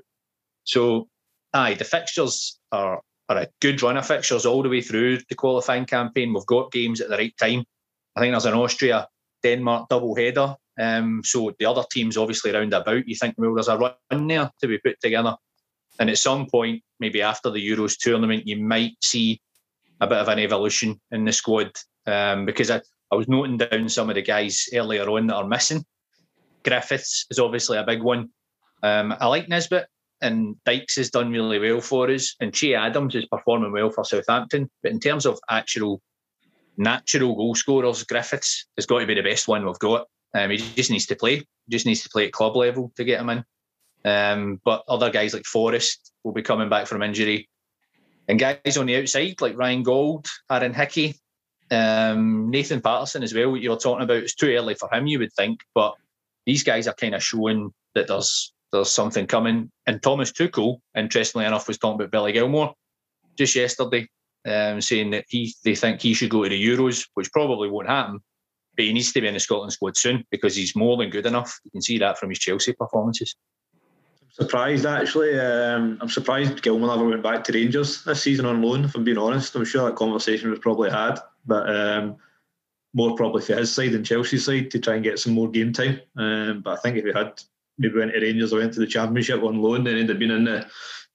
So, 0.63 1.07
aye, 1.53 1.73
the 1.73 1.83
fixtures 1.83 2.59
are 2.71 3.01
are 3.29 3.37
a 3.37 3.47
good 3.61 3.81
run 3.81 3.97
of 3.97 4.05
fixtures 4.05 4.45
all 4.45 4.61
the 4.61 4.69
way 4.69 4.81
through 4.81 5.19
the 5.29 5.35
qualifying 5.35 5.85
campaign. 5.85 6.33
We've 6.33 6.45
got 6.45 6.71
games 6.71 7.01
at 7.01 7.09
the 7.09 7.17
right 7.17 7.33
time. 7.37 7.63
I 8.15 8.19
think 8.19 8.33
there's 8.33 8.45
an 8.45 8.53
Austria 8.53 9.07
Denmark 9.41 9.87
double 9.89 10.15
header. 10.15 10.55
Um, 10.79 11.21
so 11.23 11.53
the 11.57 11.65
other 11.65 11.83
teams 11.89 12.17
obviously 12.17 12.51
round 12.51 12.73
about. 12.73 13.07
You 13.07 13.15
think, 13.15 13.35
well, 13.37 13.53
there's 13.53 13.67
a 13.67 13.77
run 13.77 14.27
there 14.27 14.51
to 14.59 14.67
be 14.67 14.79
put 14.79 14.99
together. 14.99 15.35
And 15.99 16.09
at 16.09 16.17
some 16.17 16.47
point, 16.47 16.81
maybe 16.99 17.21
after 17.21 17.49
the 17.49 17.65
Euros 17.65 17.97
tournament, 17.97 18.47
you 18.47 18.57
might 18.57 18.93
see 19.03 19.39
a 19.99 20.07
bit 20.07 20.17
of 20.17 20.27
an 20.27 20.39
evolution 20.39 20.99
in 21.11 21.25
the 21.25 21.31
squad. 21.31 21.71
Um, 22.05 22.45
because 22.45 22.71
I, 22.71 22.81
I 23.11 23.15
was 23.15 23.27
noting 23.27 23.57
down 23.57 23.87
some 23.89 24.09
of 24.09 24.15
the 24.15 24.21
guys 24.21 24.67
earlier 24.73 25.09
on 25.09 25.27
that 25.27 25.35
are 25.35 25.47
missing. 25.47 25.83
Griffiths 26.63 27.25
is 27.29 27.39
obviously 27.39 27.77
a 27.77 27.83
big 27.83 28.01
one. 28.01 28.29
Um, 28.83 29.13
I 29.19 29.27
like 29.27 29.49
Nisbet 29.49 29.87
and 30.21 30.55
Dykes 30.65 30.95
has 30.97 31.09
done 31.09 31.31
really 31.31 31.59
well 31.59 31.81
for 31.81 32.09
us, 32.09 32.35
and 32.39 32.53
Che 32.53 32.75
Adams 32.75 33.15
is 33.15 33.25
performing 33.25 33.71
well 33.71 33.89
for 33.89 34.03
Southampton. 34.03 34.69
But 34.83 34.91
in 34.91 34.99
terms 34.99 35.25
of 35.25 35.39
actual 35.49 36.01
natural 36.77 37.35
goal 37.35 37.55
scorers, 37.55 38.03
Griffiths 38.03 38.67
has 38.77 38.85
got 38.85 38.99
to 38.99 39.07
be 39.07 39.15
the 39.15 39.21
best 39.21 39.47
one 39.47 39.65
we've 39.65 39.79
got. 39.79 40.07
Um, 40.33 40.51
he 40.51 40.57
just 40.57 40.91
needs 40.91 41.07
to 41.07 41.15
play. 41.15 41.37
He 41.37 41.45
just 41.69 41.85
needs 41.85 42.03
to 42.03 42.09
play 42.09 42.27
at 42.27 42.33
club 42.33 42.55
level 42.55 42.91
to 42.95 43.03
get 43.03 43.19
him 43.19 43.29
in. 43.29 43.43
Um, 44.03 44.61
but 44.63 44.83
other 44.87 45.09
guys 45.09 45.33
like 45.33 45.45
Forrest 45.45 46.11
will 46.23 46.31
be 46.31 46.41
coming 46.41 46.69
back 46.69 46.87
from 46.87 47.03
injury. 47.03 47.49
And 48.27 48.39
guys 48.39 48.77
on 48.77 48.85
the 48.85 48.97
outside 48.97 49.41
like 49.41 49.57
Ryan 49.57 49.83
Gauld, 49.83 50.25
Aaron 50.49 50.73
Hickey, 50.73 51.19
um, 51.69 52.49
Nathan 52.49 52.81
Patterson 52.81 53.23
as 53.23 53.33
well, 53.33 53.51
what 53.51 53.61
you 53.61 53.69
were 53.69 53.75
talking 53.75 54.03
about. 54.03 54.23
It's 54.23 54.35
too 54.35 54.53
early 54.55 54.75
for 54.75 54.93
him, 54.93 55.07
you 55.07 55.19
would 55.19 55.33
think. 55.33 55.61
But 55.73 55.95
these 56.51 56.63
guys 56.63 56.85
are 56.85 56.93
kind 56.93 57.15
of 57.15 57.23
showing 57.23 57.71
that 57.95 58.07
there's 58.07 58.53
there's 58.73 58.91
something 58.91 59.25
coming. 59.25 59.71
And 59.87 60.03
Thomas 60.03 60.33
Tuchel, 60.33 60.79
interestingly 60.97 61.45
enough, 61.45 61.67
was 61.67 61.77
talking 61.77 61.95
about 61.95 62.11
Billy 62.11 62.33
Gilmour 62.33 62.73
just 63.37 63.55
yesterday, 63.55 64.07
um, 64.45 64.81
saying 64.81 65.11
that 65.11 65.25
he 65.29 65.53
they 65.63 65.75
think 65.75 66.01
he 66.01 66.13
should 66.13 66.29
go 66.29 66.43
to 66.43 66.49
the 66.49 66.67
Euros, 66.67 67.07
which 67.13 67.31
probably 67.31 67.69
won't 67.69 67.87
happen. 67.87 68.19
But 68.75 68.85
he 68.85 68.91
needs 68.91 69.13
to 69.13 69.21
be 69.21 69.27
in 69.27 69.33
the 69.33 69.39
Scotland 69.39 69.71
squad 69.71 69.95
soon 69.95 70.25
because 70.29 70.53
he's 70.53 70.75
more 70.75 70.97
than 70.97 71.09
good 71.09 71.25
enough. 71.25 71.57
You 71.63 71.71
can 71.71 71.81
see 71.81 71.97
that 71.99 72.17
from 72.17 72.29
his 72.29 72.39
Chelsea 72.39 72.73
performances. 72.73 73.33
I'm 74.21 74.45
surprised 74.45 74.85
actually. 74.85 75.39
Um, 75.39 75.99
I'm 76.01 76.09
surprised 76.09 76.61
Gilmour 76.61 76.87
never 76.87 77.07
went 77.07 77.23
back 77.23 77.45
to 77.45 77.53
Rangers 77.53 78.03
this 78.03 78.23
season 78.23 78.45
on 78.45 78.61
loan. 78.61 78.83
If 78.83 78.95
I'm 78.95 79.05
being 79.05 79.17
honest, 79.17 79.55
I'm 79.55 79.63
sure 79.63 79.85
that 79.85 79.95
conversation 79.95 80.49
was 80.49 80.59
probably 80.59 80.89
had, 80.89 81.15
but 81.45 81.69
um, 81.73 82.17
more 82.93 83.15
probably 83.15 83.41
for 83.41 83.55
his 83.55 83.73
side 83.73 83.91
than 83.91 84.03
Chelsea's 84.03 84.45
side 84.45 84.71
to 84.71 84.79
try 84.79 84.95
and 84.95 85.03
get 85.03 85.19
some 85.19 85.33
more 85.33 85.49
game 85.49 85.71
time. 85.71 86.01
Um, 86.17 86.61
but 86.61 86.77
I 86.77 86.81
think 86.81 86.97
if 86.97 87.05
he 87.05 87.11
had 87.13 87.41
maybe 87.77 87.97
went 87.97 88.13
to 88.13 88.19
Rangers 88.19 88.53
or 88.53 88.59
went 88.59 88.73
to 88.73 88.79
the 88.79 88.87
Championship 88.87 89.43
on 89.43 89.61
loan 89.61 89.87
and 89.87 89.87
ended 89.87 90.11
up 90.11 90.19
being 90.19 90.31
in 90.31 90.43
the 90.45 90.65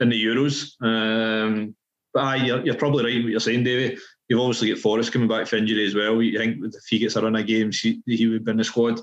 in 0.00 0.08
the 0.08 0.24
Euros. 0.24 0.72
Um, 0.82 1.74
but 2.12 2.24
aye, 2.24 2.36
you're, 2.36 2.64
you're, 2.64 2.74
probably 2.74 3.04
right 3.04 3.16
in 3.16 3.22
what 3.22 3.30
you're 3.30 3.40
saying, 3.40 3.64
Davey. 3.64 3.98
You've 4.28 4.40
obviously 4.40 4.70
got 4.70 4.78
Forrest 4.78 5.12
coming 5.12 5.28
back 5.28 5.46
for 5.46 5.56
injury 5.56 5.86
as 5.86 5.94
well. 5.94 6.20
You 6.20 6.38
think 6.38 6.58
if 6.64 6.84
he 6.88 6.98
gets 6.98 7.16
a 7.16 7.22
run 7.22 7.36
of 7.36 7.46
games, 7.46 7.80
he, 7.80 8.02
he 8.06 8.26
would 8.26 8.44
be 8.44 8.50
in 8.50 8.56
the 8.56 8.64
squad. 8.64 9.00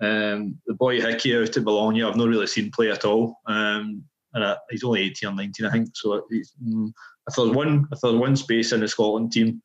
Um, 0.00 0.58
the 0.66 0.74
boy 0.74 1.00
Hickey 1.00 1.36
out 1.36 1.56
at 1.56 1.64
Bologna, 1.64 2.02
I've 2.02 2.16
not 2.16 2.28
really 2.28 2.46
seen 2.46 2.70
play 2.70 2.90
at 2.90 3.04
all. 3.04 3.38
Um, 3.46 4.02
and 4.32 4.44
uh, 4.44 4.56
he's 4.68 4.82
only 4.82 5.02
18 5.02 5.28
or 5.28 5.34
19, 5.34 5.66
I 5.66 5.70
think. 5.70 5.90
So 5.94 6.26
mm, 6.32 6.92
if 7.28 7.36
there's 7.36 7.50
one, 7.50 7.86
if 7.92 8.00
there's 8.00 8.16
one 8.16 8.34
space 8.36 8.72
in 8.72 8.80
the 8.80 8.88
Scotland 8.88 9.32
team 9.32 9.62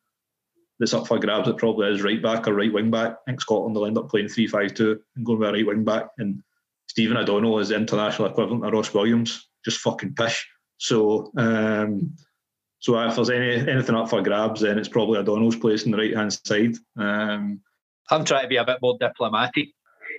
that's 0.80 0.94
up 0.94 1.06
for 1.06 1.18
grabs, 1.18 1.46
it 1.46 1.58
probably 1.58 1.88
is 1.92 2.02
right 2.02 2.22
back 2.22 2.48
or 2.48 2.54
right 2.54 2.72
wing 2.72 2.90
back. 2.90 3.12
I 3.12 3.30
think 3.30 3.40
Scotland 3.42 3.76
will 3.76 3.86
end 3.86 3.98
up 3.98 4.08
playing 4.08 4.26
3-5-2 4.26 4.98
and 5.14 5.26
going 5.26 5.38
with 5.38 5.50
a 5.50 5.52
right 5.52 5.66
wing 5.66 5.84
back. 5.84 6.08
And 6.18 6.42
Stephen 6.88 7.18
O'Donnell 7.18 7.58
is 7.60 7.68
the 7.68 7.76
international 7.76 8.28
equivalent 8.28 8.64
of 8.64 8.72
Ross 8.72 8.92
Williams, 8.92 9.46
just 9.64 9.78
fucking 9.80 10.14
pish. 10.14 10.48
So, 10.78 11.30
um, 11.36 12.16
so 12.78 12.98
if 12.98 13.14
there's 13.14 13.28
any 13.28 13.70
anything 13.70 13.94
up 13.94 14.08
for 14.08 14.22
grabs, 14.22 14.62
then 14.62 14.78
it's 14.78 14.88
probably 14.88 15.18
O'Donnell's 15.18 15.56
place 15.56 15.84
on 15.84 15.90
the 15.90 15.98
right 15.98 16.16
hand 16.16 16.32
side. 16.32 16.76
Um, 16.96 17.60
I'm 18.10 18.24
trying 18.24 18.44
to 18.44 18.48
be 18.48 18.56
a 18.56 18.64
bit 18.64 18.78
more 18.80 18.96
diplomatic. 18.98 19.68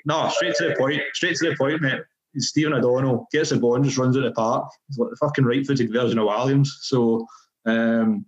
No, 0.06 0.30
straight 0.30 0.56
to 0.56 0.70
the 0.70 0.76
point. 0.76 1.02
Straight 1.16 1.36
to 1.38 1.50
the 1.50 1.56
point, 1.58 1.82
mate. 1.82 2.02
Stephen 2.38 2.74
O'Donnell 2.74 3.28
gets 3.32 3.50
the 3.50 3.58
ball 3.58 3.76
and 3.76 3.84
just 3.84 3.98
runs 3.98 4.16
at 4.16 4.24
the 4.24 4.32
park. 4.32 4.70
He's 4.88 5.00
like 5.00 5.10
the 5.10 5.18
fucking 5.18 5.44
right-footed 5.44 5.92
version 5.92 6.20
of 6.20 6.26
Williams. 6.26 6.78
So, 6.84 7.26
um, 7.66 8.26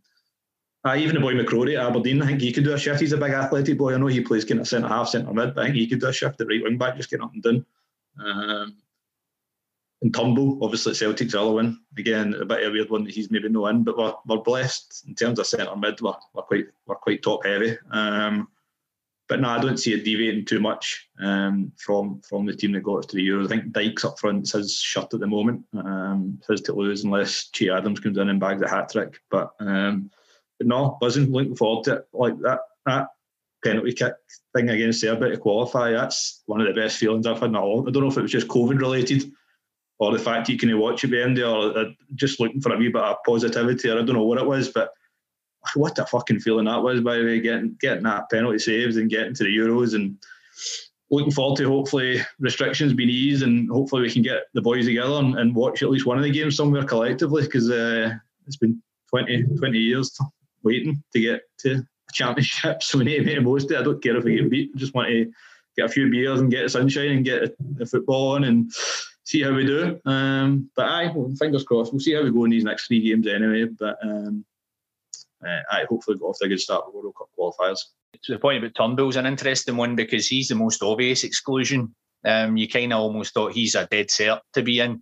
uh, 0.86 0.96
even 0.96 1.16
the 1.16 1.22
boy 1.22 1.34
McCrorie 1.34 1.80
at 1.80 1.86
Aberdeen, 1.86 2.22
I 2.22 2.28
think 2.28 2.42
he 2.42 2.52
could 2.52 2.66
do 2.66 2.74
a 2.74 2.78
shift. 2.78 3.00
He's 3.00 3.14
a 3.14 3.18
big 3.18 3.32
athletic 3.32 3.78
boy. 3.78 3.94
I 3.94 3.98
know 3.98 4.08
he 4.08 4.22
plays 4.22 4.44
kind 4.44 4.60
of 4.60 4.68
centre 4.68 4.88
half, 4.88 5.10
centre 5.10 5.34
mid, 5.34 5.56
but 5.56 5.62
I 5.62 5.66
think 5.66 5.78
he 5.78 5.88
could 5.88 6.02
do 6.02 6.08
a 6.08 6.14
shift 6.14 6.42
at 6.42 6.48
right 6.48 6.62
wing 6.62 6.78
back, 6.78 6.98
just 6.98 7.10
getting 7.10 7.24
up 7.24 7.34
and 7.34 7.44
down. 7.44 7.66
Um, 8.20 8.76
and 10.02 10.14
Turnbull, 10.14 10.60
obviously 10.62 10.94
Celtic's 10.94 11.32
the 11.32 11.42
other 11.42 11.52
one. 11.52 11.80
Again, 11.98 12.34
a 12.34 12.46
bit 12.46 12.64
of 12.64 12.70
a 12.70 12.72
weird 12.72 12.90
one 12.90 13.06
that 13.06 13.14
he's 13.14 13.32
maybe 13.32 13.48
no 13.48 13.68
in, 13.68 13.84
but 13.84 13.98
we're, 13.98 14.14
we're 14.28 14.44
blessed 14.44 15.06
in 15.08 15.16
terms 15.16 15.40
of 15.40 15.48
centre 15.48 15.76
mid. 15.78 16.02
We're, 16.02 16.14
we're 16.34 16.44
quite 16.44 16.66
we're 16.86 16.96
quite 16.96 17.24
top 17.24 17.46
heavy. 17.46 17.78
Um, 17.90 18.50
but 19.30 19.40
no, 19.40 19.48
I 19.48 19.60
don't 19.60 19.78
see 19.78 19.94
it 19.94 20.04
deviating 20.04 20.44
too 20.44 20.60
much 20.60 21.08
um, 21.22 21.72
from 21.78 22.20
from 22.28 22.46
the 22.46 22.54
team 22.54 22.74
that 22.74 22.84
got 22.84 23.00
us 23.00 23.06
to 23.08 23.16
the 23.16 23.26
Euros. 23.26 23.46
I 23.46 23.48
think 23.48 23.72
Dykes 23.72 24.04
up 24.04 24.20
front 24.20 24.50
says 24.50 24.78
shut 24.78 25.14
at 25.14 25.22
the 25.22 25.28
moment. 25.28 25.64
Um, 25.74 26.42
says 26.46 26.60
to 26.62 26.74
lose 26.74 27.06
unless 27.06 27.48
Che 27.48 27.70
Adams 27.70 28.02
comes 28.02 28.18
in 28.18 28.28
and 28.28 28.42
bags 28.42 28.62
a 28.62 28.68
hat 28.68 28.92
trick. 28.92 29.22
But 29.32 29.54
um, 29.62 30.12
no, 30.62 30.98
wasn't 31.02 31.32
looking 31.32 31.56
forward 31.56 31.86
to 31.86 31.94
it 31.96 32.08
like 32.14 32.40
that. 32.40 32.60
That 32.86 33.08
penalty 33.64 33.94
kick 33.94 34.14
thing 34.56 34.70
against 34.70 35.02
Serbia 35.02 35.30
to 35.30 35.38
qualify, 35.38 35.92
that's 35.92 36.44
one 36.46 36.62
of 36.62 36.68
the 36.68 36.80
best 36.80 36.98
feelings 36.98 37.26
I've 37.26 37.40
had 37.40 37.50
in 37.50 37.56
a 37.56 37.66
long. 37.66 37.88
I 37.88 37.92
don't 37.92 38.04
know 38.04 38.10
if 38.10 38.18
it 38.18 38.22
was 38.22 38.32
just 38.32 38.48
COVID 38.48 38.80
related 38.80 39.32
or 40.00 40.12
the 40.12 40.24
fact 40.24 40.50
you 40.50 40.58
can 40.58 40.78
watch 40.78 41.04
it 41.04 41.08
behind 41.08 41.38
there 41.38 41.48
or 41.48 41.78
uh, 41.78 41.86
just 42.16 42.40
looking 42.40 42.62
for 42.62 42.74
a 42.74 42.78
wee 42.78 42.90
bit 42.90 43.02
of 43.02 43.18
positivity 43.26 43.90
or 43.90 43.94
I 43.94 44.04
don't 44.04 44.16
know 44.16 44.24
what 44.24 44.40
it 44.40 44.46
was, 44.46 44.70
but 44.70 44.92
what 45.76 45.98
a 45.98 46.06
fucking 46.06 46.42
feeling 46.42 46.66
that 46.66 46.84
was, 46.84 47.02
by 47.02 47.18
the 47.18 47.24
way, 47.24 47.40
getting 47.40 47.78
getting 47.80 48.04
that 48.04 48.30
penalty 48.30 48.60
saves 48.60 48.98
and 48.98 49.10
getting 49.10 49.34
to 49.36 49.44
the 49.44 49.56
Euros 49.56 49.96
and 49.96 50.18
looking 51.10 51.32
forward 51.32 51.58
to 51.58 51.68
hopefully 51.68 52.22
restrictions 52.40 52.94
being 52.94 53.10
eased 53.10 53.44
and 53.44 53.70
hopefully 53.70 54.02
we 54.02 54.12
can 54.12 54.24
get 54.24 54.44
the 54.54 54.62
boys 54.62 54.86
together 54.86 55.14
and, 55.14 55.38
and 55.38 55.56
watch 55.56 55.84
at 55.84 55.90
least 55.90 56.06
one 56.06 56.18
of 56.18 56.24
the 56.24 56.32
games 56.32 56.58
somewhere 56.58 56.84
collectively 56.84 57.44
because 57.44 57.70
uh, 57.70 58.12
it's 58.48 58.58
been 58.58 58.82
20, 59.10 59.44
20 59.58 59.78
years 59.78 60.18
waiting 60.64 61.04
to 61.14 61.20
get 61.20 61.42
to 61.60 61.76
a 61.76 62.14
championship. 62.14 62.82
So 62.82 62.98
we 62.98 63.06
need 63.06 63.18
to 63.18 63.26
make 63.26 63.36
the 63.36 63.42
most 63.42 63.66
of 63.66 63.72
it. 63.72 63.80
I 63.80 63.84
don't 63.84 64.02
care 64.02 64.18
if 64.18 64.24
we 64.24 64.38
get 64.38 64.50
beat. 64.50 64.72
I 64.76 64.78
just 64.78 64.94
want 64.94 65.10
to 65.10 65.32
get 65.76 65.86
a 65.86 65.90
few 65.90 66.10
beers 66.10 66.40
and 66.40 66.52
get 66.52 66.64
the 66.64 66.70
sunshine 66.70 67.12
and 67.12 67.26
get 67.26 67.56
the 67.78 67.86
football 67.86 68.36
on 68.36 68.44
and 68.44 68.72
see 69.24 69.42
how 69.42 69.54
we 69.54 69.66
do. 69.66 70.00
Um, 70.06 70.70
but 70.76 70.86
I 70.86 71.12
well, 71.12 71.34
fingers 71.38 71.64
crossed. 71.64 71.92
We'll 71.92 72.00
see 72.00 72.14
how 72.14 72.24
we 72.24 72.32
go 72.32 72.46
in 72.46 72.52
these 72.52 72.64
next 72.64 72.88
three 72.88 73.02
games 73.02 73.28
anyway. 73.28 73.66
But 73.66 73.98
um, 74.04 74.46
uh, 75.46 75.62
I 75.72 75.86
hopefully 75.90 76.18
got 76.18 76.28
off 76.28 76.40
to 76.40 76.46
a 76.46 76.50
good 76.50 76.60
start 76.60 76.86
with 76.86 76.96
World 76.96 77.16
Cup 77.18 77.30
qualifiers. 77.38 77.80
To 78.24 78.34
the 78.34 78.40
point 78.40 78.64
about 78.64 78.76
Turnbull's 78.76 79.16
an 79.16 79.26
interesting 79.26 79.76
one 79.76 79.96
because 79.96 80.28
he's 80.28 80.48
the 80.48 80.56
most 80.56 80.84
obvious 80.84 81.24
exclusion. 81.24 81.94
Um, 82.26 82.56
you 82.56 82.70
kind 82.70 82.94
of 82.94 83.00
almost 83.00 83.34
thought 83.34 83.54
he's 83.54 83.76
a 83.76 83.86
dead 83.88 84.08
cert 84.08 84.40
to 84.54 84.62
be 84.62 84.80
in. 84.80 85.02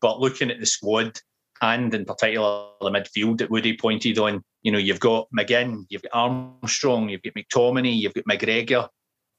But 0.00 0.20
looking 0.20 0.50
at 0.50 0.58
the 0.58 0.66
squad 0.66 1.18
and 1.62 1.94
in 1.94 2.04
particular 2.04 2.66
the 2.80 2.90
midfield 2.90 3.38
that 3.38 3.50
Woody 3.50 3.76
pointed 3.76 4.18
on, 4.18 4.42
you 4.62 4.72
know, 4.72 4.78
you've 4.78 5.00
got 5.00 5.28
McGinn, 5.36 5.86
you've 5.88 6.02
got 6.02 6.12
Armstrong, 6.12 7.08
you've 7.08 7.22
got 7.22 7.34
McTominay, 7.34 7.96
you've 7.96 8.14
got 8.14 8.24
McGregor. 8.24 8.88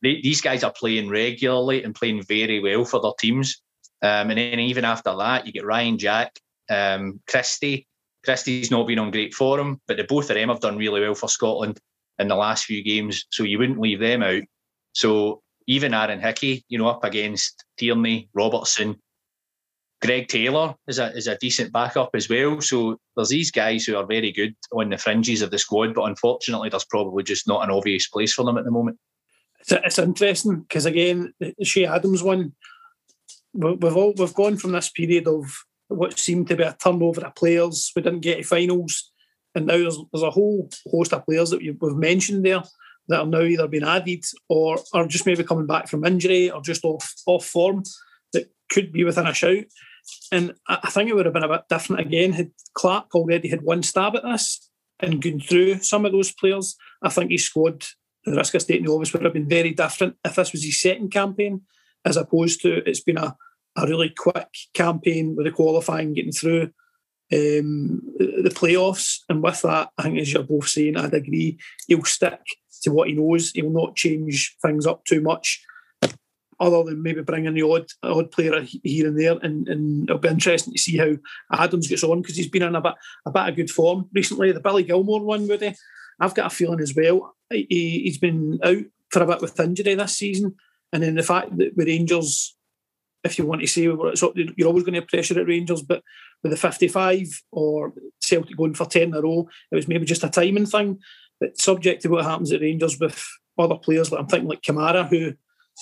They, 0.01 0.21
these 0.21 0.41
guys 0.41 0.63
are 0.63 0.73
playing 0.73 1.09
regularly 1.09 1.83
and 1.83 1.93
playing 1.93 2.23
very 2.23 2.59
well 2.61 2.85
for 2.85 3.01
their 3.01 3.11
teams. 3.19 3.61
Um, 4.01 4.29
and 4.29 4.37
then 4.37 4.59
even 4.59 4.85
after 4.85 5.15
that, 5.15 5.45
you 5.45 5.51
get 5.51 5.65
Ryan 5.65 5.97
Jack, 5.97 6.39
um, 6.69 7.21
Christie. 7.29 7.87
Christie's 8.23 8.71
not 8.71 8.87
been 8.87 8.99
on 8.99 9.11
great 9.11 9.33
form, 9.33 9.81
but 9.85 9.97
the 9.97 10.05
both 10.05 10.29
of 10.29 10.35
them 10.35 10.47
have 10.49 10.61
done 10.61 10.77
really 10.77 11.01
well 11.01 11.15
for 11.15 11.27
Scotland 11.27 11.79
in 12.19 12.29
the 12.29 12.35
last 12.35 12.65
few 12.65 12.81
games. 12.81 13.25
So 13.31 13.43
you 13.43 13.59
wouldn't 13.59 13.79
leave 13.79 13.99
them 13.99 14.23
out. 14.23 14.43
So 14.93 15.41
even 15.67 15.93
Aaron 15.93 16.21
Hickey, 16.21 16.63
you 16.69 16.77
know, 16.77 16.87
up 16.87 17.03
against 17.03 17.65
Tierney, 17.77 18.29
Robertson, 18.33 18.95
Greg 20.03 20.27
Taylor 20.27 20.75
is 20.85 20.99
a 20.99 21.15
is 21.15 21.27
a 21.27 21.37
decent 21.37 21.71
backup 21.71 22.09
as 22.13 22.27
well. 22.27 22.59
So 22.59 22.99
there's 23.15 23.29
these 23.29 23.51
guys 23.51 23.85
who 23.85 23.95
are 23.95 24.05
very 24.05 24.33
good 24.33 24.53
on 24.73 24.89
the 24.89 24.97
fringes 24.97 25.41
of 25.41 25.49
the 25.49 25.57
squad, 25.57 25.93
but 25.93 26.03
unfortunately, 26.03 26.67
there's 26.67 26.83
probably 26.83 27.23
just 27.23 27.47
not 27.47 27.63
an 27.63 27.71
obvious 27.71 28.09
place 28.09 28.33
for 28.33 28.43
them 28.43 28.57
at 28.57 28.65
the 28.65 28.71
moment. 28.71 28.97
It's, 29.61 29.71
it's 29.71 29.99
interesting 29.99 30.61
because 30.61 30.85
again, 30.85 31.33
the 31.39 31.55
Che 31.63 31.85
Adams 31.85 32.21
one, 32.21 32.51
we've 33.53 33.95
all 33.95 34.13
we've 34.17 34.33
gone 34.33 34.57
from 34.57 34.73
this 34.73 34.89
period 34.89 35.25
of 35.25 35.45
what 35.87 36.19
seemed 36.19 36.49
to 36.49 36.57
be 36.57 36.63
a 36.63 36.75
turnover 36.83 37.21
of 37.21 37.35
players. 37.35 37.93
We 37.95 38.01
didn't 38.01 38.21
get 38.21 38.39
to 38.39 38.43
finals, 38.43 39.09
and 39.55 39.67
now 39.67 39.77
there's, 39.77 39.97
there's 40.11 40.23
a 40.23 40.31
whole 40.31 40.69
host 40.91 41.13
of 41.13 41.25
players 41.25 41.51
that 41.51 41.61
we've 41.61 41.95
mentioned 41.95 42.45
there 42.45 42.63
that 43.07 43.21
are 43.21 43.25
now 43.25 43.41
either 43.41 43.69
being 43.69 43.85
added 43.85 44.25
or 44.49 44.79
are 44.93 45.07
just 45.07 45.25
maybe 45.25 45.45
coming 45.45 45.65
back 45.65 45.87
from 45.87 46.03
injury 46.03 46.51
or 46.51 46.61
just 46.61 46.83
off 46.83 47.13
off 47.25 47.45
form 47.45 47.83
that 48.33 48.51
could 48.69 48.91
be 48.91 49.05
within 49.05 49.27
a 49.27 49.33
shout. 49.33 49.63
And 50.31 50.53
I 50.67 50.89
think 50.89 51.09
it 51.09 51.15
would 51.15 51.25
have 51.25 51.33
been 51.33 51.43
a 51.43 51.49
bit 51.49 51.63
different 51.69 52.01
again 52.01 52.33
had 52.33 52.51
Clarke 52.73 53.13
already 53.13 53.49
had 53.49 53.61
one 53.61 53.83
stab 53.83 54.15
at 54.15 54.23
this 54.23 54.69
and 54.99 55.21
gone 55.21 55.39
through 55.39 55.79
some 55.79 56.05
of 56.05 56.11
those 56.11 56.31
players. 56.31 56.75
I 57.01 57.09
think 57.09 57.31
his 57.31 57.45
squad, 57.45 57.83
the 58.25 58.35
risk 58.35 58.55
of 58.55 58.61
stating 58.61 58.85
the 58.85 58.91
obvious, 58.91 59.13
would 59.13 59.23
have 59.23 59.33
been 59.33 59.47
very 59.47 59.71
different 59.71 60.15
if 60.23 60.35
this 60.35 60.51
was 60.51 60.63
his 60.63 60.79
second 60.79 61.11
campaign, 61.11 61.61
as 62.05 62.17
opposed 62.17 62.61
to 62.61 62.87
it's 62.87 63.01
been 63.01 63.17
a, 63.17 63.35
a 63.75 63.87
really 63.87 64.09
quick 64.09 64.49
campaign 64.73 65.35
with 65.35 65.45
the 65.45 65.51
qualifying 65.51 66.13
getting 66.13 66.31
through 66.31 66.71
um, 67.31 68.01
the 68.17 68.51
playoffs. 68.53 69.19
And 69.29 69.43
with 69.43 69.61
that, 69.61 69.89
I 69.97 70.03
think 70.03 70.19
as 70.19 70.33
you're 70.33 70.43
both 70.43 70.67
saying, 70.67 70.97
I'd 70.97 71.13
agree, 71.13 71.59
he'll 71.87 72.03
stick 72.03 72.41
to 72.83 72.91
what 72.91 73.07
he 73.07 73.13
knows. 73.13 73.51
He'll 73.51 73.69
not 73.69 73.95
change 73.95 74.55
things 74.61 74.85
up 74.85 75.05
too 75.05 75.21
much 75.21 75.63
other 76.63 76.83
than 76.83 77.03
maybe 77.03 77.21
bringing 77.21 77.53
the 77.53 77.61
odd 77.61 77.85
odd 78.03 78.31
player 78.31 78.61
here 78.83 79.07
and 79.07 79.19
there. 79.19 79.37
And, 79.41 79.67
and 79.67 80.09
it'll 80.09 80.17
be 80.17 80.29
interesting 80.29 80.73
to 80.73 80.79
see 80.79 80.97
how 80.97 81.15
Adams 81.51 81.87
gets 81.87 82.03
on 82.03 82.21
because 82.21 82.37
he's 82.37 82.49
been 82.49 82.63
in 82.63 82.75
a 82.75 82.81
bit 82.81 82.93
a 83.25 83.31
bit 83.31 83.49
of 83.49 83.55
good 83.55 83.69
form 83.69 84.09
recently. 84.13 84.51
The 84.51 84.61
Billy 84.61 84.83
Gilmour 84.83 85.21
one, 85.21 85.47
Woody, 85.47 85.75
I've 86.19 86.35
got 86.35 86.51
a 86.51 86.55
feeling 86.55 86.79
as 86.79 86.95
well. 86.95 87.35
He, 87.49 88.03
he's 88.05 88.17
been 88.17 88.59
out 88.63 88.83
for 89.11 89.23
a 89.23 89.27
bit 89.27 89.41
with 89.41 89.59
injury 89.59 89.95
this 89.95 90.17
season, 90.17 90.55
and 90.93 91.03
then 91.03 91.15
the 91.15 91.23
fact 91.23 91.55
that 91.57 91.75
with 91.75 91.87
Rangers, 91.87 92.55
if 93.23 93.37
you 93.37 93.45
want 93.45 93.61
to 93.61 93.67
say 93.67 93.81
you're 93.83 94.67
always 94.67 94.83
going 94.83 94.93
to 94.93 95.01
have 95.01 95.07
pressure 95.07 95.39
at 95.39 95.47
Rangers, 95.47 95.81
but 95.81 96.01
with 96.41 96.51
the 96.51 96.57
55 96.57 97.27
or 97.51 97.93
Celtic 98.21 98.55
going 98.55 98.73
for 98.73 98.85
10 98.85 99.03
in 99.03 99.13
a 99.13 99.21
row, 99.21 99.47
it 99.71 99.75
was 99.75 99.87
maybe 99.87 100.05
just 100.05 100.23
a 100.23 100.29
timing 100.29 100.65
thing. 100.65 100.99
But 101.39 101.59
subject 101.59 102.03
to 102.03 102.09
what 102.09 102.25
happens 102.25 102.51
at 102.53 102.61
Rangers 102.61 102.99
with 102.99 103.21
other 103.57 103.75
players, 103.75 104.11
like 104.11 104.21
I'm 104.21 104.27
thinking 104.27 104.49
like 104.49 104.61
Kamara, 104.61 105.07
who 105.07 105.33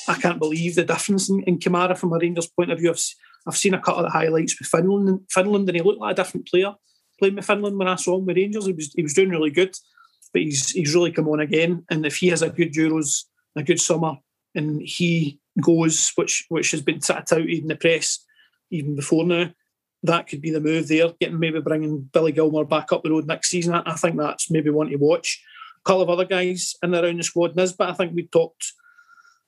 I 0.07 0.15
can't 0.15 0.39
believe 0.39 0.75
the 0.75 0.83
difference 0.83 1.29
in, 1.29 1.43
in 1.43 1.59
Kamara 1.59 1.97
from 1.97 2.13
a 2.13 2.17
Rangers 2.17 2.47
point 2.47 2.71
of 2.71 2.79
view. 2.79 2.91
I've, 2.91 3.03
I've 3.47 3.57
seen 3.57 3.73
a 3.73 3.79
couple 3.79 4.05
of 4.05 4.11
the 4.11 4.17
highlights 4.17 4.57
with 4.59 4.67
Finland, 4.67 5.21
Finland, 5.29 5.69
and 5.69 5.75
he 5.75 5.83
looked 5.83 5.99
like 5.99 6.13
a 6.13 6.15
different 6.23 6.47
player 6.47 6.73
playing 7.19 7.35
with 7.35 7.45
Finland 7.45 7.77
when 7.77 7.87
I 7.87 7.95
saw 7.95 8.17
him 8.17 8.25
with 8.25 8.37
Rangers. 8.37 8.65
He 8.65 8.73
was 8.73 8.91
he 8.95 9.03
was 9.03 9.13
doing 9.13 9.29
really 9.29 9.51
good, 9.51 9.75
but 10.33 10.41
he's 10.41 10.71
he's 10.71 10.93
really 10.95 11.11
come 11.11 11.27
on 11.27 11.39
again. 11.39 11.85
And 11.89 12.05
if 12.05 12.17
he 12.17 12.27
has 12.29 12.41
a 12.41 12.49
good 12.49 12.73
Euros, 12.73 13.25
a 13.55 13.63
good 13.63 13.79
summer, 13.79 14.17
and 14.55 14.81
he 14.81 15.39
goes, 15.61 16.11
which 16.15 16.45
which 16.49 16.71
has 16.71 16.81
been 16.81 17.01
sat 17.01 17.31
out 17.31 17.49
in 17.49 17.67
the 17.67 17.75
press 17.75 18.25
even 18.71 18.95
before 18.95 19.25
now, 19.25 19.51
that 20.03 20.27
could 20.27 20.41
be 20.41 20.51
the 20.51 20.59
move 20.59 20.87
there. 20.87 21.11
Getting 21.19 21.39
maybe 21.39 21.61
bringing 21.61 22.09
Billy 22.13 22.31
Gilmour 22.31 22.65
back 22.65 22.91
up 22.91 23.03
the 23.03 23.11
road 23.11 23.27
next 23.27 23.49
season. 23.49 23.73
I, 23.73 23.83
I 23.85 23.95
think 23.95 24.17
that's 24.17 24.49
maybe 24.49 24.69
one 24.69 24.89
to 24.89 24.95
watch. 24.95 25.43
A 25.77 25.83
couple 25.83 26.01
of 26.01 26.09
other 26.09 26.25
guys 26.25 26.75
in 26.83 26.93
and 26.93 27.05
around 27.05 27.17
the 27.17 27.23
squad. 27.23 27.55
Nisbet, 27.55 27.89
I 27.89 27.93
think 27.93 28.13
we 28.13 28.27
talked 28.27 28.73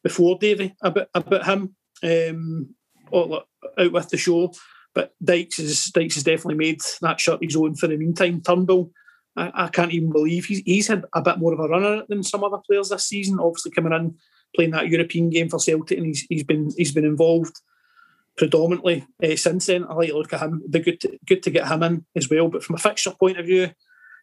before 0.03 0.37
Davy 0.37 0.75
about 0.81 1.07
about 1.13 1.45
him 1.45 1.75
um, 2.03 2.75
out 3.13 3.47
with 3.77 4.09
the 4.09 4.17
show. 4.17 4.53
But 4.93 5.13
Dykes 5.23 5.59
is 5.59 5.85
Dykes 5.85 6.15
has 6.15 6.23
definitely 6.23 6.55
made 6.55 6.81
that 7.01 7.19
shirt 7.19 7.43
his 7.43 7.55
own 7.55 7.75
for 7.75 7.87
the 7.87 7.97
meantime. 7.97 8.41
Turnbull, 8.41 8.91
I, 9.35 9.51
I 9.53 9.67
can't 9.69 9.91
even 9.91 10.11
believe 10.11 10.45
he's 10.45 10.61
he's 10.65 10.87
had 10.87 11.05
a 11.13 11.21
bit 11.21 11.39
more 11.39 11.53
of 11.53 11.59
a 11.59 11.67
run 11.67 11.83
on 11.83 11.99
it 11.99 12.07
than 12.09 12.23
some 12.23 12.43
other 12.43 12.59
players 12.67 12.89
this 12.89 13.05
season. 13.05 13.39
Obviously 13.39 13.71
coming 13.71 13.93
in 13.93 14.15
playing 14.55 14.71
that 14.71 14.89
European 14.89 15.29
game 15.29 15.49
for 15.49 15.59
Celtic, 15.59 15.97
and 15.97 16.07
he's 16.07 16.25
he's 16.29 16.43
been 16.43 16.69
he's 16.77 16.91
been 16.91 17.05
involved 17.05 17.59
predominantly 18.37 19.05
uh, 19.23 19.35
since 19.35 19.65
then. 19.65 19.85
I 19.85 19.93
like 19.93 20.09
to 20.09 20.17
look 20.17 20.33
at 20.33 20.41
him. 20.41 20.63
Be 20.69 20.79
good 20.79 20.99
to, 21.01 21.19
good 21.25 21.43
to 21.43 21.51
get 21.51 21.67
him 21.67 21.83
in 21.83 22.05
as 22.15 22.29
well. 22.29 22.49
But 22.49 22.63
from 22.63 22.75
a 22.75 22.79
fixture 22.79 23.11
point 23.11 23.39
of 23.39 23.45
view, 23.45 23.71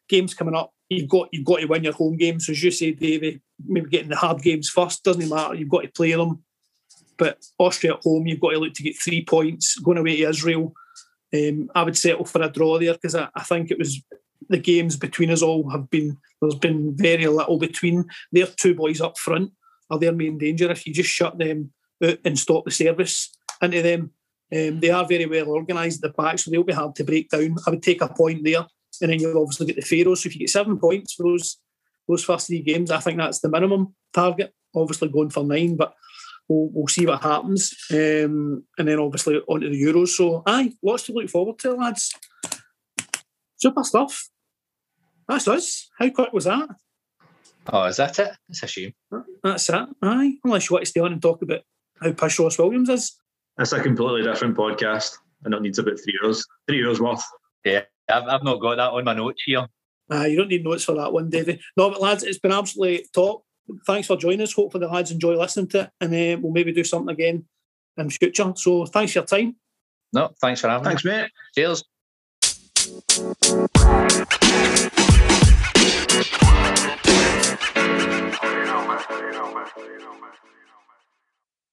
games 0.08 0.34
coming 0.34 0.54
up, 0.54 0.72
you've 0.90 1.08
got 1.08 1.28
you've 1.32 1.46
got 1.46 1.60
to 1.60 1.66
win 1.66 1.84
your 1.84 1.94
home 1.94 2.16
games. 2.16 2.48
As 2.50 2.62
you 2.62 2.70
say, 2.70 2.90
Davey, 2.90 3.40
maybe 3.64 3.88
getting 3.88 4.10
the 4.10 4.16
hard 4.16 4.42
games 4.42 4.68
first 4.68 5.02
doesn't 5.04 5.28
matter. 5.28 5.54
You've 5.54 5.70
got 5.70 5.82
to 5.82 5.88
play 5.88 6.12
them. 6.12 6.42
But 7.16 7.38
Austria 7.58 7.94
at 7.94 8.02
home, 8.02 8.26
you've 8.26 8.40
got 8.40 8.50
to 8.50 8.58
look 8.58 8.74
to 8.74 8.82
get 8.82 8.98
three 8.98 9.24
points. 9.24 9.78
Going 9.78 9.98
away 9.98 10.16
to 10.16 10.28
Israel, 10.28 10.74
um, 11.32 11.70
I 11.74 11.84
would 11.84 11.96
settle 11.96 12.24
for 12.24 12.42
a 12.42 12.50
draw 12.50 12.78
there 12.78 12.94
because 12.94 13.14
I, 13.14 13.28
I, 13.34 13.42
think 13.44 13.70
it 13.70 13.78
was 13.78 14.02
the 14.48 14.58
games 14.58 14.96
between 14.96 15.30
us 15.30 15.42
all 15.42 15.70
have 15.70 15.88
been 15.90 16.16
there's 16.40 16.56
been 16.56 16.96
very 16.96 17.26
little 17.26 17.58
between 17.58 18.06
their 18.32 18.46
two 18.46 18.74
boys 18.74 19.00
up 19.00 19.18
front 19.18 19.52
are 19.90 19.98
their 19.98 20.12
main 20.12 20.38
danger. 20.38 20.70
If 20.70 20.86
you 20.86 20.92
just 20.92 21.10
shut 21.10 21.38
them 21.38 21.72
out 22.02 22.18
and 22.24 22.38
stop 22.38 22.64
the 22.64 22.70
service 22.70 23.30
into 23.62 23.82
them, 23.82 24.12
um, 24.52 24.80
they 24.80 24.90
are 24.90 25.06
very 25.06 25.26
well 25.26 25.48
organised 25.50 26.02
at 26.02 26.10
the 26.10 26.22
back, 26.22 26.38
so 26.38 26.50
they'll 26.50 26.64
be 26.64 26.72
hard 26.72 26.96
to 26.96 27.04
break 27.04 27.28
down. 27.28 27.56
I 27.66 27.70
would 27.70 27.82
take 27.82 28.02
a 28.02 28.08
point 28.08 28.42
there 28.42 28.66
and 29.00 29.10
then 29.10 29.20
you'll 29.20 29.40
obviously 29.40 29.66
get 29.66 29.76
the 29.76 29.82
Faroes. 29.82 30.22
So 30.22 30.28
if 30.28 30.34
you 30.34 30.40
get 30.40 30.50
seven 30.50 30.78
points 30.78 31.14
for 31.14 31.24
those 31.24 31.58
those 32.08 32.24
first 32.24 32.48
three 32.48 32.62
games, 32.62 32.90
I 32.90 32.98
think 32.98 33.18
that's 33.18 33.40
the 33.40 33.48
minimum 33.48 33.94
target. 34.12 34.52
Obviously 34.74 35.08
going 35.08 35.30
for 35.30 35.44
nine, 35.44 35.76
but 35.76 35.94
we'll, 36.48 36.68
we'll 36.72 36.88
see 36.88 37.06
what 37.06 37.22
happens. 37.22 37.74
Um, 37.90 38.64
and 38.78 38.88
then 38.88 38.98
obviously 38.98 39.36
onto 39.46 39.70
the 39.70 39.82
Euros. 39.82 40.08
So 40.08 40.42
aye, 40.46 40.72
lots 40.82 41.04
to 41.04 41.12
look 41.12 41.30
forward 41.30 41.58
to, 41.60 41.74
lads. 41.74 42.12
Super 43.56 43.84
stuff. 43.84 44.28
That's 45.28 45.46
us. 45.46 45.88
How 45.98 46.10
quick 46.10 46.32
was 46.32 46.44
that? 46.44 46.68
Oh, 47.72 47.84
is 47.84 47.98
that 47.98 48.18
it? 48.18 48.32
That's 48.48 48.62
a 48.62 48.66
shame. 48.66 48.94
That's 49.44 49.68
it. 49.68 49.88
Aye. 50.02 50.38
Unless 50.42 50.68
you 50.68 50.74
want 50.74 50.84
to 50.86 50.90
stay 50.90 51.00
on 51.00 51.12
and 51.12 51.22
talk 51.22 51.42
about 51.42 51.60
how 52.00 52.12
pish 52.12 52.38
Ross 52.38 52.58
Williams 52.58 52.88
is. 52.88 53.16
That's 53.56 53.72
a 53.72 53.80
completely 53.82 54.22
different 54.22 54.56
podcast. 54.56 55.18
and 55.44 55.54
it 55.54 55.62
needs 55.62 55.78
about 55.78 56.00
three 56.00 56.18
years. 56.22 56.44
Three 56.66 56.78
years 56.78 57.00
worth. 57.00 57.22
Yeah. 57.64 57.82
I've, 58.10 58.28
I've 58.28 58.44
not 58.44 58.60
got 58.60 58.76
that 58.76 58.90
on 58.90 59.04
my 59.04 59.14
notes 59.14 59.42
here. 59.44 59.66
Uh, 60.12 60.24
you 60.24 60.36
don't 60.36 60.48
need 60.48 60.64
notes 60.64 60.84
for 60.84 60.94
that 60.96 61.12
one, 61.12 61.30
Davey. 61.30 61.60
No, 61.76 61.90
but 61.90 62.00
lads, 62.00 62.24
it's 62.24 62.38
been 62.38 62.52
absolutely 62.52 63.06
top. 63.14 63.44
Thanks 63.86 64.08
for 64.08 64.16
joining 64.16 64.40
us. 64.40 64.52
Hopefully, 64.52 64.84
the 64.84 64.92
lads 64.92 65.12
enjoy 65.12 65.36
listening 65.36 65.68
to 65.68 65.82
it, 65.82 65.90
and 66.00 66.12
uh, 66.12 66.40
we'll 66.40 66.52
maybe 66.52 66.72
do 66.72 66.82
something 66.82 67.12
again 67.14 67.44
in 67.96 68.10
future. 68.10 68.52
So, 68.56 68.86
thanks 68.86 69.12
for 69.12 69.20
your 69.20 69.26
time. 69.26 69.56
No, 70.12 70.30
thanks 70.40 70.60
for 70.60 70.68
having 70.68 70.84
thanks, 70.84 71.04
me. 71.04 71.10
Thanks, 71.12 71.32
mate. 71.54 71.62
Cheers. 71.62 71.84